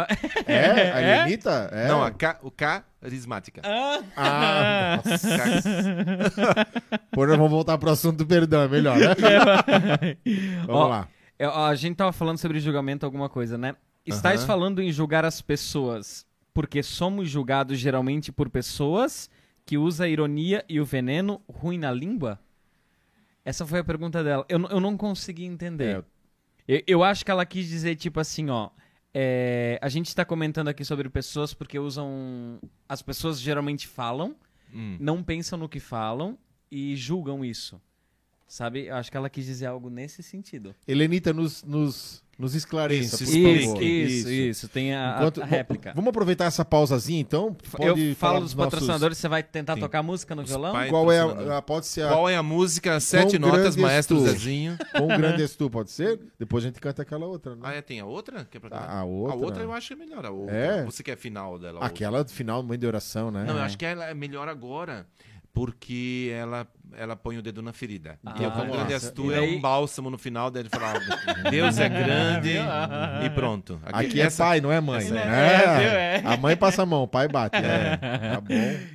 [0.47, 0.91] É?
[0.91, 1.69] A Helenita?
[1.73, 1.87] É?
[1.89, 3.61] Não, a K, o carismática.
[3.65, 5.27] ah, Ah, nossa.
[5.37, 6.67] Ca-
[7.11, 9.07] Pô, nós vamos voltar pro assunto do perdão, é melhor, né?
[10.65, 11.07] Vamos Ó, lá.
[11.43, 13.75] É, ó, a gente tava falando sobre julgamento alguma coisa, né?
[14.05, 14.47] Estás Aham.
[14.47, 19.29] falando em julgar as pessoas porque somos julgados geralmente por pessoas
[19.65, 22.39] que usam a ironia e o veneno ruim na língua?
[23.45, 24.45] Essa foi a pergunta dela.
[24.49, 26.03] Eu, eu não consegui entender.
[26.67, 28.69] É, Eu, eu acho que ela quis dizer, tipo assim, ó.
[29.13, 32.59] é, a gente está comentando aqui sobre pessoas porque usam.
[32.87, 34.35] As pessoas geralmente falam,
[34.73, 34.95] Hum.
[34.99, 36.37] não pensam no que falam
[36.71, 37.81] e julgam isso.
[38.51, 38.87] Sabe?
[38.87, 40.75] Eu acho que ela quis dizer algo nesse sentido.
[40.85, 43.37] Helenita, nos, nos, nos esclareça, Isso.
[43.37, 43.81] Isso, favor.
[43.81, 45.93] isso, isso, Tem a, a- Enquanto- a réplica.
[45.95, 47.53] Vamos aproveitar essa pausazinha, então?
[47.71, 49.79] Pode eu falar falo dos nossos- patrocinadores, você vai tentar Sim.
[49.79, 50.73] tocar música no Os violão?
[50.89, 52.99] Qual é a, a- Pode ser a, Qual é a música?
[52.99, 54.29] Sete Quão notas, Maestro és tu?
[54.31, 54.77] Zezinho.
[54.97, 56.19] Com grande és tu, pode ser?
[56.37, 57.61] Depois a gente canta aquela outra, né?
[57.63, 58.43] Ah, é, tem a outra?
[58.43, 58.83] Que é pra cantar?
[58.89, 59.33] A- a outra.
[59.33, 60.25] A outra eu acho que é melhor.
[60.25, 60.53] A outra.
[60.53, 60.83] É?
[60.83, 61.75] Você quer a final dela?
[61.79, 61.87] a outra?
[61.87, 63.45] Aquela final, mãe de oração, né?
[63.45, 65.07] Não, eu acho que ela é melhor agora.
[65.53, 66.65] Porque ela,
[66.97, 68.19] ela põe o dedo na ferida.
[68.25, 68.95] Ah, e o Quão vamos Grande lá.
[68.99, 70.93] És Tu E é um bálsamo no final, daí ele fala,
[71.45, 72.51] ó, Deus é grande
[73.25, 73.79] e pronto.
[73.85, 74.97] Aqui é pai, não é mãe.
[75.05, 75.21] essa né?
[75.23, 76.21] é.
[76.21, 77.55] É, A mãe passa a mão, o pai bate.
[77.57, 77.97] É.
[77.97, 78.53] Tá bom.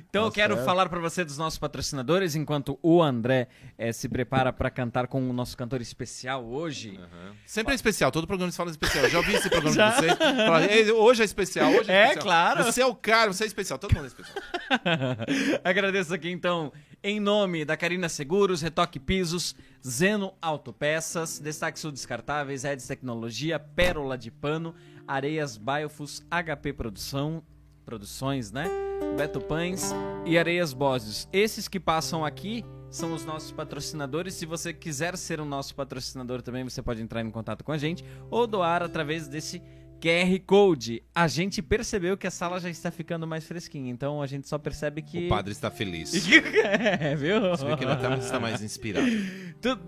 [0.09, 0.65] Então Tá eu quero certo.
[0.65, 3.47] falar pra você dos nossos patrocinadores, enquanto o André
[3.77, 6.97] eh, se prepara pra cantar com o nosso cantor especial hoje.
[6.97, 7.33] Aham.
[7.45, 9.03] Sempre é especial, todo programa eles falam especial.
[9.05, 10.17] Eu já ouvi esse programa de vocês.
[10.17, 12.23] Fala, "Ei, hoje é especial, hoje é, É, especial.
[12.23, 12.63] claro.
[12.63, 14.37] Você é o cara, você é especial, todo mundo é especial.
[15.63, 16.71] Agradeço aqui então,
[17.03, 19.55] em nome da Carina Seguros, Retoque Pisos,
[19.85, 24.73] Zeno Autopeças, Destaque Sul Descartáveis, Eds Tecnologia, Pérola de Pano,
[25.07, 27.43] Areias Biofus, HP Produção,
[27.85, 28.69] Produções, né?
[29.15, 29.93] Beto Pães
[30.25, 31.29] e Areias Bósios.
[31.31, 34.33] Esses que passam aqui são os nossos patrocinadores.
[34.33, 37.77] Se você quiser ser o nosso patrocinador também, você pode entrar em contato com a
[37.77, 39.61] gente ou doar através desse
[39.99, 41.03] QR Code.
[41.13, 44.57] A gente percebeu que a sala já está ficando mais fresquinha, então a gente só
[44.57, 45.25] percebe que.
[45.25, 46.13] O padre está feliz.
[46.63, 47.41] é, viu?
[47.41, 49.07] Você vê que ele até está mais inspirado.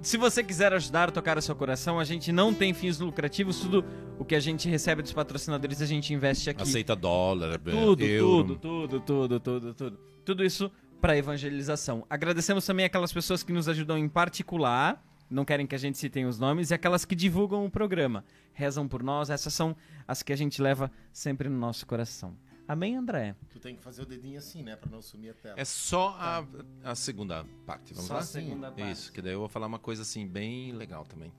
[0.02, 3.60] Se você quiser ajudar a tocar o seu coração, a gente não tem fins lucrativos.
[3.60, 3.86] Tudo
[4.18, 6.64] o que a gente recebe dos patrocinadores a gente investe aqui.
[6.64, 8.56] Aceita dólar, Tudo, euro.
[8.56, 10.00] tudo, tudo, tudo, tudo, tudo.
[10.26, 12.06] Tudo isso para evangelização.
[12.10, 16.26] Agradecemos também aquelas pessoas que nos ajudam em particular, não querem que a gente citem
[16.26, 19.30] os nomes, e aquelas que divulgam o programa, rezam por nós.
[19.30, 19.76] Essas são
[20.08, 22.36] as que a gente leva sempre no nosso coração.
[22.68, 23.36] Amém, André?
[23.50, 24.76] Tu tem que fazer o dedinho assim, né?
[24.76, 25.60] Pra não sumir a tela.
[25.60, 26.46] É só a,
[26.84, 27.96] a segunda parte.
[27.96, 28.20] Vamos Só lá?
[28.20, 28.92] a segunda parte.
[28.92, 31.34] Isso, que daí eu vou falar uma coisa assim, bem legal também.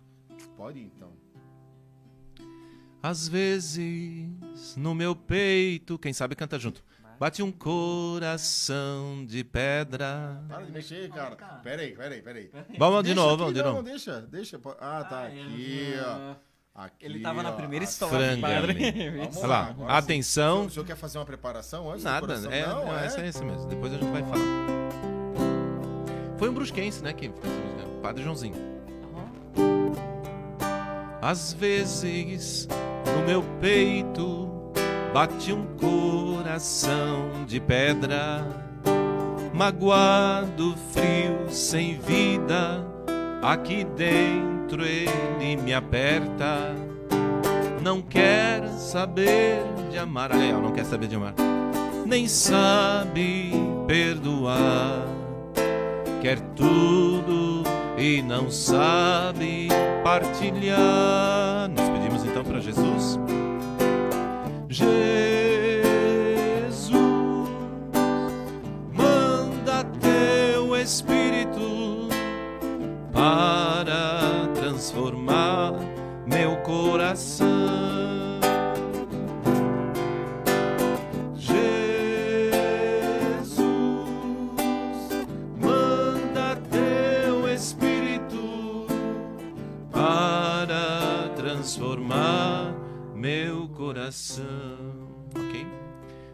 [0.56, 1.12] Pode ir, então.
[3.00, 4.28] Às vezes,
[4.76, 6.84] no meu peito, quem sabe canta junto.
[7.20, 10.42] Bate um coração de pedra.
[10.48, 11.36] Para de mexer, cara.
[11.62, 12.50] Pera aí, pera aí, pera aí.
[12.78, 13.82] Vamos de Deixa novo, vamos de não, novo.
[13.82, 14.58] deixa, deixa.
[14.58, 16.34] po- Ah, tá aqui, ó.
[16.82, 17.84] Aqui, Ele tava na primeira.
[17.92, 20.64] Vamos Olha lá, agora atenção.
[20.64, 23.04] O senhor quer fazer uma preparação antes Nada, é, não, não, é?
[23.04, 23.66] essa é esse mesmo.
[23.66, 24.38] Depois a gente vai falar.
[26.38, 27.12] Foi um brusquense, né?
[27.12, 28.00] Que fez essa música.
[28.00, 28.54] Padre Joãozinho.
[31.20, 32.66] Às vezes,
[33.14, 34.49] no meu peito,
[35.12, 38.46] bate um coração de pedra,
[39.52, 42.86] magoado, frio, sem vida.
[43.42, 46.74] Aqui dentro ele me aperta.
[47.82, 50.30] Não quer saber de amar.
[50.32, 51.34] Ó, não quer saber de amar.
[52.06, 53.52] Nem sabe
[53.86, 55.06] perdoar.
[56.20, 57.64] Quer tudo
[57.96, 59.68] e não sabe
[60.04, 61.68] partilhar.
[61.70, 63.18] Nos pedimos então para Jesus.
[64.72, 64.88] Jesus,
[68.94, 72.08] manda teu Espírito
[73.12, 75.72] para transformar
[76.24, 77.89] meu coração.
[94.10, 95.08] Coração.
[95.36, 95.66] Ok?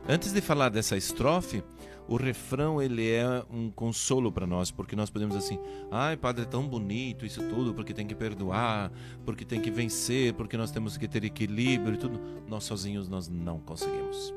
[0.08, 1.62] Antes de falar dessa estrofe,
[2.08, 5.58] o refrão ele é um consolo para nós, porque nós podemos assim,
[5.90, 8.90] ai padre, é tão bonito isso tudo, porque tem que perdoar,
[9.24, 12.20] porque tem que vencer, porque nós temos que ter equilíbrio e tudo.
[12.48, 14.32] Nós sozinhos nós não conseguimos,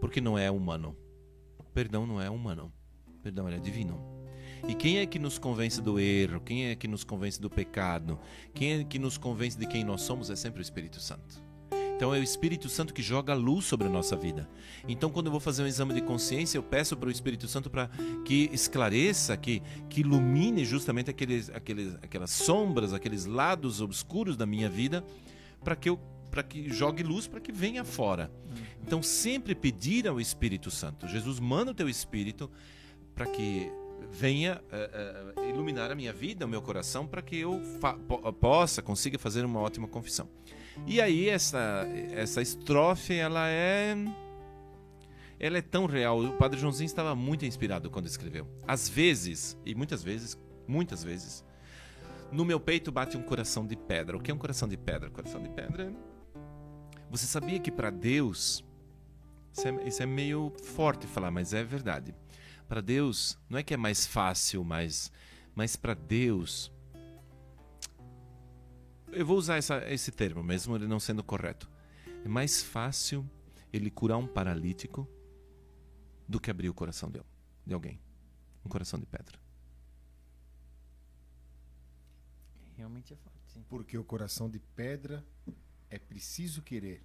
[0.00, 0.96] porque não é humano.
[1.72, 2.72] Perdão não é humano,
[3.22, 4.12] perdão ele é divino.
[4.68, 6.40] E quem é que nos convence do erro?
[6.40, 8.18] Quem é que nos convence do pecado?
[8.54, 10.30] Quem é que nos convence de quem nós somos?
[10.30, 11.43] É sempre o Espírito Santo.
[12.04, 14.46] Então é o Espírito Santo que joga luz sobre a nossa vida.
[14.86, 17.70] Então quando eu vou fazer um exame de consciência, eu peço para o Espírito Santo
[17.70, 17.88] para
[18.26, 24.68] que esclareça, que, que ilumine justamente aqueles, aqueles, aquelas sombras, aqueles lados obscuros da minha
[24.68, 25.02] vida,
[25.64, 25.98] para que eu
[26.30, 28.30] para que jogue luz, para que venha fora.
[28.86, 31.08] Então sempre pedir ao Espírito Santo.
[31.08, 32.50] Jesus manda o teu Espírito
[33.14, 33.72] para que
[34.10, 37.62] venha eh, eh, iluminar a minha vida, o meu coração, para que eu
[38.38, 40.28] possa, consiga fazer uma ótima confissão.
[40.86, 43.96] E aí essa essa estrofe, ela é
[45.38, 46.20] ela é tão real.
[46.20, 48.46] O Padre Joãozinho estava muito inspirado quando escreveu.
[48.66, 51.44] Às vezes, e muitas vezes, muitas vezes,
[52.32, 54.16] no meu peito bate um coração de pedra.
[54.16, 55.10] O que é um coração de pedra?
[55.10, 55.92] Coração de pedra.
[57.10, 58.64] Você sabia que para Deus
[59.56, 62.12] isso é, isso é meio forte falar, mas é verdade.
[62.68, 65.12] Para Deus, não é que é mais fácil, mas,
[65.54, 66.72] mas para Deus.
[69.14, 71.68] Eu vou usar essa, esse termo, mesmo ele não sendo correto.
[72.24, 73.28] É mais fácil
[73.72, 75.08] ele curar um paralítico
[76.28, 77.20] do que abrir o coração de,
[77.66, 78.00] de alguém.
[78.64, 79.38] Um coração de pedra.
[82.76, 83.64] Realmente é forte, sim.
[83.68, 85.24] Porque o coração de pedra
[85.90, 87.04] é preciso querer.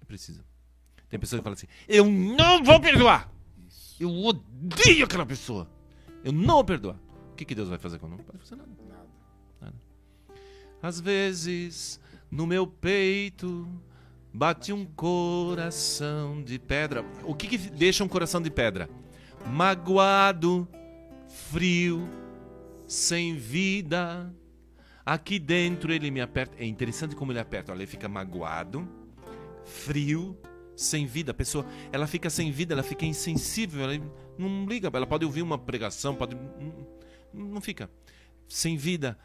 [0.00, 0.44] É preciso.
[1.08, 3.30] Tem pessoas que falam assim: Eu não vou perdoar!
[3.68, 4.02] Isso.
[4.02, 5.70] Eu odeio aquela pessoa!
[6.24, 6.98] Eu não vou perdoar.
[7.32, 8.70] O que, que Deus vai fazer quando não pode fazer nada?
[8.88, 8.99] Nada.
[10.82, 12.00] Às vezes,
[12.30, 13.68] no meu peito,
[14.32, 17.04] bate um coração de pedra.
[17.24, 18.88] O que, que deixa um coração de pedra?
[19.46, 20.66] Magoado,
[21.28, 22.08] frio,
[22.86, 24.32] sem vida.
[25.04, 26.56] Aqui dentro ele me aperta.
[26.58, 27.72] É interessante como ele aperta.
[27.72, 28.88] Olha, ele fica magoado,
[29.64, 30.38] frio,
[30.74, 31.32] sem vida.
[31.32, 34.02] A pessoa, ela fica sem vida, ela fica insensível, ela
[34.38, 34.90] não liga.
[34.92, 36.34] Ela pode ouvir uma pregação, pode.
[37.34, 37.90] Não, não fica.
[38.48, 39.18] Sem vida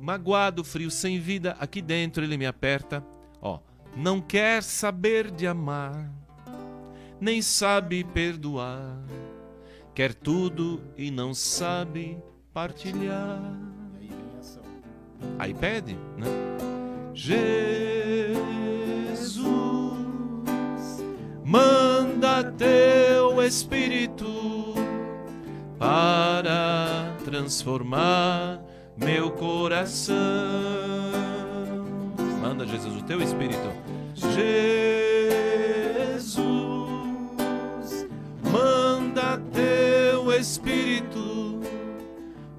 [0.00, 3.04] magoado, frio, sem vida, aqui dentro ele me aperta.
[3.40, 3.58] Ó,
[3.96, 6.10] não quer saber de amar,
[7.20, 8.98] nem sabe perdoar,
[9.94, 12.18] quer tudo e não sabe
[12.52, 13.40] partilhar.
[15.38, 16.26] Aí pede, né?
[17.12, 17.58] Jesus,
[21.44, 24.74] manda teu Espírito
[25.78, 28.60] para transformar
[28.98, 30.16] meu coração.
[32.40, 33.58] Manda, Jesus, o teu Espírito.
[36.28, 38.06] Jesus,
[38.50, 41.60] manda teu Espírito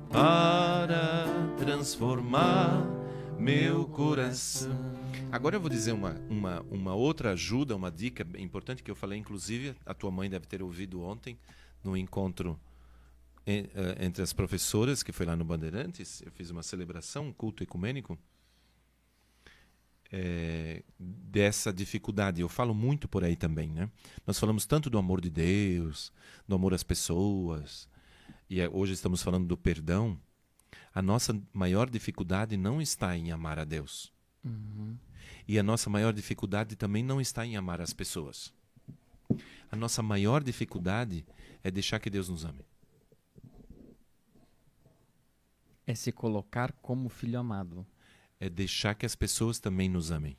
[0.09, 1.25] para
[1.57, 2.83] transformar
[3.37, 4.75] meu coração.
[5.31, 9.19] Agora eu vou dizer uma, uma, uma outra ajuda, uma dica importante que eu falei,
[9.19, 11.37] inclusive, a tua mãe deve ter ouvido ontem
[11.83, 12.55] no encontro en-
[13.99, 16.21] entre as professoras, que foi lá no Bandeirantes.
[16.21, 18.17] Eu fiz uma celebração, um culto ecumênico.
[20.11, 22.41] eh, dessa dificuldade.
[22.41, 23.89] Eu falo muito por aí também, né?
[24.25, 26.11] Nós falamos tanto do amor de Deus,
[26.47, 27.87] do amor às pessoas,
[28.49, 30.19] e eh, hoje estamos falando do perdão.
[30.93, 34.11] A nossa maior dificuldade não está em amar a Deus.
[35.47, 38.53] E a nossa maior dificuldade também não está em amar as pessoas.
[39.71, 41.25] A nossa maior dificuldade
[41.63, 42.65] é deixar que Deus nos ame.
[45.89, 47.83] É se colocar como filho amado.
[48.39, 50.37] É deixar que as pessoas também nos amem.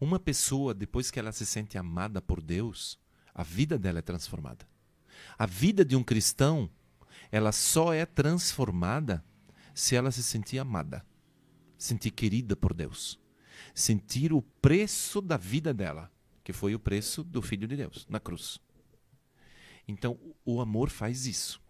[0.00, 2.96] Uma pessoa, depois que ela se sente amada por Deus,
[3.34, 4.68] a vida dela é transformada.
[5.36, 6.70] A vida de um cristão,
[7.32, 9.24] ela só é transformada
[9.74, 11.04] se ela se sentir amada,
[11.76, 13.18] sentir querida por Deus,
[13.74, 16.08] sentir o preço da vida dela,
[16.44, 18.60] que foi o preço do Filho de Deus na cruz.
[19.88, 21.66] Então, o amor faz isso.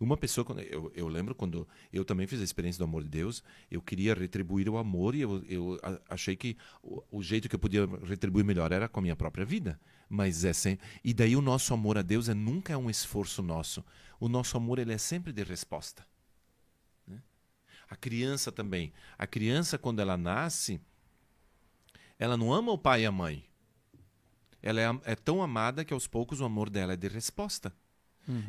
[0.00, 3.44] Uma pessoa, eu, eu lembro quando eu também fiz a experiência do amor de Deus,
[3.70, 5.78] eu queria retribuir o amor e eu, eu
[6.08, 9.44] achei que o, o jeito que eu podia retribuir melhor era com a minha própria
[9.44, 9.78] vida.
[10.08, 13.42] Mas é sem, e daí o nosso amor a Deus é nunca é um esforço
[13.42, 13.84] nosso.
[14.18, 16.06] O nosso amor ele é sempre de resposta.
[17.06, 17.22] né?
[17.86, 18.94] A criança também.
[19.18, 20.80] A criança quando ela nasce,
[22.18, 23.44] ela não ama o pai e a mãe.
[24.62, 27.70] Ela é, é tão amada que aos poucos o amor dela é de resposta.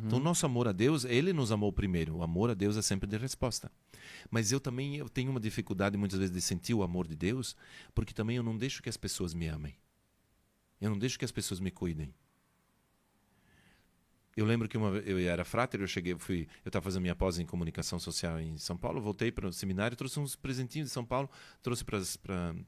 [0.06, 2.18] Então, o nosso amor a Deus, ele nos amou primeiro.
[2.18, 3.72] O amor a Deus é sempre de resposta.
[4.30, 7.56] Mas eu também eu tenho uma dificuldade muitas vezes de sentir o amor de Deus,
[7.94, 9.76] porque também eu não deixo que as pessoas me amem.
[10.80, 12.14] Eu não deixo que as pessoas me cuidem.
[14.36, 17.38] Eu lembro que uma eu era fráter, eu cheguei, fui, eu estava fazendo minha pós
[17.38, 21.06] em comunicação social em São Paulo, voltei para o seminário, trouxe uns presentinhos de São
[21.06, 21.30] Paulo,
[21.62, 21.98] trouxe para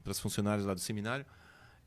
[0.04, 1.24] as funcionárias lá do seminário,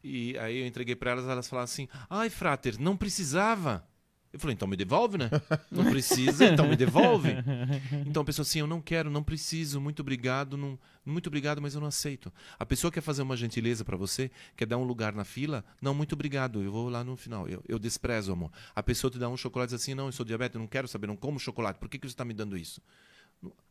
[0.04, 3.88] e aí eu entreguei para elas, elas falaram assim: "Ai, fráter, não precisava".
[4.32, 5.30] Eu falei, então me devolve, né?
[5.72, 7.30] Não precisa, então me devolve.
[8.06, 11.74] Então a pessoa assim, eu não quero, não preciso, muito obrigado, não, muito obrigado, mas
[11.74, 12.32] eu não aceito.
[12.58, 15.94] A pessoa quer fazer uma gentileza para você, quer dar um lugar na fila, não,
[15.94, 17.48] muito obrigado, eu vou lá no final.
[17.48, 18.52] Eu, eu desprezo, amor.
[18.76, 21.16] A pessoa te dá um chocolate assim, não, eu sou diabético, não quero saber, não
[21.16, 22.82] como chocolate, por que, que você está me dando isso?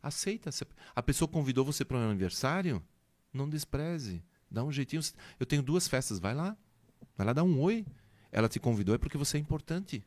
[0.01, 0.49] Aceita.
[0.95, 2.83] A pessoa convidou você para um aniversário,
[3.33, 5.01] não despreze, dá um jeitinho.
[5.39, 6.55] Eu tenho duas festas, vai lá,
[7.17, 7.85] vai lá dar um oi.
[8.31, 10.03] Ela te convidou é porque você é importante.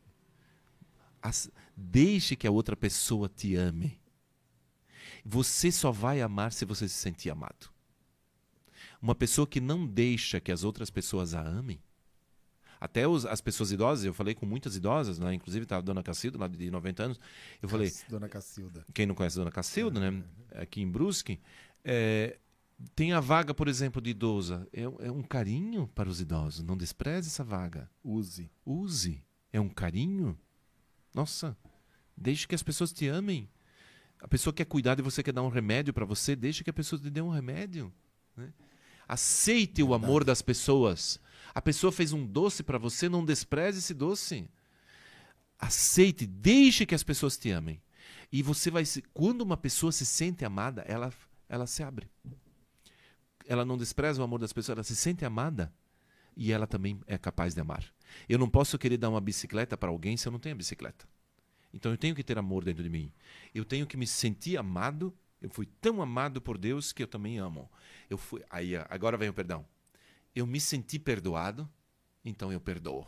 [1.22, 4.01] As- deixe que a outra pessoa te ame.
[5.24, 7.68] Você só vai amar se você se sentir amado.
[9.01, 11.80] Uma pessoa que não deixa que as outras pessoas a amem,
[12.78, 15.34] até os- as pessoas idosas, eu falei com muitas idosas, né?
[15.34, 17.20] inclusive estava a dona Cacilda, lá de 90 anos,
[17.60, 18.84] eu falei, Dona Cacilda.
[18.94, 20.22] quem não conhece a Dona Cacilda, né?
[20.55, 21.38] Aqui em Brusque,
[21.84, 22.38] é,
[22.94, 24.66] tem a vaga, por exemplo, de idosa.
[24.72, 26.62] É, é um carinho para os idosos.
[26.64, 27.90] Não despreze essa vaga.
[28.02, 28.51] Use.
[28.64, 29.22] Use.
[29.52, 30.38] É um carinho.
[31.15, 31.57] Nossa,
[32.16, 33.49] deixe que as pessoas te amem.
[34.20, 36.73] A pessoa quer cuidar de você, quer dar um remédio para você, deixe que a
[36.73, 37.93] pessoa te dê um remédio.
[38.37, 38.53] né?
[39.09, 41.19] Aceite o amor das pessoas.
[41.55, 44.49] A pessoa fez um doce para você, não despreze esse doce.
[45.59, 47.82] Aceite, deixe que as pessoas te amem.
[48.31, 51.12] E você vai se, quando uma pessoa se sente amada, ela
[51.51, 52.09] ela se abre.
[53.45, 55.74] Ela não despreza o amor das pessoas, ela se sente amada
[56.37, 57.85] e ela também é capaz de amar.
[58.28, 61.07] Eu não posso querer dar uma bicicleta para alguém se eu não tenho a bicicleta.
[61.73, 63.12] Então eu tenho que ter amor dentro de mim.
[63.55, 65.15] Eu tenho que me sentir amado.
[65.41, 67.70] Eu fui tão amado por Deus que eu também amo.
[68.09, 69.65] Eu fui aí agora vem o perdão.
[70.35, 71.69] Eu me senti perdoado,
[72.24, 73.07] então eu perdoo.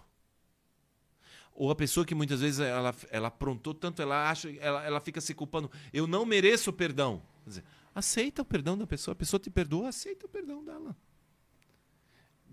[1.54, 5.20] Ou a pessoa que muitas vezes ela, ela aprontou tanto, ela acha, ela, ela fica
[5.20, 5.70] se culpando.
[5.92, 7.22] Eu não mereço perdão.
[7.44, 7.64] Quer dizer,
[7.94, 9.12] aceita o perdão da pessoa.
[9.12, 10.96] A pessoa te perdoa, aceita o perdão dela.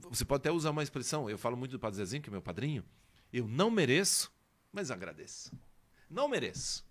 [0.09, 1.29] Você pode até usar uma expressão.
[1.29, 2.83] Eu falo muito do Padre Zezinho, que é meu padrinho.
[3.31, 4.31] Eu não mereço,
[4.71, 5.51] mas agradeço.
[6.09, 6.85] Não mereço,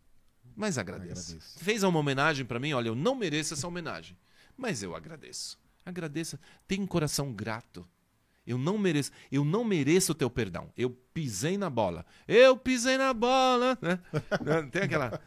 [0.54, 1.32] mas agradeço.
[1.32, 1.58] Agradeço.
[1.58, 4.16] Fez uma homenagem para mim, olha, eu não mereço essa homenagem,
[4.56, 5.58] mas eu agradeço.
[5.84, 6.38] Agradeça.
[6.66, 7.88] Tenha um coração grato.
[8.46, 10.72] Eu não mereço, eu não mereço o teu perdão.
[10.76, 12.06] Eu pisei na bola.
[12.26, 14.00] Eu pisei na bola, né?
[14.72, 15.20] Tem aquela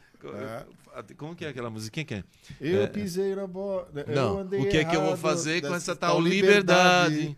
[1.18, 2.24] Como que é aquela musiquinha que é?
[2.60, 2.88] Eu É.
[2.88, 3.90] pisei na bola.
[4.08, 7.36] eu Não, o que é que eu vou fazer com essa tal liberdade?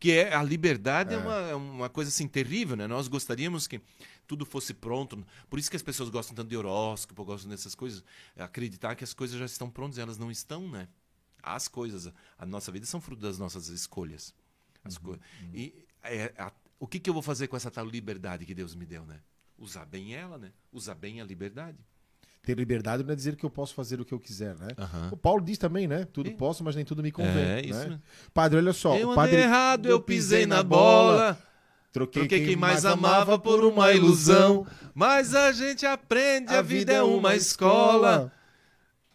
[0.00, 1.20] Que é a liberdade é, É.
[1.20, 2.86] uma, é uma coisa assim terrível, né?
[2.86, 3.80] Nós gostaríamos que
[4.26, 5.24] tudo fosse pronto.
[5.50, 8.02] Por isso que as pessoas gostam tanto de horóscopo, gostam dessas coisas,
[8.36, 10.88] acreditar que as coisas já estão prontas, elas não estão, né?
[11.42, 14.34] As coisas, a nossa vida são fruto das nossas escolhas.
[14.82, 15.18] As co-
[15.52, 18.74] E é, a- o que, que eu vou fazer com essa tal liberdade que Deus
[18.74, 19.20] me deu, né?
[19.58, 20.52] Usar bem ela, né?
[20.72, 21.78] Usar bem a liberdade.
[22.44, 24.68] Ter liberdade não é dizer que eu posso fazer o que eu quiser, né?
[24.78, 25.08] Aham.
[25.12, 26.06] O Paulo diz também, né?
[26.12, 27.32] Tudo posso, mas nem tudo me convém.
[27.32, 27.60] É, né?
[27.62, 28.02] isso mesmo.
[28.34, 28.96] Padre, olha só.
[28.96, 31.38] Eu o padre errado, eu pisei na bola.
[31.90, 34.66] Troquei, Troquei quem mais amava por uma ilusão.
[34.94, 38.32] Mas a gente aprende, a, vida é uma escola.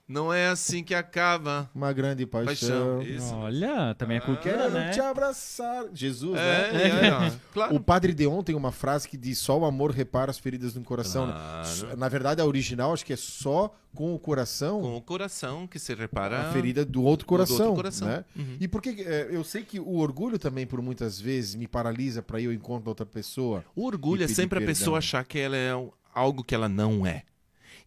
[0.09, 1.69] Não é assim que acaba.
[1.73, 2.97] Uma grande paixão.
[2.97, 3.01] Paixão.
[3.03, 3.35] Isso.
[3.35, 4.89] Olha, também é cultura, Quero né?
[4.89, 5.85] te abraçar.
[5.93, 7.07] Jesus, É, né?
[7.07, 7.75] é, ó, claro.
[7.75, 10.81] O Padre Deon tem uma frase que diz: só o amor repara as feridas no
[10.83, 11.27] coração.
[11.27, 11.33] né?
[11.33, 11.95] Claro.
[11.97, 15.77] Na verdade, a original acho que é só com o coração Com o coração que
[15.79, 17.75] se repara a ferida do outro do outro coração.
[17.75, 18.07] coração.
[18.07, 18.25] Né?
[18.35, 18.57] Uhum.
[18.59, 22.39] E porque é, eu sei que o orgulho também, por muitas vezes, me paralisa para
[22.41, 23.63] ir ao encontro da outra pessoa.
[23.75, 24.67] O orgulho é sempre a perdão.
[24.67, 25.71] pessoa achar que ela é
[26.15, 27.23] algo que ela não é.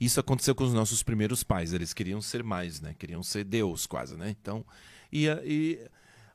[0.04, 1.72] Isso aconteceu com os nossos primeiros pais.
[1.72, 2.94] Eles queriam ser mais, né?
[2.98, 4.34] Queriam ser Deus, quase, né?
[4.40, 4.64] Então,
[5.12, 5.78] e, a- e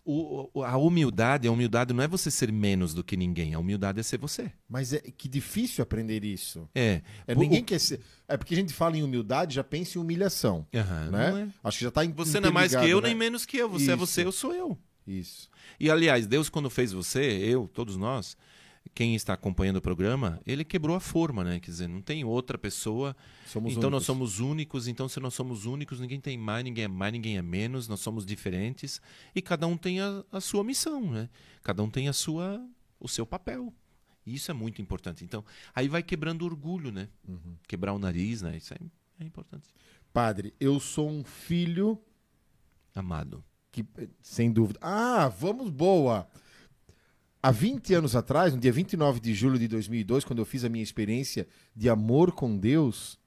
[0.06, 3.54] o- o- a humildade, a humildade não é você ser menos do que ninguém.
[3.54, 4.52] A humildade é ser você.
[4.70, 6.70] Mas é que difícil aprender isso.
[6.74, 7.02] É.
[7.28, 8.00] É, O- ninguém quer ser.
[8.28, 10.66] É porque a gente fala em humildade, já pensa em humilhação.
[10.74, 11.50] Aham, né?
[11.64, 11.68] é.
[11.68, 13.20] Acho que já tá Você não é mais que eu, interligado, nem né?
[13.20, 13.70] menos que eu.
[13.70, 13.98] Você é Isso.
[13.98, 14.78] você, eu sou eu.
[15.06, 15.50] Isso.
[15.80, 18.38] E aliás, Deus quando fez você, eu, todos nós,
[18.98, 21.60] quem está acompanhando o programa, ele quebrou a forma, né?
[21.60, 23.16] Quer dizer, não tem outra pessoa.
[23.46, 24.06] Somos então nós únicos.
[24.08, 27.42] somos únicos, então se nós somos únicos, ninguém tem mais, ninguém é mais, ninguém é
[27.44, 29.00] menos, nós somos diferentes
[29.36, 31.30] e cada um tem a, a sua missão, né?
[31.62, 32.60] Cada um tem a sua
[33.00, 33.72] o seu papel.
[34.26, 35.24] E isso é muito importante.
[35.24, 35.46] Então,
[35.76, 37.08] aí vai quebrando o orgulho, né?
[37.28, 37.56] Uhum.
[37.68, 38.58] Quebrar o nariz, né?
[38.58, 38.78] Isso é,
[39.20, 39.68] é importante.
[40.12, 42.02] Padre, eu sou um filho
[42.96, 43.44] Amado.
[43.72, 43.86] que,
[44.24, 44.80] sem dúvida.
[44.82, 46.28] Ah, vamos boa.
[47.48, 50.70] Há 20 anos atrás, no dia 29 de julho de 2002, quando eu fiz a
[50.70, 53.18] minha experiência de amor com Deus,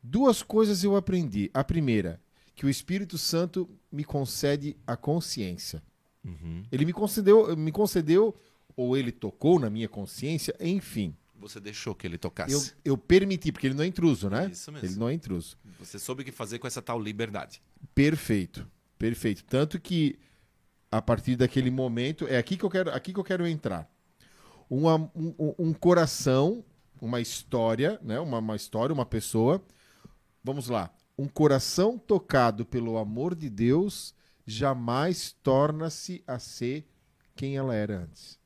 [0.00, 1.50] duas coisas eu aprendi.
[1.52, 2.20] A primeira,
[2.54, 5.82] que o Espírito Santo me concede a consciência.
[6.24, 6.62] Uhum.
[6.70, 8.36] Ele me concedeu, me concedeu
[8.76, 11.12] ou ele tocou na minha consciência, enfim.
[11.40, 12.54] Você deixou que ele tocasse.
[12.54, 14.48] Eu, eu permiti, porque ele não é intruso, né?
[14.52, 14.86] Isso mesmo.
[14.86, 15.58] Ele não é intruso.
[15.80, 17.60] Você soube o que fazer com essa tal liberdade.
[17.96, 18.64] Perfeito,
[18.96, 19.42] perfeito.
[19.42, 20.20] Tanto que
[20.92, 23.90] a partir daquele momento é aqui que eu quero, aqui que eu quero entrar.
[24.68, 26.62] Uma- um, um- coração,
[27.00, 28.20] uma história, né?
[28.20, 29.62] Uma, uma história, uma pessoa.
[30.44, 30.90] Vamos lá.
[31.18, 34.14] Um coração tocado pelo amor de Deus
[34.46, 36.86] jamais torna-se a ser
[37.34, 38.38] quem ela era antes.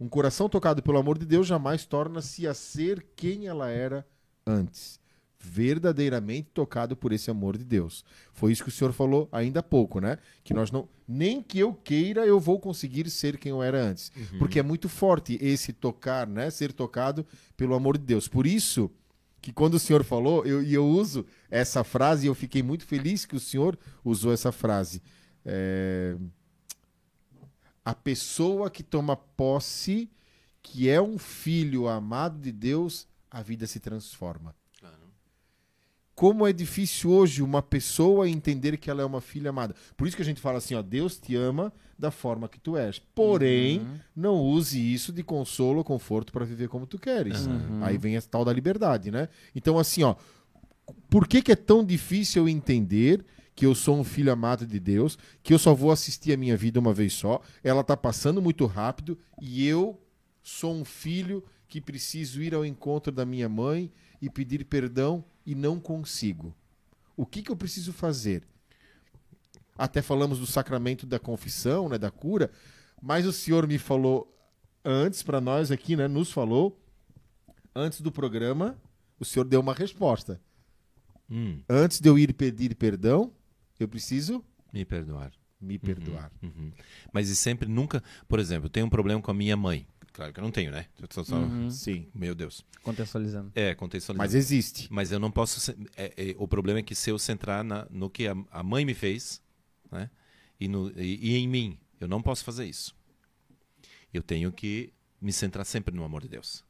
[0.00, 4.06] Um coração tocado pelo amor de Deus jamais torna-se a ser quem ela era
[4.46, 4.98] antes.
[5.46, 8.02] Verdadeiramente tocado por esse amor de Deus.
[8.32, 10.18] Foi isso que o senhor falou ainda há pouco, né?
[10.42, 10.88] Que nós não.
[11.06, 14.10] Nem que eu queira, eu vou conseguir ser quem eu era antes.
[14.38, 16.50] Porque é muito forte esse tocar, né?
[16.50, 17.26] Ser tocado
[17.56, 18.26] pelo amor de Deus.
[18.26, 18.90] Por isso
[19.42, 22.86] que quando o senhor falou, eu, e eu uso essa frase, e eu fiquei muito
[22.86, 25.02] feliz que o senhor usou essa frase.
[25.44, 26.16] É,
[27.84, 30.10] A pessoa que toma posse,
[30.62, 34.54] que é um filho amado de Deus, a vida se transforma.
[36.14, 39.74] Como é difícil hoje uma pessoa entender que ela é uma filha amada.
[39.96, 42.76] Por isso que a gente fala assim, ó, Deus te ama da forma que tu
[42.76, 43.00] és.
[43.14, 43.98] Porém, Uhum.
[44.14, 47.46] não use isso de consolo ou conforto para viver como tu queres.
[47.46, 47.80] Uhum.
[47.82, 49.28] Aí vem a tal da liberdade, né?
[49.56, 50.14] Então, assim, ó,
[51.10, 53.24] por que, que é tão difícil eu entender
[53.56, 56.56] que eu sou um filho amado de Deus, que eu só vou assistir a minha
[56.56, 60.00] vida uma vez só, ela tá passando muito rápido e eu
[60.42, 65.54] sou um filho que preciso ir ao encontro da minha mãe e pedir perdão e
[65.54, 66.54] não consigo.
[67.16, 68.42] O que, que eu preciso fazer?
[69.76, 72.50] Até falamos do sacramento da confissão, né, da cura,
[73.02, 74.30] mas o senhor me falou
[74.84, 76.80] antes para nós aqui, né, nos falou
[77.74, 78.78] antes do programa,
[79.18, 80.40] o senhor deu uma resposta.
[81.28, 83.32] Hum, Antes de eu ir pedir perdão,
[83.80, 85.32] eu preciso me perdoar.
[85.60, 86.30] me perdoar.
[86.42, 86.70] Uhum.
[87.12, 88.02] Mas e sempre, nunca.
[88.28, 89.86] Por exemplo, eu tenho um problema com a minha mãe.
[90.14, 90.86] Claro que eu não tenho, né?
[91.00, 91.68] Eu tô só- Uhum.
[91.68, 92.64] Sim, Meu Deus.
[92.82, 93.50] Contextualizando.
[93.54, 94.18] É, contextualizando.
[94.22, 94.86] mas existe.
[94.90, 95.72] Mas eu não posso.
[95.96, 98.84] é- é- o problema é que se eu centrar na- no que a, a mãe
[98.84, 99.42] me fez,
[99.90, 100.08] né?
[100.60, 102.94] E, no, e, e em mim, eu não posso fazer isso.
[104.12, 106.64] Eu tenho que me centrar sempre no amor de Deus.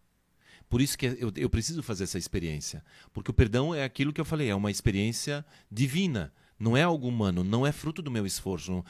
[0.68, 2.82] Por isso que eu, eu preciso fazer essa experiência.
[3.12, 6.32] Porque o perdão é aquilo que eu falei, é uma experiência divina.
[6.64, 8.82] Não é algo humano, não é fruto do meu esforço.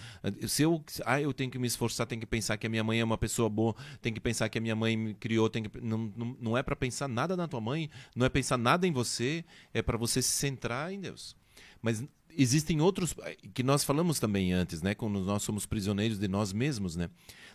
[0.47, 3.01] Se eu, ah, eu tenho que me esforçar, tenho que pensar que a minha mãe
[3.01, 5.81] é uma pessoa boa, tenho que pensar que a minha mãe me criou, tenho que,
[5.81, 8.93] não, não, não é para pensar nada na tua mãe, não é pensar nada em
[8.93, 11.35] você, é para você se centrar em Deus.
[11.83, 12.05] Mas
[12.39, 13.13] existem outros
[13.53, 14.95] que nós falamos também antes, né?
[14.95, 17.11] Quando nós somos prisioneiros de nós mesmos, né?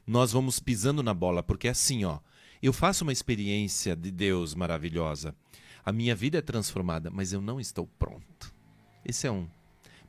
[0.06, 2.20] Nós vamos pisando na bola, porque é assim, ó.
[2.62, 5.34] Eu faço uma experiência de Deus maravilhosa.
[5.86, 8.54] A minha vida é transformada, mas eu não estou pronto.
[9.06, 9.48] Esse é um.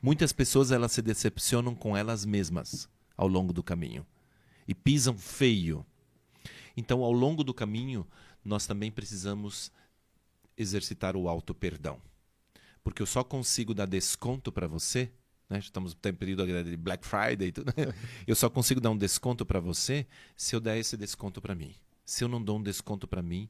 [0.01, 4.05] Muitas pessoas elas se decepcionam com elas mesmas ao longo do caminho
[4.67, 5.85] e pisam feio.
[6.75, 8.07] Então, ao longo do caminho,
[8.43, 9.71] nós também precisamos
[10.57, 11.99] exercitar o auto perdão.
[12.83, 15.11] porque eu só consigo dar desconto para você,
[15.49, 15.59] né?
[15.59, 17.73] Estamos no período de Black Friday e tudo.
[17.77, 17.93] Né?
[18.25, 21.75] Eu só consigo dar um desconto para você se eu der esse desconto para mim.
[22.05, 23.49] Se eu não dou um desconto para mim,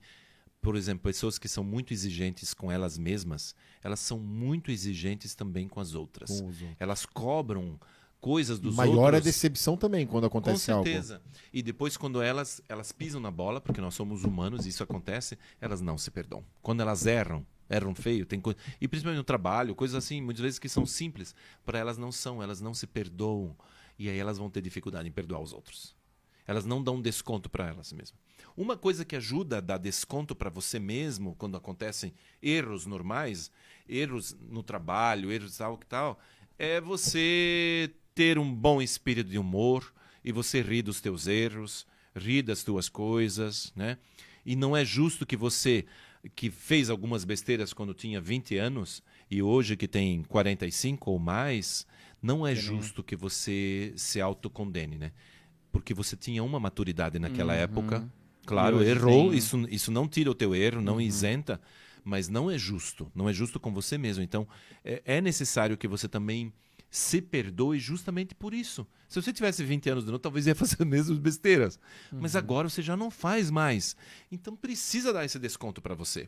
[0.61, 5.67] por exemplo, pessoas que são muito exigentes com elas mesmas, elas são muito exigentes também
[5.67, 6.29] com as outras.
[6.29, 6.69] Com outros.
[6.79, 7.79] Elas cobram
[8.19, 9.23] coisas dos Maior é a outros.
[9.23, 10.85] decepção também quando acontece Com algo.
[10.85, 11.21] certeza.
[11.51, 15.37] E depois, quando elas, elas pisam na bola, porque nós somos humanos e isso acontece,
[15.59, 16.45] elas não se perdoam.
[16.61, 18.59] Quando elas erram, erram feio, tem coisa.
[18.79, 21.33] E principalmente no trabalho, coisas assim, muitas vezes que são simples,
[21.65, 23.55] para elas não são, elas não se perdoam.
[23.97, 25.95] E aí elas vão ter dificuldade em perdoar os outros.
[26.51, 28.19] Elas não dão desconto para elas mesmas.
[28.55, 33.49] Uma coisa que ajuda a dar desconto para você mesmo quando acontecem erros normais,
[33.87, 36.19] erros no trabalho, erros tal que tal,
[36.59, 42.41] é você ter um bom espírito de humor e você rir dos teus erros, rir
[42.41, 43.97] das tuas coisas, né?
[44.45, 45.85] E não é justo que você
[46.35, 51.87] que fez algumas besteiras quando tinha 20 anos e hoje que tem 45 ou mais,
[52.21, 55.13] não é justo que você se autocondene, né?
[55.71, 57.99] Porque você tinha uma maturidade naquela época.
[58.45, 61.61] Claro, errou, isso, isso não tira o teu erro, não isenta,
[62.03, 63.09] mas não é justo.
[63.15, 64.23] Não é justo com você mesmo.
[64.23, 64.47] Então,
[64.83, 66.51] é, é necessário que você também
[66.89, 68.85] se perdoe justamente por isso.
[69.07, 71.79] Se você tivesse 20 anos de novo, talvez ia fazer as mesmas besteiras.
[72.11, 73.95] Mas agora você já não faz mais.
[74.31, 76.27] Então precisa dar esse desconto para você.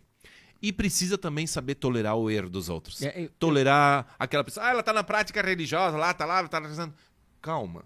[0.62, 3.02] E precisa também saber tolerar o erro dos outros.
[3.02, 6.60] É, eu- Tolerar aquela pessoa, ah, ela tá na prática religiosa, lá, tá lá, tá
[6.60, 6.94] rezando.
[7.42, 7.84] Calma.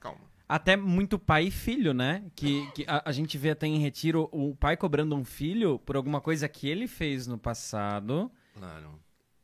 [0.00, 0.20] Calma.
[0.48, 2.22] Até muito pai e filho, né?
[2.34, 5.94] Que, que a, a gente vê até em retiro o pai cobrando um filho por
[5.94, 8.98] alguma coisa que ele fez no passado Claro.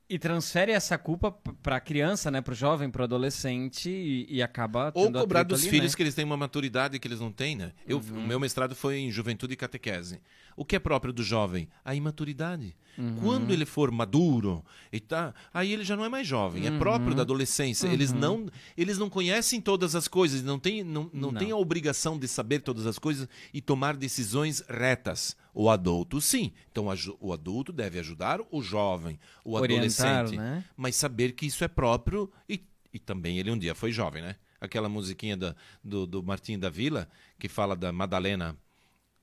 [0.09, 2.40] e transfere essa culpa p- pra criança, né?
[2.40, 5.97] Pro jovem, pro adolescente e, e acaba Ou cobrar dos ali, filhos né?
[5.97, 7.72] que eles têm uma maturidade que eles não têm, né?
[7.86, 10.20] Eu, O meu mestrado foi em juventude e catequese.
[10.56, 11.68] O que é próprio do jovem?
[11.85, 12.76] A imaturidade.
[13.20, 17.12] Quando ele for maduro, e tá, aí ele já não é mais jovem, é próprio
[17.12, 17.89] da adolescência.
[17.89, 21.39] Eles, não, eles não conhecem todas as coisas, não têm não, não Não.
[21.40, 25.36] tem a obrigação de saber todas as coisas e tomar decisões retas.
[25.52, 26.52] O adulto, sim.
[26.70, 26.86] Então
[27.18, 30.64] o adulto deve ajudar o jovem, o Orientar, adolescente né?
[30.76, 32.62] mas saber que isso é próprio e,
[32.93, 34.36] e também ele um dia foi jovem, né?
[34.60, 37.09] Aquela musiquinha da, do, do Martim da Vila,
[37.40, 38.56] que fala da Madalena.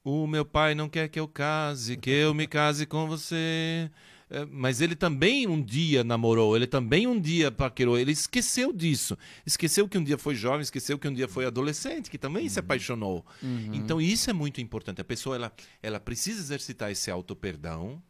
[0.04, 3.90] O meu pai não quer que eu case, que eu me case com você.
[4.32, 9.18] É, Mas ele também um dia namorou, ele também um dia paquerou, ele esqueceu disso.
[9.46, 12.58] Esqueceu que um dia foi jovem, esqueceu que um dia foi adolescente, que também se
[12.58, 13.26] apaixonou.
[13.74, 15.02] Então isso é muito importante.
[15.02, 15.52] A pessoa ela,
[15.84, 18.02] ela precisa exercitar esse auto-perdão,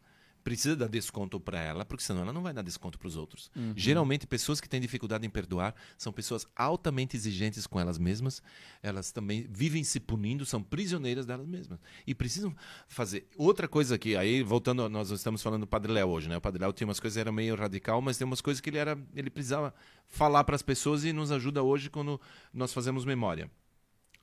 [0.42, 3.50] precisa dar desconto para ela, porque senão ela não vai dar desconto para os outros.
[3.76, 8.42] Geralmente, pessoas que têm dificuldade em perdoar são pessoas altamente exigentes com elas mesmas,
[8.82, 11.78] elas também vivem se punindo, são prisioneiras delas mesmas.
[12.06, 12.54] E precisam
[12.88, 13.28] fazer.
[13.36, 16.36] Outra coisa aqui, aí voltando, nós estamos falando do Padre Léo hoje, né?
[16.36, 18.78] O Padre Léo tinha umas coisas, era meio radical, mas tem umas coisas que ele
[18.78, 19.74] era, ele precisava
[20.08, 22.20] falar para as pessoas e nos ajuda hoje quando
[22.52, 23.50] nós fazemos memória.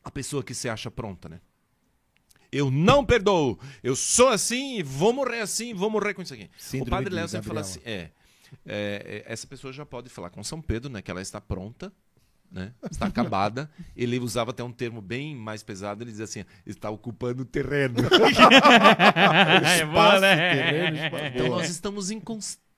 [0.03, 1.41] A pessoa que se acha pronta, né?
[2.51, 3.59] Eu não perdoo.
[3.83, 6.49] Eu sou assim e vou morrer assim, vou morrer com isso aqui.
[6.57, 8.09] Síndrome o padre Léo sempre fala assim: é,
[8.65, 11.01] é, é, essa pessoa já pode falar com São Pedro, né?
[11.01, 11.93] Que ela está pronta,
[12.51, 12.73] né?
[12.89, 13.69] Está acabada.
[13.95, 17.99] Ele usava até um termo bem mais pesado, ele dizia assim: está ocupando terreno.
[19.79, 20.53] é boa, né?
[20.53, 21.25] terreno, espaço.
[21.25, 22.68] Então nós estamos em constante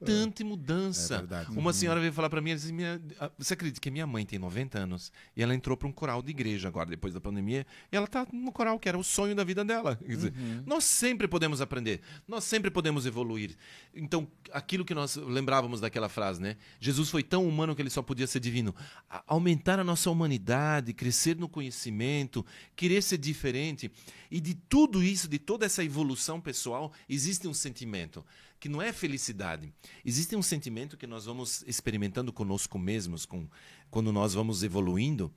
[0.43, 1.15] mudança.
[1.15, 1.51] É verdade.
[1.57, 3.01] Uma senhora veio falar pra mim, ela disse, minha,
[3.37, 6.31] você acredita que minha mãe tem 90 anos e ela entrou pra um coral de
[6.31, 9.43] igreja agora, depois da pandemia, e ela tá no coral que era o sonho da
[9.43, 9.95] vida dela.
[9.95, 10.33] Quer dizer,
[10.65, 13.55] nós sempre podemos aprender, nós sempre podemos evoluir.
[13.93, 16.57] Então, aquilo que nós lembrávamos daquela frase, né?
[16.79, 18.75] Jesus foi tão humano que ele só podia ser divino.
[19.09, 22.45] A- aumentar a nossa humanidade, crescer no conhecimento,
[22.75, 23.91] querer ser diferente.
[24.29, 28.25] E de tudo isso, de toda essa evolução pessoal, existe um sentimento
[28.61, 29.73] que não é felicidade.
[30.05, 33.49] Existe um sentimento que nós vamos experimentando conosco mesmos, com,
[33.89, 35.33] quando nós vamos evoluindo,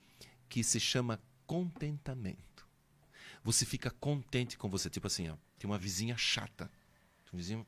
[0.46, 2.68] que se chama contentamento.
[3.42, 4.90] Você fica contente com você.
[4.90, 6.70] Tipo assim, ó, tem uma vizinha chata.
[7.32, 7.66] Um vizinho-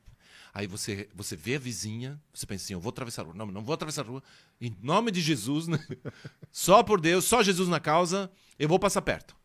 [0.53, 3.33] Aí você, você vê a vizinha, você pensa assim, eu vou atravessar a rua.
[3.33, 4.23] Não, não vou atravessar a rua.
[4.61, 5.79] Em nome de Jesus, né?
[6.51, 9.35] só por Deus, só Jesus na causa, eu vou passar perto.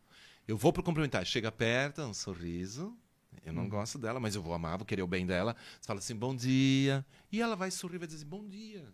[0.47, 1.25] Eu vou pro cumprimentar.
[1.25, 2.95] Chega perto, um sorriso.
[3.45, 5.55] Eu não gosto dela, mas eu vou amar, vou querer o bem dela.
[5.79, 7.05] Você fala assim, bom dia.
[7.31, 8.85] E ela vai sorrir, vai dizer, bom dia.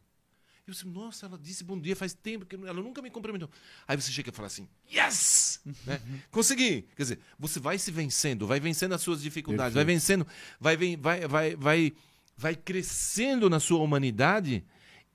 [0.70, 3.50] Eu disse, nossa, ela disse bom dia faz tempo que ela nunca me cumprimentou.
[3.88, 5.62] Aí você chega e fala assim, yes!
[5.86, 6.00] né?
[6.30, 6.84] Consegui!
[6.96, 10.28] Quer dizer, você vai se vencendo, vai vencendo as suas dificuldades, vai vencendo,
[10.60, 11.94] vai, vai, vai, vai,
[12.38, 14.64] vai crescendo na sua humanidade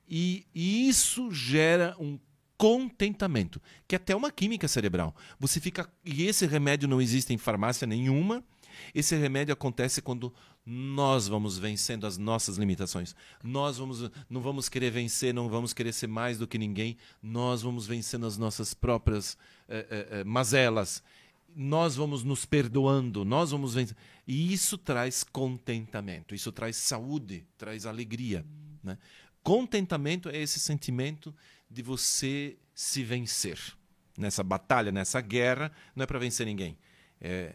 [0.08, 2.18] e, e isso gera um
[2.56, 5.14] contentamento, que é até uma química cerebral.
[5.38, 5.88] Você fica.
[6.04, 8.44] E esse remédio não existe em farmácia nenhuma.
[8.94, 10.32] Esse remédio acontece quando
[10.66, 13.14] nós vamos vencendo as nossas limitações.
[13.42, 16.96] Nós vamos, não vamos querer vencer, não vamos querer ser mais do que ninguém.
[17.22, 19.36] Nós vamos vencendo as nossas próprias
[19.68, 21.02] eh, eh, eh, mazelas.
[21.54, 23.96] Nós vamos nos perdoando, nós vamos vencendo.
[24.26, 28.44] E isso traz contentamento, isso traz saúde, traz alegria.
[28.82, 28.96] Né?
[29.42, 31.34] Contentamento é esse sentimento
[31.70, 33.58] de você se vencer.
[34.16, 36.78] Nessa batalha, nessa guerra, não é para vencer ninguém.
[37.20, 37.54] É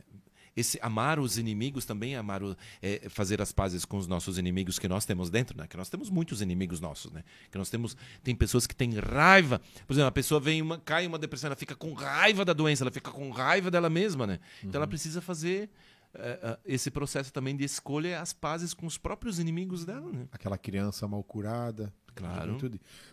[0.56, 4.80] esse amar os inimigos também amar o, é, fazer as pazes com os nossos inimigos
[4.80, 5.68] que nós temos dentro, né?
[5.68, 7.24] Que nós temos muitos inimigos nossos, né?
[7.52, 9.62] Que nós temos tem pessoas que têm raiva.
[9.86, 12.84] Por exemplo, a pessoa vem uma cai uma depressão, ela fica com raiva da doença,
[12.84, 14.40] ela fica com raiva dela mesma, né?
[14.64, 14.90] Então ela uhum.
[14.90, 15.70] precisa fazer
[16.14, 20.28] uh, uh, esse processo também de escolha as pazes com os próprios inimigos dela, né?
[20.32, 21.94] Aquela criança mal curada.
[22.16, 22.58] Claro.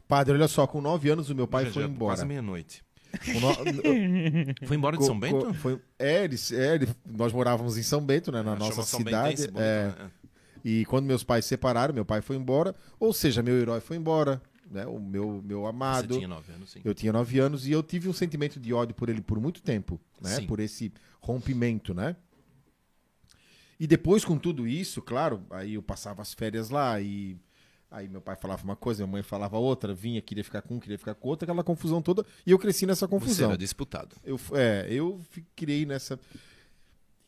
[0.09, 2.15] Padre, olha só, com nove anos o meu pai já, foi já, embora.
[2.15, 2.86] Quase meia-noite.
[3.41, 4.67] No...
[4.67, 5.55] foi embora de São Bento?
[5.55, 9.49] Foi, é, ele, é ele, nós morávamos em São Bento, né, na é, nossa cidade.
[9.55, 10.11] é, né?
[10.65, 13.97] E quando meus pais se separaram, meu pai foi embora, ou seja, meu herói foi
[13.97, 16.15] embora, né, o meu, meu amado.
[16.15, 16.81] Você tinha anos, sim.
[16.85, 19.63] Eu tinha nove anos e eu tive um sentimento de ódio por ele por muito
[19.63, 20.47] tempo, né, sim.
[20.47, 22.17] por esse rompimento, né.
[23.79, 27.37] E depois, com tudo isso, claro, aí eu passava as férias lá e
[27.91, 30.81] Aí meu pai falava uma coisa, minha mãe falava outra, vinha, queria ficar com um,
[30.81, 32.25] queria ficar com outra, aquela confusão toda.
[32.45, 33.35] E eu cresci nessa confusão.
[33.35, 34.17] Você era disputado.
[34.25, 35.21] Eu, é, eu
[35.55, 36.19] criei nessa.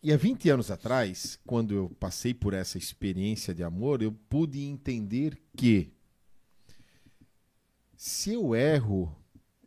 [0.03, 4.61] E há 20 anos atrás, quando eu passei por essa experiência de amor, eu pude
[4.61, 5.93] entender que
[7.97, 9.15] se eu erro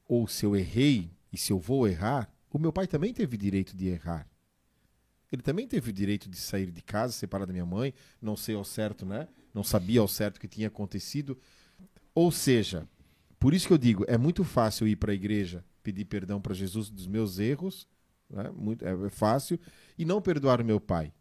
[0.07, 3.76] ou se eu errei e se eu vou errar, o meu pai também teve direito
[3.76, 4.27] de errar.
[5.31, 8.55] Ele também teve o direito de sair de casa, separar da minha mãe, não sei
[8.55, 9.27] ao certo, né?
[9.53, 11.38] Não sabia ao certo o que tinha acontecido.
[12.14, 12.88] Ou seja,
[13.40, 16.53] por isso que eu digo, é muito fácil ir para a igreja pedir perdão para
[16.53, 17.88] Jesus dos meus erros,
[18.30, 18.52] né?
[18.56, 19.60] muito, é, fácil,
[19.98, 21.11] e não perdoar o meu pai.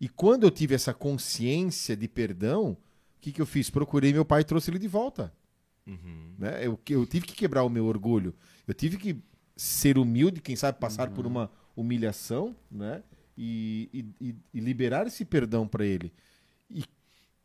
[0.00, 2.76] E quando eu tive essa consciência de perdão, o
[3.20, 3.70] que, que eu fiz?
[3.70, 5.32] Procurei meu pai e trouxe ele de volta.
[5.86, 6.34] Uhum.
[6.38, 6.66] Né?
[6.66, 8.34] Eu, eu tive que quebrar o meu orgulho.
[8.66, 9.16] Eu tive que
[9.56, 11.14] ser humilde, quem sabe passar uhum.
[11.14, 13.02] por uma humilhação, né?
[13.38, 16.12] E, e, e liberar esse perdão para ele.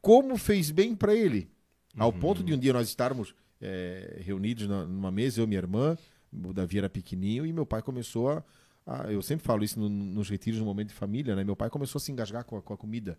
[0.01, 1.49] Como fez bem para ele.
[1.97, 2.19] Ao uhum.
[2.19, 5.97] ponto de um dia nós estarmos é, reunidos numa mesa, eu e minha irmã,
[6.31, 8.43] o Davi era pequenininho, e meu pai começou a.
[8.85, 11.43] a eu sempre falo isso no, nos retiros, no momento de família, né?
[11.43, 13.17] Meu pai começou a se engasgar com a, com a comida.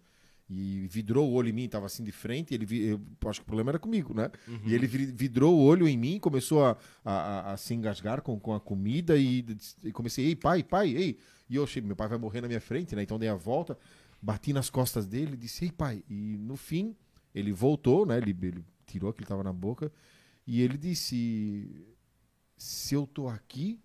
[0.50, 2.52] E vidrou o olho em mim, estava assim de frente.
[2.52, 3.00] Ele, eu
[3.30, 4.30] acho que o problema era comigo, né?
[4.46, 4.60] Uhum.
[4.66, 8.52] E ele vidrou o olho em mim, começou a, a, a se engasgar com, com
[8.52, 9.16] a comida.
[9.16, 9.46] E,
[9.82, 11.18] e comecei, ei, pai, pai, ei.
[11.48, 13.02] E eu achei, meu pai vai morrer na minha frente, né?
[13.02, 13.78] Então dei a volta
[14.22, 16.04] bati nas costas dele e disse, ei pai.
[16.08, 16.96] E no fim,
[17.34, 18.16] ele voltou, né?
[18.16, 19.92] Ele, ele tirou aquilo que estava na boca.
[20.46, 21.86] E ele disse:
[22.56, 23.80] Se eu tô aqui,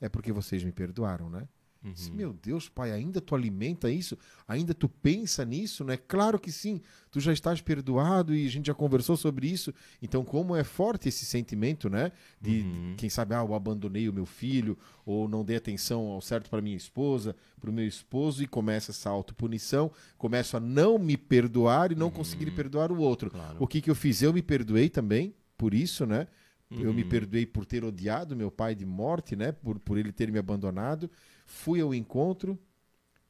[0.00, 1.48] é porque vocês me perdoaram, né?
[1.84, 2.14] Uhum.
[2.14, 4.16] Meu Deus, pai, ainda tu alimenta isso?
[4.46, 5.96] Ainda tu pensa nisso, né?
[5.96, 6.80] Claro que sim.
[7.10, 9.74] Tu já estás perdoado e a gente já conversou sobre isso.
[10.00, 12.12] Então, como é forte esse sentimento, né?
[12.40, 12.94] De, uhum.
[12.96, 16.62] quem sabe, ah, eu abandonei o meu filho, ou não dei atenção ao certo para
[16.62, 19.90] minha esposa, para o meu esposo, e começa essa autopunição.
[20.16, 22.12] Começo a não me perdoar e não uhum.
[22.12, 23.30] conseguir perdoar o outro.
[23.30, 23.56] Claro.
[23.58, 24.22] O que, que eu fiz?
[24.22, 26.28] Eu me perdoei também, por isso, né?
[26.70, 27.08] Eu me uhum.
[27.08, 29.52] perdoei por ter odiado meu pai de morte, né?
[29.52, 31.10] Por, por ele ter me abandonado
[31.52, 32.58] fui ao encontro,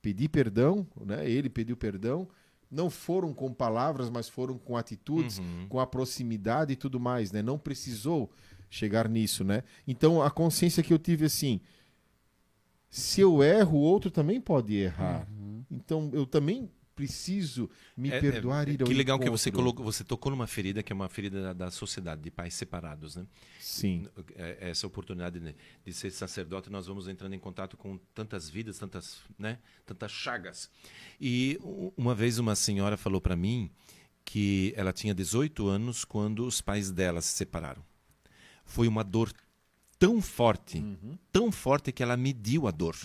[0.00, 1.28] pedi perdão, né?
[1.28, 2.28] ele pediu perdão.
[2.70, 5.66] Não foram com palavras, mas foram com atitudes, uhum.
[5.68, 7.42] com a proximidade e tudo mais, né?
[7.42, 8.30] Não precisou
[8.70, 9.62] chegar nisso, né?
[9.86, 11.60] Então a consciência que eu tive assim,
[12.88, 15.28] se eu erro, o outro também pode errar.
[15.30, 15.62] Uhum.
[15.70, 19.32] Então eu também preciso me é, é perdoar é, ir ao Que legal encontro.
[19.32, 22.30] que você colocou, você tocou numa ferida que é uma ferida da, da sociedade, de
[22.30, 23.26] pais separados, né?
[23.60, 24.06] Sim.
[24.34, 25.54] É, é essa oportunidade de,
[25.84, 29.58] de, ser sacerdote, nós vamos entrando em contato com tantas vidas, tantas, né?
[29.86, 30.70] Tantas chagas.
[31.20, 31.58] E
[31.96, 33.70] uma vez uma senhora falou para mim
[34.24, 37.84] que ela tinha 18 anos quando os pais dela se separaram.
[38.64, 39.32] Foi uma dor
[39.98, 41.18] tão forte, uhum.
[41.30, 42.96] tão forte que ela mediu a dor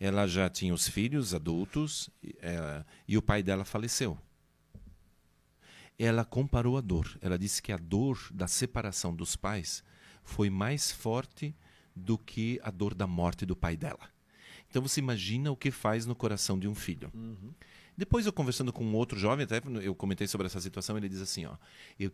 [0.00, 2.08] ela já tinha os filhos adultos
[2.38, 4.18] é, e o pai dela faleceu.
[5.98, 7.18] Ela comparou a dor.
[7.20, 9.84] Ela disse que a dor da separação dos pais
[10.24, 11.54] foi mais forte
[11.94, 14.08] do que a dor da morte do pai dela.
[14.70, 17.10] Então você imagina o que faz no coração de um filho.
[17.12, 17.52] Uhum.
[18.00, 21.20] Depois eu conversando com um outro jovem, até eu comentei sobre essa situação, ele diz
[21.20, 21.54] assim, ó,
[21.98, 22.10] eu,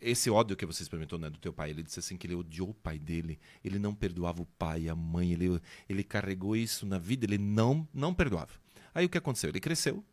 [0.00, 2.70] esse ódio que você experimentou né, do teu pai, ele disse assim que ele odiou
[2.70, 7.00] o pai dele, ele não perdoava o pai, a mãe, ele, ele carregou isso na
[7.00, 8.52] vida, ele não, não perdoava.
[8.94, 9.50] Aí o que aconteceu?
[9.50, 10.04] Ele cresceu,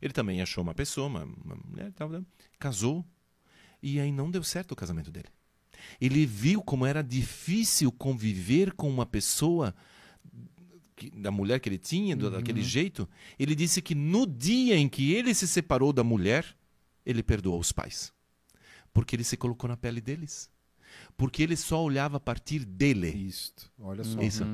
[0.00, 2.24] ele também achou uma pessoa, uma, uma mulher, tal, né,
[2.58, 3.04] casou,
[3.82, 5.28] e aí não deu certo o casamento dele.
[6.00, 9.74] Ele viu como era difícil conviver com uma pessoa
[11.08, 13.08] que- da mulher que ele tinha, do- daquele jeito,
[13.38, 16.44] ele disse que no dia em que ele se separou da mulher,
[17.06, 18.12] ele perdoou os pais.
[18.92, 20.50] Porque ele se colocou na pele deles.
[21.16, 23.08] Porque ele só olhava a partir dele.
[23.08, 23.70] Isto.
[23.78, 24.20] Olha só.
[24.20, 24.44] Isso.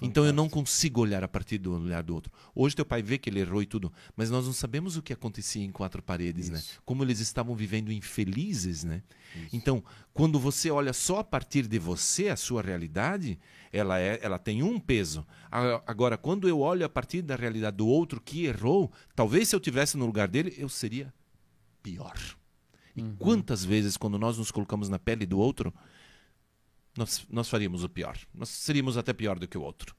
[0.00, 2.32] Então eu não consigo olhar a partir do olhar do outro.
[2.54, 5.12] Hoje teu pai vê que ele errou e tudo, mas nós não sabemos o que
[5.12, 6.58] acontecia em quatro paredes, né?
[6.58, 6.80] Isso.
[6.84, 9.02] Como eles estavam vivendo infelizes, né?
[9.52, 13.38] Então, quando você olha só a partir de você, a sua realidade,
[13.72, 15.26] ela é, ela tem um peso.
[15.86, 19.60] Agora, quando eu olho a partir da realidade do outro que errou, talvez se eu
[19.60, 21.12] tivesse no lugar dele, eu seria
[21.82, 22.16] pior.
[22.96, 25.72] E quantas vezes, quando nós nos colocamos na pele do outro,
[26.96, 28.16] nós, nós faríamos o pior.
[28.34, 29.94] Nós seríamos até pior do que o outro.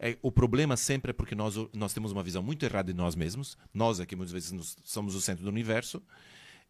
[0.00, 3.14] É, o problema sempre é porque nós, nós temos uma visão muito errada de nós
[3.14, 3.58] mesmos.
[3.74, 6.02] Nós é que muitas vezes nos- somos o centro do universo.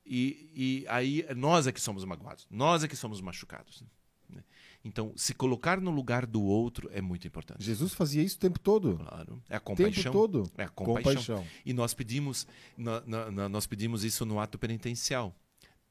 [0.04, 2.46] E, e aí nós é que somos magoados.
[2.50, 3.84] Nós é que somos machucados.
[4.30, 4.42] né?
[4.84, 7.62] Então, se colocar no lugar do outro é muito importante.
[7.62, 8.96] Jesus fazia isso o tempo todo.
[8.96, 9.42] Claro.
[9.50, 10.12] É a O tempo compaixão.
[10.12, 10.50] todo.
[10.56, 11.12] É a compaixão.
[11.36, 11.46] Compaixão.
[11.66, 12.46] E nós pedimos,
[12.76, 15.36] na- na- na- nós pedimos isso no ato penitencial.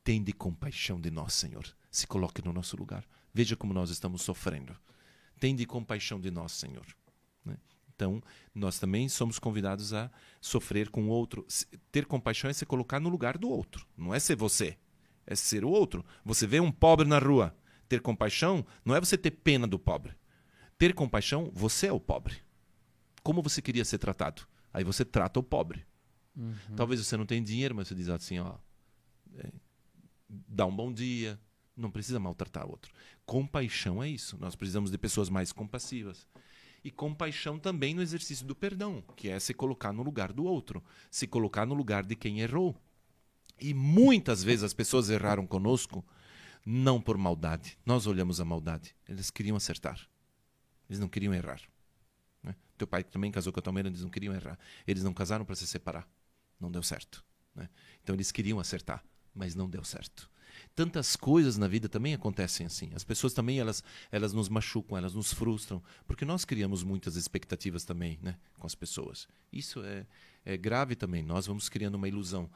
[0.07, 1.65] Tende compaixão de nós, Senhor.
[1.91, 3.03] Se coloque no nosso lugar.
[3.33, 4.73] Veja como nós estamos sofrendo.
[5.37, 6.85] Tende compaixão de nós, Senhor.
[7.43, 7.57] Né?
[7.93, 8.23] Então,
[8.55, 10.09] nós também somos convidados a
[10.39, 11.45] sofrer com o outro.
[11.91, 13.85] Ter compaixão é se colocar no lugar do outro.
[13.97, 14.77] Não é ser você.
[15.25, 16.05] É ser o outro.
[16.23, 17.53] Você vê um pobre na rua.
[17.89, 20.15] Ter compaixão não é você ter pena do pobre.
[20.77, 22.47] Ter compaixão, você é o pobre
[23.27, 24.43] como você queria ser tratado.
[24.73, 25.85] Aí você trata o pobre.
[26.77, 28.55] Talvez você não tenha dinheiro, mas você diz assim, ó,
[29.35, 29.51] é,
[30.29, 31.39] dá um bom dia,
[31.75, 32.91] não precisa maltratar o outro.
[33.25, 34.37] Compaixão é isso.
[34.39, 36.27] Nós precisamos de pessoas mais compassivas.
[36.83, 40.83] E compaixão também no exercício do perdão, que é se colocar no lugar do outro,
[41.11, 42.75] se colocar no lugar de quem errou.
[43.59, 46.05] E muitas vezes as pessoas erraram conosco
[46.65, 47.77] não por maldade.
[47.85, 48.95] Nós olhamos a maldade.
[49.07, 50.07] Eles queriam acertar.
[50.89, 51.61] Eles não queriam errar.
[52.43, 52.55] né?
[52.77, 54.57] Teu pai também casou com a tua mãe, eles não queriam errar.
[54.85, 56.07] Eles não casaram para se separar.
[56.59, 57.23] Não deu certo.
[57.55, 57.69] né?
[58.03, 59.03] Então eles queriam acertar,
[59.37, 60.29] mas não deu certo.
[60.75, 62.91] Tantas coisas na vida também acontecem assim.
[62.95, 67.83] As pessoas também elas, elas nos machucam, elas nos frustram, porque nós criamos muitas expectativas
[67.85, 69.27] também, né, com as pessoas.
[69.53, 70.05] Isso é,
[70.43, 71.21] é grave também.
[71.23, 72.49] Nós vamos criando uma ilusão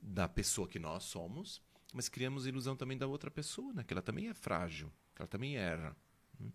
[0.00, 1.60] da pessoa que nós somos,
[1.94, 5.28] mas criamos ilusão também da outra pessoa, né, que ela também é frágil, que ela
[5.28, 5.96] também erra.
[6.38, 6.50] né?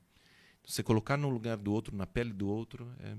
[0.66, 3.18] Você colocar no lugar do outro, na pele do outro, é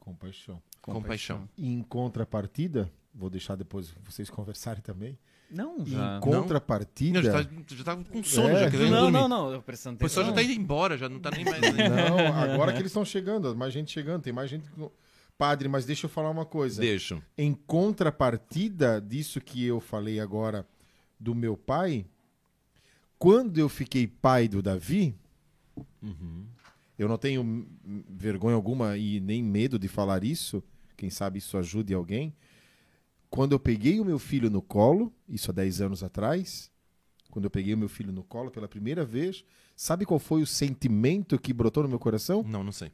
[0.00, 0.62] Compaixão.
[0.82, 1.48] compaixão.
[1.56, 5.18] E em contrapartida, vou deixar depois vocês conversarem também.
[5.50, 6.18] Não, Em já.
[6.20, 7.22] contrapartida.
[7.22, 9.12] Não, já, tá, já tá com sono, É, já querendo Não, dormir.
[9.18, 11.60] não, não, eu prestando O pessoal já tá indo embora, já não tá nem mais.
[11.76, 14.68] Não, agora que eles estão chegando, mais gente chegando, tem mais gente.
[15.38, 16.80] Padre, mas deixa eu falar uma coisa.
[16.80, 17.22] Deixo.
[17.36, 20.66] Em contrapartida disso que eu falei agora
[21.20, 22.06] do meu pai,
[23.18, 25.14] quando eu fiquei pai do Davi,
[26.98, 27.66] eu não tenho
[28.08, 30.62] vergonha alguma e nem medo de falar isso,
[30.96, 32.34] quem sabe isso ajude alguém.
[33.34, 36.70] Quando eu peguei o meu filho no colo, isso há 10 anos atrás,
[37.32, 39.44] quando eu peguei o meu filho no colo pela primeira vez,
[39.74, 42.44] sabe qual foi o sentimento que brotou no meu coração?
[42.46, 42.92] Não, não sei.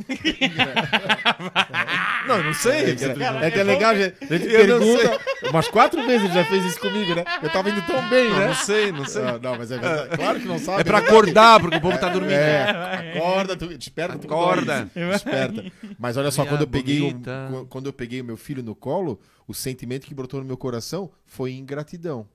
[2.26, 2.92] Não, eu não sei.
[2.92, 5.20] É que, é, que é legal, gente a gente pergunta.
[5.50, 7.24] Umas quatro vezes ele já fez isso comigo, né?
[7.42, 8.46] Eu tava indo tão bem, Não, né?
[8.48, 9.22] não sei, não sei.
[9.22, 10.16] Ah, não, mas é verdade.
[10.16, 10.80] Claro que não sabe.
[10.80, 11.16] É pra verdade.
[11.16, 12.32] acordar, porque o povo tá dormindo.
[12.32, 14.18] É, acorda, tu, desperta.
[14.18, 14.90] tu Acorda.
[14.94, 15.72] Desperta.
[15.98, 18.74] Mas olha só, Minha quando eu, peguei o, quando eu peguei o meu filho no
[18.74, 22.26] colo, o sentimento que brotou no meu coração foi ingratidão.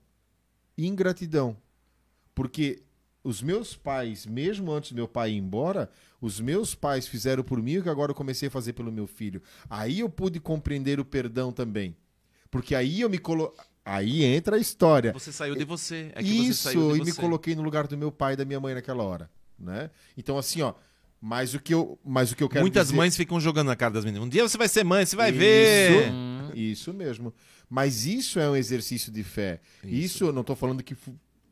[0.78, 1.56] Ingratidão.
[2.34, 2.82] Porque
[3.26, 5.90] os meus pais, mesmo antes do meu pai ir embora,
[6.22, 9.08] os meus pais fizeram por mim o que agora eu comecei a fazer pelo meu
[9.08, 9.42] filho.
[9.68, 11.98] Aí eu pude compreender o perdão também.
[12.52, 13.52] Porque aí eu me colo...
[13.84, 15.12] Aí entra a história.
[15.12, 16.12] Você saiu de você.
[16.14, 17.20] É que você Isso, saiu de e me você.
[17.20, 19.30] coloquei no lugar do meu pai e da minha mãe naquela hora,
[19.60, 19.90] né?
[20.18, 20.74] Então assim, ó,
[21.20, 22.98] mas o que eu, mas o que eu quero Muitas dizer...
[22.98, 24.26] mães ficam jogando na cara das meninas.
[24.26, 25.40] Um dia você vai ser mãe, você vai Isso.
[25.40, 26.14] ver.
[26.56, 27.34] Isso mesmo.
[27.70, 29.60] Mas isso é um exercício de fé.
[29.84, 30.96] Isso, eu não tô falando que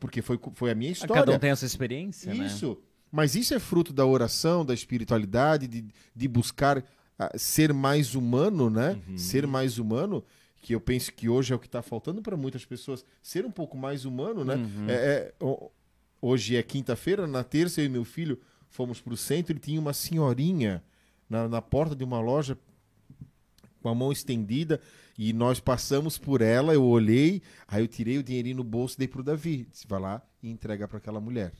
[0.03, 1.15] porque foi foi a minha história.
[1.15, 2.45] Cada um tem a sua experiência, né?
[2.45, 2.77] Isso.
[3.09, 6.83] Mas isso é fruto da oração, da espiritualidade, de, de buscar
[7.17, 8.99] ah, ser mais humano, né?
[9.07, 9.17] Uhum.
[9.17, 10.21] Ser mais humano,
[10.61, 13.05] que eu penso que hoje é o que está faltando para muitas pessoas.
[13.21, 14.55] Ser um pouco mais humano, né?
[14.55, 14.89] Uhum.
[14.89, 15.71] É- é, ho-
[16.21, 18.37] hoje é quinta-feira, na terça eu e meu filho
[18.69, 20.83] fomos para o centro e tinha uma senhorinha
[21.29, 22.57] na, na porta de uma loja
[23.81, 24.81] com a mão estendida
[25.17, 28.99] e nós passamos por ela, eu olhei, aí eu tirei o dinheirinho no bolso e
[28.99, 29.67] dei pro Davi.
[29.69, 31.53] Disse, vai lá e entrega para aquela mulher.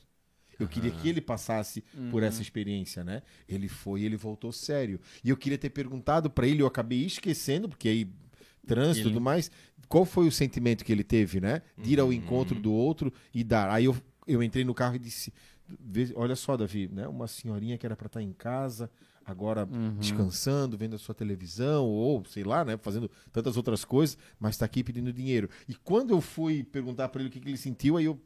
[0.58, 3.22] Eu queria que ele passasse por essa experiência, né?
[3.48, 5.00] Ele foi e ele voltou sério.
[5.22, 8.08] E eu queria ter perguntado para ele, eu acabei esquecendo, porque aí
[8.66, 9.50] trânsito e tudo mais,
[9.88, 11.62] qual foi o sentimento que ele teve, né?
[11.76, 13.68] De ir ao encontro do outro e dar.
[13.70, 15.32] Aí eu, eu entrei no carro e disse,
[16.14, 17.06] olha só, Davi, né?
[17.08, 18.90] Uma senhorinha que era para estar em casa,
[19.24, 19.94] agora Uhum.
[19.98, 22.76] descansando, vendo a sua televisão, ou sei lá, né?
[22.76, 25.48] Fazendo tantas outras coisas, mas está aqui pedindo dinheiro.
[25.68, 28.20] E quando eu fui perguntar para ele o que, que ele sentiu, aí eu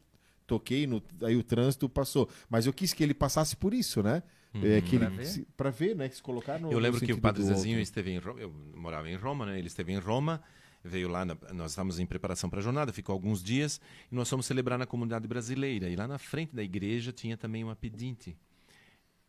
[0.47, 2.29] toquei, no, aí o trânsito passou.
[2.49, 4.23] Mas eu quis que ele passasse por isso, né?
[4.55, 5.47] É, que Pra ele, ver?
[5.57, 6.09] pra ver, né?
[6.09, 8.51] Que se colocar no Eu no lembro que o Padre Zezinho esteve em Roma, eu
[8.75, 9.59] morava em Roma, né?
[9.59, 10.43] Ele esteve em Roma,
[10.83, 13.79] veio lá, na- nós estávamos em preparação para a jornada, ficou alguns dias
[14.11, 15.89] e nós fomos celebrar na comunidade brasileira.
[15.91, 18.35] E lá na frente da igreja tinha também uma pedinte.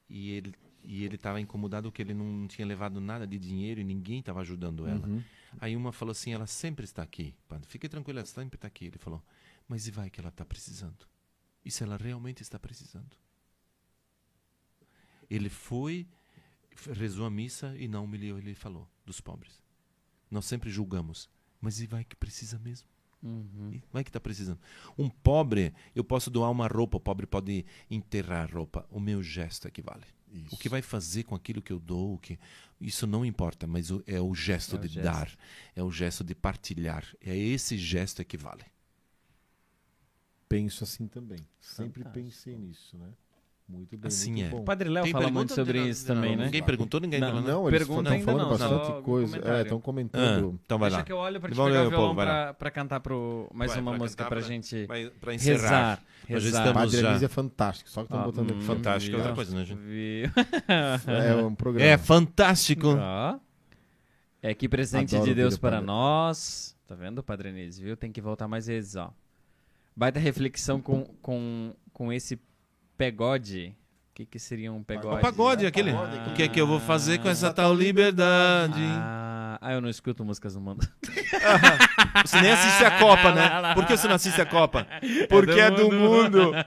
[0.10, 3.84] E ele e ele estava incomodado que ele não tinha levado nada de dinheiro e
[3.84, 5.08] ninguém estava ajudando ela.
[5.08, 5.24] Uhum.
[5.60, 7.68] Aí uma falou assim: ela sempre está aqui, padre.
[7.68, 8.86] Fique tranquilo, ela sempre está aqui.
[8.86, 9.24] Ele falou:
[9.68, 11.08] mas e vai que ela está precisando?
[11.64, 13.16] E se ela realmente está precisando?
[15.30, 16.08] Ele foi,
[16.94, 19.62] rezou a missa e não humilhou, ele falou, dos pobres.
[20.32, 21.30] Nós sempre julgamos,
[21.62, 22.88] mas e vai que precisa mesmo?
[23.22, 23.80] Uhum.
[23.92, 24.60] Vai que está precisando.
[24.98, 28.88] Um pobre, eu posso doar uma roupa, o pobre pode enterrar a roupa.
[28.90, 30.06] O meu gesto é que vale.
[30.52, 32.38] O que vai fazer com aquilo que eu dou, o que
[32.80, 35.04] isso não importa, mas o- é o gesto É o de gesto.
[35.06, 35.38] dar,
[35.76, 37.06] é o gesto de partilhar.
[37.22, 38.64] É esse gesto é que vale.
[40.48, 41.40] Penso assim também.
[41.60, 42.26] Sempre Fantástico.
[42.26, 43.12] pensei nisso, né?
[43.70, 44.50] Muito bem, Assim muito é.
[44.50, 44.58] bom.
[44.62, 46.46] O Padre Léo Tem fala muito sobre Não, isso não, também, não, né?
[46.46, 47.40] Ninguém perguntou, ninguém Não.
[47.40, 49.28] Não, eles Pergunta estão ainda falando não, bastante só coisa.
[49.34, 49.58] comentário.
[49.58, 50.60] É, estão Ah, comentando.
[50.66, 51.04] então vai Deixa lá.
[51.06, 52.44] que eu olho pra te Vamos pegar o um pouco, violão vai lá.
[52.46, 54.88] pra, pra cantar pro, mais Vai, uma pra música pra- gente
[55.22, 56.02] Pra encerrar.
[56.28, 56.40] rezar.
[56.48, 58.60] Estamos Padre já- Anísio é fantástico, só que estão Ah, botando aqui.
[58.60, 59.80] hum, Fantástico, é outra coisa, né, gente?
[61.08, 61.86] É um programa.
[61.92, 62.88] É fantástico.
[63.00, 63.38] Ó.
[64.42, 65.86] É que presente Adoro de Deus o para Padre.
[65.86, 66.76] nós.
[66.88, 67.96] Tá vendo, Padre Anísio, viu?
[67.98, 69.14] Tem que voltar mais vezes, ó.
[69.96, 72.40] Baita reflexão com, com, com esse
[73.00, 73.74] pegode.
[74.12, 75.16] O que, que seria um pegode?
[75.16, 75.94] O pagode, aquele.
[75.94, 78.82] Pagode, O que é que eu vou fazer com essa tal liberdade?
[78.84, 80.86] Ah, ah, eu não escuto músicas do mundo.
[82.26, 83.74] Você nem assiste a Copa, né?
[83.74, 84.86] Por que você não assiste a Copa?
[85.30, 86.52] Porque é do mundo.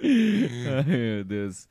[0.00, 1.68] Ai, meu Deus.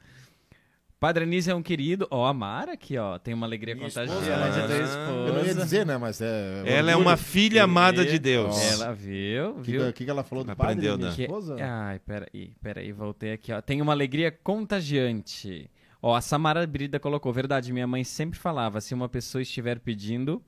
[0.99, 2.05] Padre Anísio é um querido.
[2.11, 3.17] Ó, a Mara aqui, ó.
[3.17, 4.83] Tem uma alegria Minha contagiante da né?
[4.83, 5.27] esposa.
[5.27, 5.97] Eu não ia dizer, né?
[5.97, 6.63] Mas é.
[6.65, 6.99] Ela é orgulho.
[7.09, 8.57] uma filha amada de Deus.
[8.73, 9.93] Ela viu, O que, viu?
[9.93, 11.15] que, que ela falou do Aprendeu, padre, minha né?
[11.15, 11.55] Que- esposa?
[11.61, 13.61] Ai, peraí, peraí, voltei aqui, ó.
[13.61, 15.69] Tem uma alegria contagiante.
[16.01, 20.41] Ó, a Samara Brida colocou, verdade, minha mãe sempre falava, se uma pessoa estiver pedindo,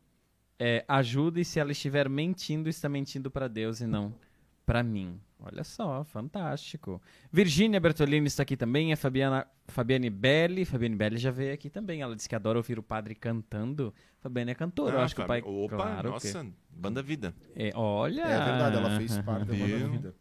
[0.60, 4.14] é, ajuda e se ela estiver mentindo, está mentindo para Deus e não
[4.66, 5.20] para mim.
[5.44, 7.02] Olha só, fantástico.
[7.32, 12.02] Virgínia Bertolini está aqui também, a Fabiana, Fabiane Belli, Fabiane Belli já veio aqui também,
[12.02, 13.92] ela disse que adora ouvir o padre cantando.
[14.20, 15.42] Fabiane é cantora, eu Ah, acho que o pai...
[15.44, 17.34] Opa, claro que- nossa, banda vida.
[17.56, 18.22] É, olha...
[18.22, 19.80] É verdade, ela fez parte da banda vida.
[19.88, 20.16] Banda vida.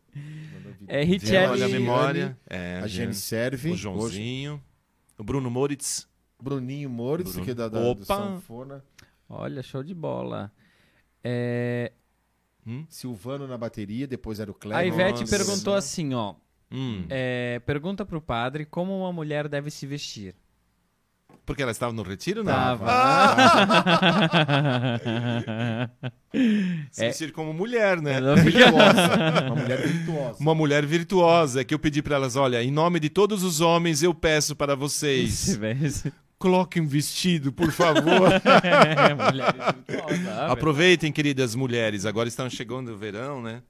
[0.89, 1.13] É Viu?
[1.13, 1.51] Richelli...
[1.53, 2.39] Olha a memória.
[2.49, 3.69] É, A Jenny serve.
[3.69, 3.83] O hoje.
[3.83, 4.63] Joãozinho.
[5.19, 6.09] O Bruno Moritz.
[6.43, 7.45] Bruninho Moritz, Bruno.
[7.45, 8.05] que é da, da do Opa!
[8.07, 8.83] Sanfona.
[9.29, 10.51] Olha, show de bola.
[11.23, 11.93] É,
[12.67, 12.85] Hum?
[12.89, 14.79] Silvano na bateria, depois era o Cleber.
[14.79, 15.37] a Ivete Nossa.
[15.37, 16.35] perguntou assim, ó.
[16.73, 17.05] Hum.
[17.11, 20.35] é, pergunta pro padre como uma mulher deve se vestir.
[21.45, 22.53] Porque ela estava no retiro, não?
[22.53, 22.87] Tava.
[26.93, 28.15] Se vestir como mulher, né?
[28.37, 29.43] Fica- Virtuosa.
[29.47, 30.37] Uma mulher virtuosa.
[30.41, 34.03] Uma mulher virtuosa, que eu pedi para elas, olha, em nome de todos os homens,
[34.03, 35.59] eu peço para vocês, Se
[36.41, 38.31] coloquem um vestido, por favor.
[39.31, 39.57] Mulher
[39.87, 43.63] virtuosa, ah, Aproveitem, queridas mulheres, agora estão chegando o verão, né?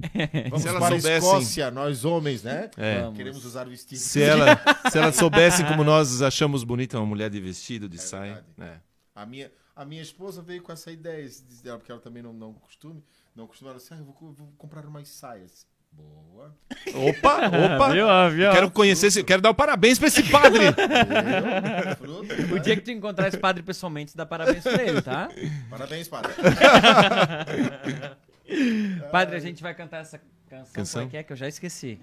[0.50, 2.70] Vamos Se elas para soubessem- Escócia, nós homens, né?
[2.76, 3.10] É.
[3.16, 4.04] Queremos usar vestidos.
[4.04, 4.60] Se, ela,
[4.92, 8.44] se elas soubessem como nós achamos bonita uma mulher de vestido, de saia.
[8.56, 8.72] verdade.
[8.76, 8.80] É.
[9.14, 11.26] A minha, a minha esposa veio com essa ideia
[11.78, 13.02] porque ela também não, não costume,
[13.34, 15.66] não costuma, ela disse, ah, eu vou, vou comprar umas saias.
[15.92, 16.54] Boa.
[16.94, 17.36] Opa,
[17.76, 17.88] opa!
[17.90, 18.50] Viu, viu?
[18.52, 20.64] Quero conhecer, esse- quero dar o parabéns para esse padre.
[22.54, 25.28] O dia que tu encontrar esse padre pessoalmente, dá parabéns pra ele, tá?
[25.70, 26.32] Parabéns, padre.
[29.12, 30.72] Padre, a gente vai cantar essa canção.
[30.72, 31.02] Canção?
[31.02, 32.00] Como é que é que eu já esqueci?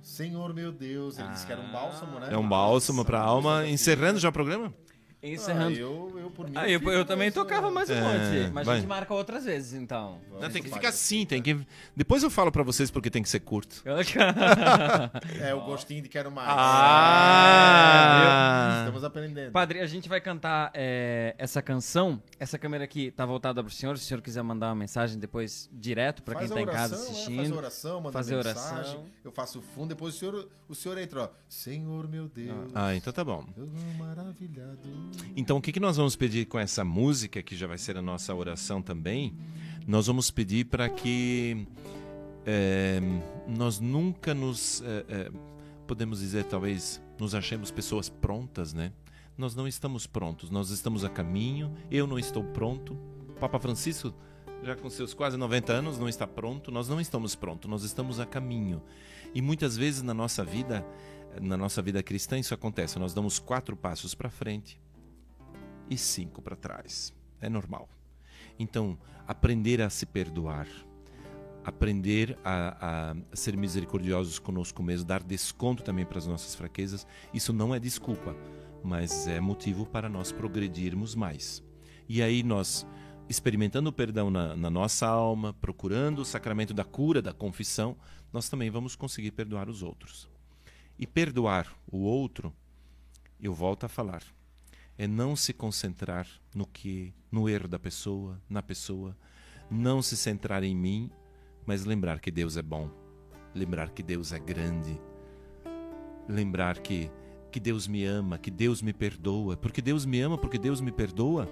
[0.00, 2.28] Senhor meu Deus, ele disse que era um bálsamo, né?
[2.30, 3.66] É um bálsamo para a alma.
[3.66, 4.72] Encerrando já o programa?
[5.22, 5.76] Ah, Encerrando.
[5.76, 6.52] eu, eu, por mim.
[6.56, 8.50] Ah, eu, eu também tocava mais um É, monte.
[8.52, 8.80] Mas a vai.
[8.80, 10.20] gente marca outras vezes, então.
[10.28, 11.58] Vamos, Não, tem que ficar assim, tem que.
[11.96, 13.82] Depois eu falo para vocês porque tem que ser curto.
[15.40, 16.48] É o gostinho de quero mais.
[17.46, 18.76] Ah!
[18.80, 19.50] Estamos aprendendo.
[19.52, 22.22] Padre, a gente vai cantar é, essa canção.
[22.38, 23.96] Essa câmera aqui tá voltada pro senhor.
[23.98, 26.66] Se o senhor quiser mandar uma mensagem depois direto pra quem Faz tá a em
[26.66, 27.36] casa oração, é, assistindo.
[27.36, 28.60] faz a oração, manda fazer mensagem.
[28.74, 29.04] oração.
[29.24, 31.28] Eu faço o fundo, depois o senhor, o senhor entra, ó.
[31.48, 33.44] Senhor meu Deus, Ah, então tá bom.
[33.56, 33.66] eu
[33.98, 34.80] maravilhado.
[35.36, 38.02] Então, o que, que nós vamos pedir com essa música, que já vai ser a
[38.02, 39.34] nossa oração também?
[39.86, 41.66] Nós vamos pedir para que
[42.44, 43.00] é,
[43.46, 44.82] nós nunca nos.
[44.82, 45.30] é, é,
[45.86, 48.92] podemos dizer, talvez, nos achemos pessoas prontas, né?
[49.36, 52.98] Nós não estamos prontos, nós estamos a caminho, eu não estou pronto.
[53.38, 54.14] Papa Francisco
[54.62, 56.70] já com seus quase 90 anos, não está pronto.
[56.70, 58.82] Nós não estamos prontos, nós estamos a caminho.
[59.34, 60.84] E muitas vezes na nossa vida,
[61.40, 62.98] na nossa vida cristã, isso acontece.
[62.98, 64.80] Nós damos quatro passos para frente
[65.90, 67.12] e cinco para trás.
[67.40, 67.88] É normal.
[68.58, 70.66] Então, aprender a se perdoar,
[71.64, 77.52] aprender a, a, ser misericordiosos conosco mesmo, dar desconto também para as nossas fraquezas, isso
[77.52, 78.36] não é desculpa,
[78.82, 81.62] mas é motivo para nós progredirmos mais.
[82.08, 82.86] E aí nós,
[83.28, 87.96] experimentando o perdão na, na nossa alma, procurando o sacramento da cura, da confissão,
[88.32, 90.28] nós também vamos conseguir perdoar os outros.
[90.98, 92.54] E perdoar o outro,
[93.40, 94.22] eu volto a falar,
[94.98, 99.16] é não se concentrar no que no erro da pessoa, na pessoa,
[99.70, 101.10] não se centrar em mim,
[101.66, 102.90] mas lembrar que Deus é bom,
[103.54, 105.00] lembrar que Deus é grande,
[106.28, 107.10] lembrar que
[107.50, 110.92] que Deus me ama, que Deus me perdoa, porque Deus me ama, porque Deus me
[110.92, 111.48] perdoa,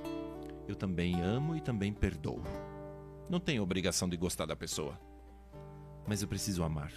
[0.69, 2.43] eu também amo e também perdoo.
[3.27, 5.01] Não tenho obrigação de gostar da pessoa,
[6.07, 6.93] mas eu preciso amar.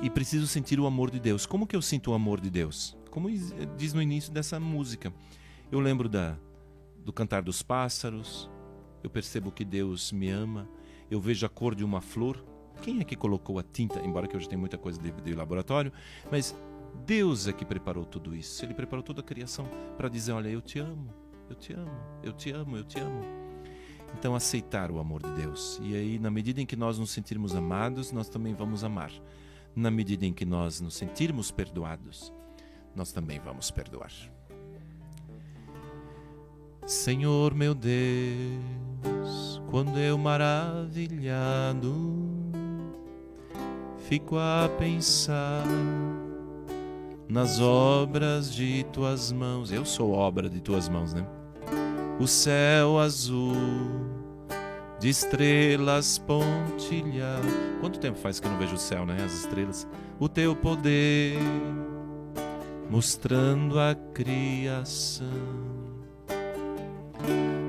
[0.00, 1.44] E preciso sentir o amor de Deus.
[1.44, 2.96] Como que eu sinto o amor de Deus?
[3.10, 3.28] Como
[3.76, 5.12] diz no início dessa música.
[5.70, 6.36] Eu lembro da
[7.04, 8.50] do cantar dos pássaros,
[9.02, 10.68] eu percebo que Deus me ama,
[11.10, 12.44] eu vejo a cor de uma flor.
[12.82, 14.00] Quem é que colocou a tinta?
[14.00, 15.92] Embora que hoje tem muita coisa de, de laboratório,
[16.30, 16.54] mas
[17.04, 18.64] Deus é que preparou tudo isso.
[18.64, 19.66] Ele preparou toda a criação
[19.96, 21.12] para dizer: Olha, eu te amo,
[21.48, 23.24] eu te amo, eu te amo, eu te amo.
[24.18, 25.80] Então, aceitar o amor de Deus.
[25.82, 29.12] E aí, na medida em que nós nos sentirmos amados, nós também vamos amar.
[29.74, 32.32] Na medida em que nós nos sentirmos perdoados,
[32.94, 34.12] nós também vamos perdoar.
[36.86, 41.94] Senhor meu Deus, quando eu maravilhado
[44.10, 45.64] fico a pensar
[47.28, 49.70] nas obras de tuas mãos.
[49.70, 51.24] Eu sou obra de tuas mãos, né?
[52.18, 53.54] O céu azul
[54.98, 57.40] de estrelas pontilhar.
[57.80, 59.16] Quanto tempo faz que eu não vejo o céu, né?
[59.24, 59.86] As estrelas.
[60.18, 61.38] O teu poder
[62.90, 65.26] mostrando a criação.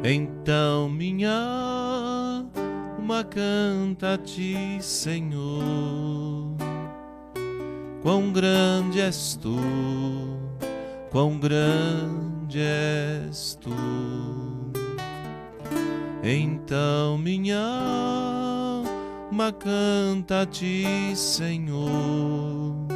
[0.04, 1.32] Então minha
[2.98, 6.52] alma canta a ti, Senhor
[8.02, 9.60] Quão grande és tu,
[11.12, 13.70] quão grande és tu.
[16.24, 17.60] Então minha
[19.30, 22.91] alma canta a ti, Senhor.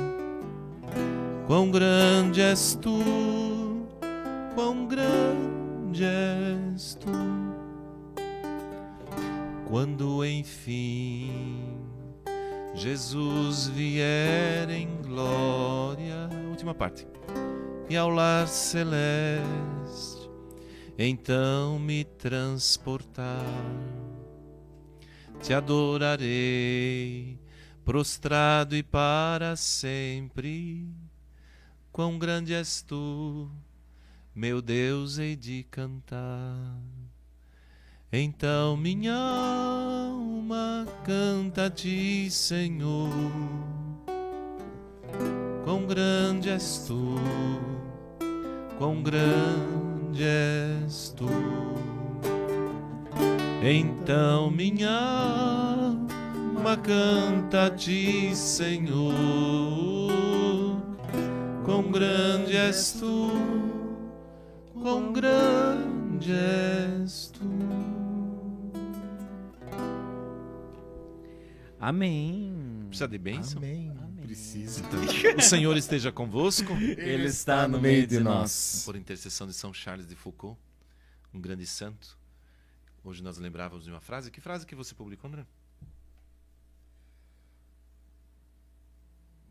[1.47, 3.85] Quão grande és tu,
[4.55, 7.11] quão grande és tu.
[9.67, 11.75] Quando enfim
[12.75, 16.29] Jesus vier em glória.
[16.49, 17.07] Última parte.
[17.89, 20.29] E ao lar celeste,
[20.97, 23.45] então me transportar.
[25.41, 27.39] Te adorarei,
[27.83, 31.04] prostrado e para sempre.
[31.95, 33.49] Quão grande és tu,
[34.35, 36.77] meu Deus, hei de cantar.
[38.11, 43.09] Então minha alma canta a ti, Senhor.
[45.63, 47.15] Quão grande és tu,
[48.77, 51.29] quão grande és tu.
[53.63, 59.94] Então minha alma canta a ti, Senhor.
[61.75, 63.31] Quão grande és tu,
[64.71, 67.41] quão grande és tu.
[71.77, 72.85] Amém.
[72.87, 73.57] Precisa de bênção?
[73.57, 73.89] Amém.
[73.89, 74.25] Amém.
[74.25, 74.85] Precisa.
[74.85, 76.71] Então, o Senhor esteja convosco.
[76.71, 78.83] Ele está no meio de nós.
[78.85, 80.57] Por intercessão de São Charles de Foucault,
[81.33, 82.17] um grande santo.
[83.03, 84.31] Hoje nós lembrávamos de uma frase.
[84.31, 85.45] Que frase que você publicou, André?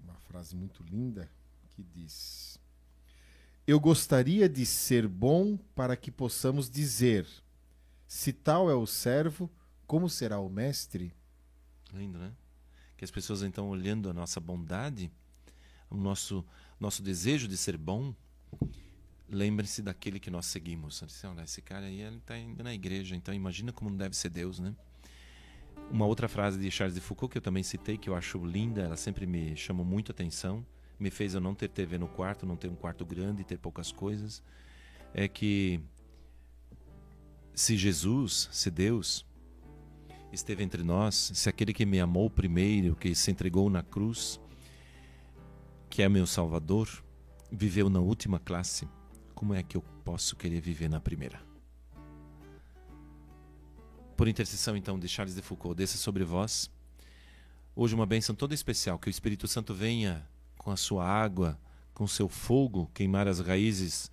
[0.03, 1.29] Uma frase muito linda
[1.75, 2.59] que diz:
[3.67, 7.27] Eu gostaria de ser bom para que possamos dizer:
[8.07, 9.51] se tal é o servo,
[9.87, 11.15] como será o mestre?
[11.93, 12.33] Lindo, né?
[12.97, 15.11] Que as pessoas então olhando a nossa bondade,
[15.91, 16.45] o nosso
[16.79, 18.15] nosso desejo de ser bom,
[19.29, 21.03] lembrem-se daquele que nós seguimos.
[21.03, 24.17] Assim, Olha, esse cara aí ele está indo na igreja, então imagina como não deve
[24.17, 24.75] ser Deus, né?
[25.91, 28.83] Uma outra frase de Charles de Foucault que eu também citei, que eu acho linda,
[28.83, 30.65] ela sempre me chamou muito atenção,
[30.99, 33.91] me fez eu não ter TV no quarto, não ter um quarto grande, ter poucas
[33.91, 34.43] coisas,
[35.13, 35.81] é que
[37.55, 39.25] se Jesus, se Deus,
[40.33, 44.41] esteve entre nós, se aquele que me amou primeiro, que se entregou na cruz,
[45.89, 46.89] que é meu Salvador,
[47.51, 48.89] viveu na última classe,
[49.35, 51.41] como é que eu posso querer viver na primeira?
[54.17, 56.71] Por intercessão, então, de Charles de Foucault, desça sobre vós.
[57.75, 60.29] Hoje, uma bênção toda especial, que o Espírito Santo venha
[60.65, 61.59] com a sua água,
[61.93, 64.11] com o seu fogo, queimar as raízes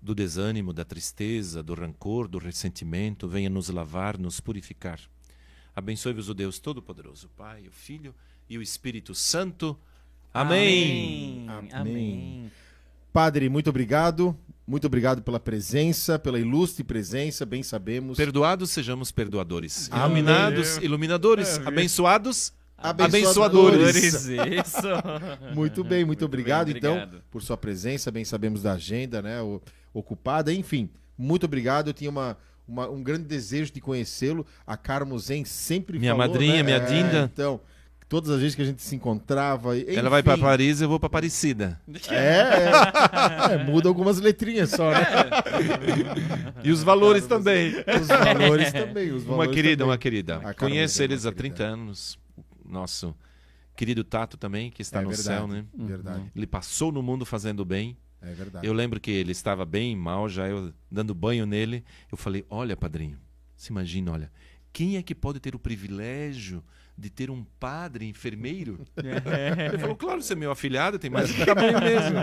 [0.00, 4.98] do desânimo, da tristeza, do rancor, do ressentimento, venha nos lavar, nos purificar.
[5.76, 8.14] Abençoe-vos o Deus Todo-Poderoso, o Pai, o Filho
[8.48, 9.78] e o Espírito Santo.
[10.32, 11.46] Amém.
[11.48, 11.70] Amém.
[11.72, 12.52] Amém.
[13.12, 14.34] Padre, muito obrigado.
[14.66, 18.16] Muito obrigado pela presença, pela ilustre presença, bem sabemos.
[18.16, 19.90] Perdoados sejamos perdoadores.
[19.92, 20.06] Amém.
[20.06, 21.58] Iluminados, iluminadores.
[21.66, 23.96] Abençoados, Abençoadores.
[23.96, 24.24] abençoadores.
[24.66, 25.54] Isso.
[25.54, 27.22] Muito bem, muito, Muito obrigado, bem, então, obrigado.
[27.30, 28.10] por sua presença.
[28.10, 29.40] Bem sabemos da agenda, né?
[29.40, 29.60] o-
[29.92, 30.52] ocupada.
[30.52, 31.88] Enfim, muito obrigado.
[31.88, 32.36] Eu tinha uma,
[32.66, 34.44] uma- um grande desejo de conhecê-lo.
[34.66, 36.62] A Carmo Zen sempre Minha falou, madrinha, né?
[36.62, 37.30] minha É, Dinda.
[37.32, 37.60] Então,
[38.08, 39.78] todas as vezes que a gente se encontrava.
[39.78, 41.80] Ela vai para enfim, Paris, eu vou para Aparecida.
[42.10, 42.38] É,
[43.50, 45.06] é, É, muda algumas letrinhas só, né?
[46.62, 47.72] E os valores também.
[48.00, 49.10] Os valores também.
[49.12, 49.90] Os Uma valores querida, também.
[49.90, 50.40] uma querida.
[50.58, 51.54] Conheço é uma eles há querida.
[51.56, 52.23] 30 anos.
[52.64, 53.14] Nosso
[53.76, 55.64] querido Tato também, que está É no verdade, céu, né?
[55.76, 57.96] Verdade, Ele passou no mundo fazendo bem.
[58.22, 58.66] é verdade.
[58.66, 61.84] Eu lembro que ele estava bem mal, já eu dando banho nele.
[62.10, 63.18] Eu falei: Olha, padrinho,
[63.56, 64.32] se imagina, olha,
[64.72, 66.62] quem é que pode ter o privilégio
[66.96, 68.78] de ter um padre enfermeiro?
[69.68, 72.16] Ele falou: Claro, você é meu afilhado, tem mais que bem mesmo.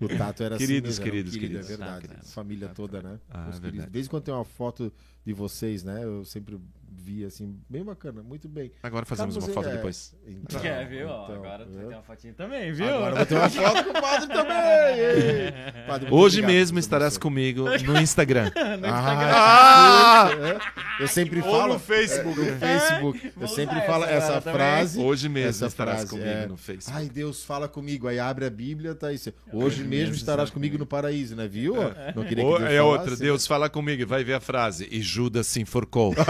[0.00, 1.66] O Tato era Queridos, assim mesmo, era um queridos, querido, queridos.
[1.66, 2.04] É verdade.
[2.04, 2.32] Ah, queridos.
[2.34, 3.20] Família toda, né?
[3.28, 3.60] Ah, Os é queridos.
[3.62, 3.86] verdade.
[3.88, 4.92] De vez em quando tem uma foto
[5.24, 6.04] de vocês, né?
[6.04, 6.58] Eu sempre
[7.00, 8.70] vi assim, bem bacana, muito bem.
[8.82, 10.14] Agora fazemos uma foto é, depois.
[10.26, 11.08] Então, Quer, viu?
[11.08, 11.88] Ó, então, Agora tu vai viu?
[11.88, 12.94] ter uma fotinha também, viu?
[12.94, 15.86] Agora vou ter uma foto com o padre também!
[15.86, 17.20] Padre, Hoje obrigado, mesmo estarás abençoe.
[17.22, 18.50] comigo no Instagram.
[18.84, 20.28] Ah,
[20.98, 21.02] é.
[21.02, 21.74] Eu sempre Ou falo.
[21.74, 22.40] no Facebook.
[22.40, 23.32] é, no Facebook.
[23.40, 24.58] Eu sempre falo essa essa, agora também.
[24.58, 25.00] frase.
[25.00, 26.46] Hoje mesmo essa estarás frase, comigo é.
[26.46, 26.98] no Facebook.
[26.98, 28.06] Ai, Deus, fala comigo.
[28.08, 29.32] Aí abre a Bíblia, tá isso.
[29.52, 31.48] Hoje mesmo estarás comigo no paraíso, né?
[31.48, 31.74] Viu?
[32.14, 33.16] Não queria que Deus é outra?
[33.16, 34.86] Deus fala comigo e vai ver a frase.
[34.90, 36.14] E Judas se enforcou.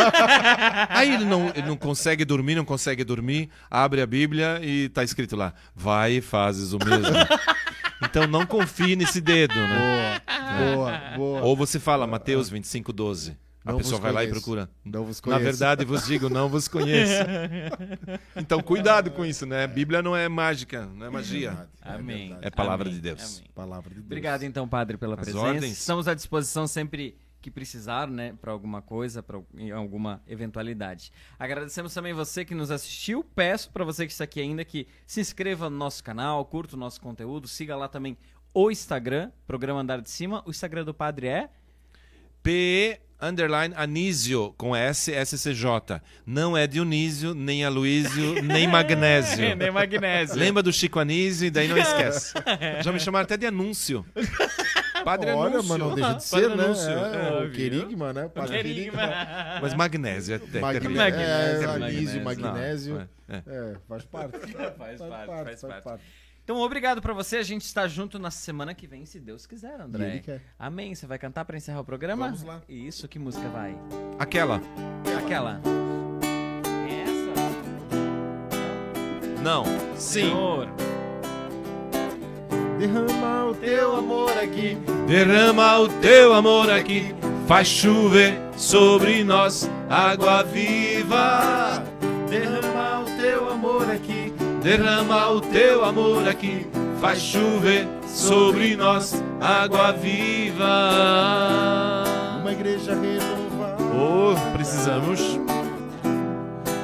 [0.88, 5.02] Aí ele não, ele não consegue dormir, não consegue dormir, abre a Bíblia e tá
[5.02, 7.14] escrito lá: vai e fazes o mesmo.
[8.02, 10.22] Então não confie nesse dedo, né?
[10.26, 11.40] Boa, boa, boa.
[11.42, 13.36] Ou você fala Mateus 25, 12.
[13.62, 14.70] A Não pessoa vos vai lá e procura.
[14.82, 15.44] Não vos Na conheço.
[15.44, 17.12] verdade, vos digo, não vos conheço.
[18.36, 19.66] Então cuidado com isso, né?
[19.66, 21.50] Bíblia não é mágica, não é magia.
[21.50, 22.28] Verdade, Amém.
[22.28, 22.46] verdade.
[22.46, 22.94] É palavra Amém.
[22.94, 23.36] de Deus.
[23.36, 23.50] Amém.
[23.54, 24.06] Palavra de Deus.
[24.06, 25.44] Obrigado então, padre, pela As presença.
[25.44, 25.78] ordens.
[25.78, 29.40] Estamos à disposição sempre que precisar, né, para alguma coisa, para
[29.74, 31.12] alguma eventualidade.
[31.38, 33.24] Agradecemos também você que nos assistiu.
[33.24, 36.78] Peço para você que está aqui ainda que se inscreva no nosso canal, curta o
[36.78, 38.16] nosso conteúdo, siga lá também
[38.52, 40.42] o Instagram, Programa Andar de Cima.
[40.46, 41.48] O Instagram do padre é
[42.42, 46.00] P underline Anísio com S SCJ.
[46.24, 49.54] Não é Dionísio, nem Aloísio, nem Magnésio.
[49.56, 50.36] nem magnésio.
[50.36, 52.34] Lembra do Chico Anísio e daí não esquece.
[52.82, 54.04] Já me chamaram até de anúncio.
[55.04, 55.68] Padre Olha, Anúncio.
[55.68, 56.64] mas não deixa de Padre ser, né?
[56.64, 56.90] Anúncio.
[56.90, 58.28] É, É, o querigma, né?
[58.28, 59.02] Padre Querigma.
[59.62, 60.96] Mas magnésio é até Mag- terrível.
[61.02, 62.24] Magnésio, é, magnésio.
[62.24, 63.08] magnésio.
[63.28, 63.42] Não, é.
[63.46, 64.38] É, faz parte.
[64.78, 66.04] Faz parte, faz parte.
[66.42, 67.36] Então, obrigado pra você.
[67.36, 70.08] A gente está junto na semana que vem, se Deus quiser, E André.
[70.10, 70.40] ele quer.
[70.58, 70.94] Amém.
[70.94, 72.24] Você vai cantar pra encerrar o programa?
[72.26, 72.60] Vamos lá.
[72.68, 73.76] Isso, que música vai?
[74.18, 74.60] Aquela.
[75.22, 75.60] Aquela.
[76.88, 77.30] Essa?
[79.42, 79.64] Não.
[79.96, 80.22] Sim.
[80.22, 80.68] Senhor.
[82.80, 84.78] Derrama o teu amor aqui.
[85.06, 87.14] Derrama o teu amor aqui,
[87.46, 91.84] faz chover sobre nós água viva.
[92.30, 94.32] Derrama o teu amor aqui.
[94.62, 96.66] Derrama o teu amor aqui,
[97.02, 100.64] faz chover sobre nós água viva.
[102.40, 103.76] Uma igreja renovada.
[103.94, 105.38] Oh, precisamos.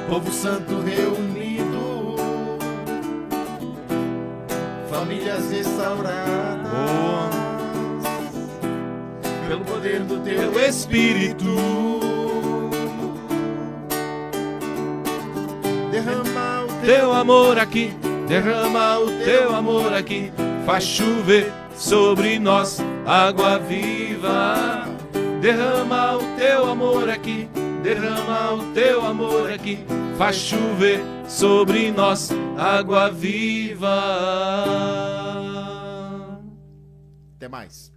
[0.07, 1.36] Povo santo reunido.
[4.97, 6.71] Famílias restauradas.
[9.47, 11.45] Pelo poder do teu Teu Espírito.
[15.91, 17.93] Derrama o Teu amor aqui,
[18.27, 20.31] derrama o teu amor aqui,
[20.65, 24.87] faz chover sobre nós água viva.
[25.39, 27.47] Derrama o teu amor aqui,
[27.87, 29.79] derrama o teu amor aqui,
[30.17, 33.87] faz chover sobre nós água viva.
[37.37, 37.96] Até mais.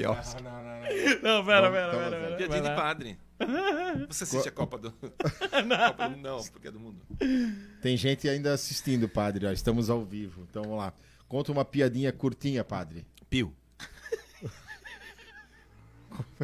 [0.00, 0.16] pior.
[1.22, 2.22] Não, pera, Vamos, pera, tamo pera, vendo.
[2.22, 2.36] pera.
[2.36, 3.18] Dia Vai de padre.
[4.08, 4.92] Você assiste a Copa do...
[5.00, 6.16] Copa do...
[6.16, 7.02] Não, porque é do mundo.
[7.82, 9.46] Tem gente ainda assistindo, padre.
[9.46, 10.46] ó, Estamos ao vivo.
[10.48, 10.92] Então vamos lá.
[11.28, 13.06] Conta uma piadinha curtinha, padre.
[13.28, 13.54] Pio.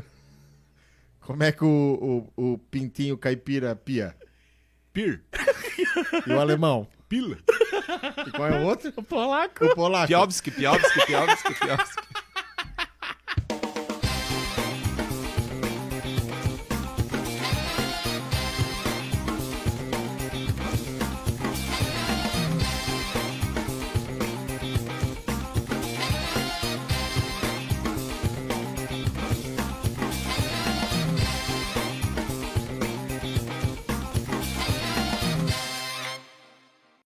[1.20, 4.14] Como é que o, o, o pintinho caipira pia?
[4.92, 5.24] Pir.
[6.26, 6.86] E o alemão?
[7.08, 7.38] Pila.
[8.26, 8.92] E qual é o outro?
[8.96, 9.64] O polaco.
[9.64, 10.06] O polaco.
[10.08, 12.02] Piobski, Piobski, Piobski, Piobski.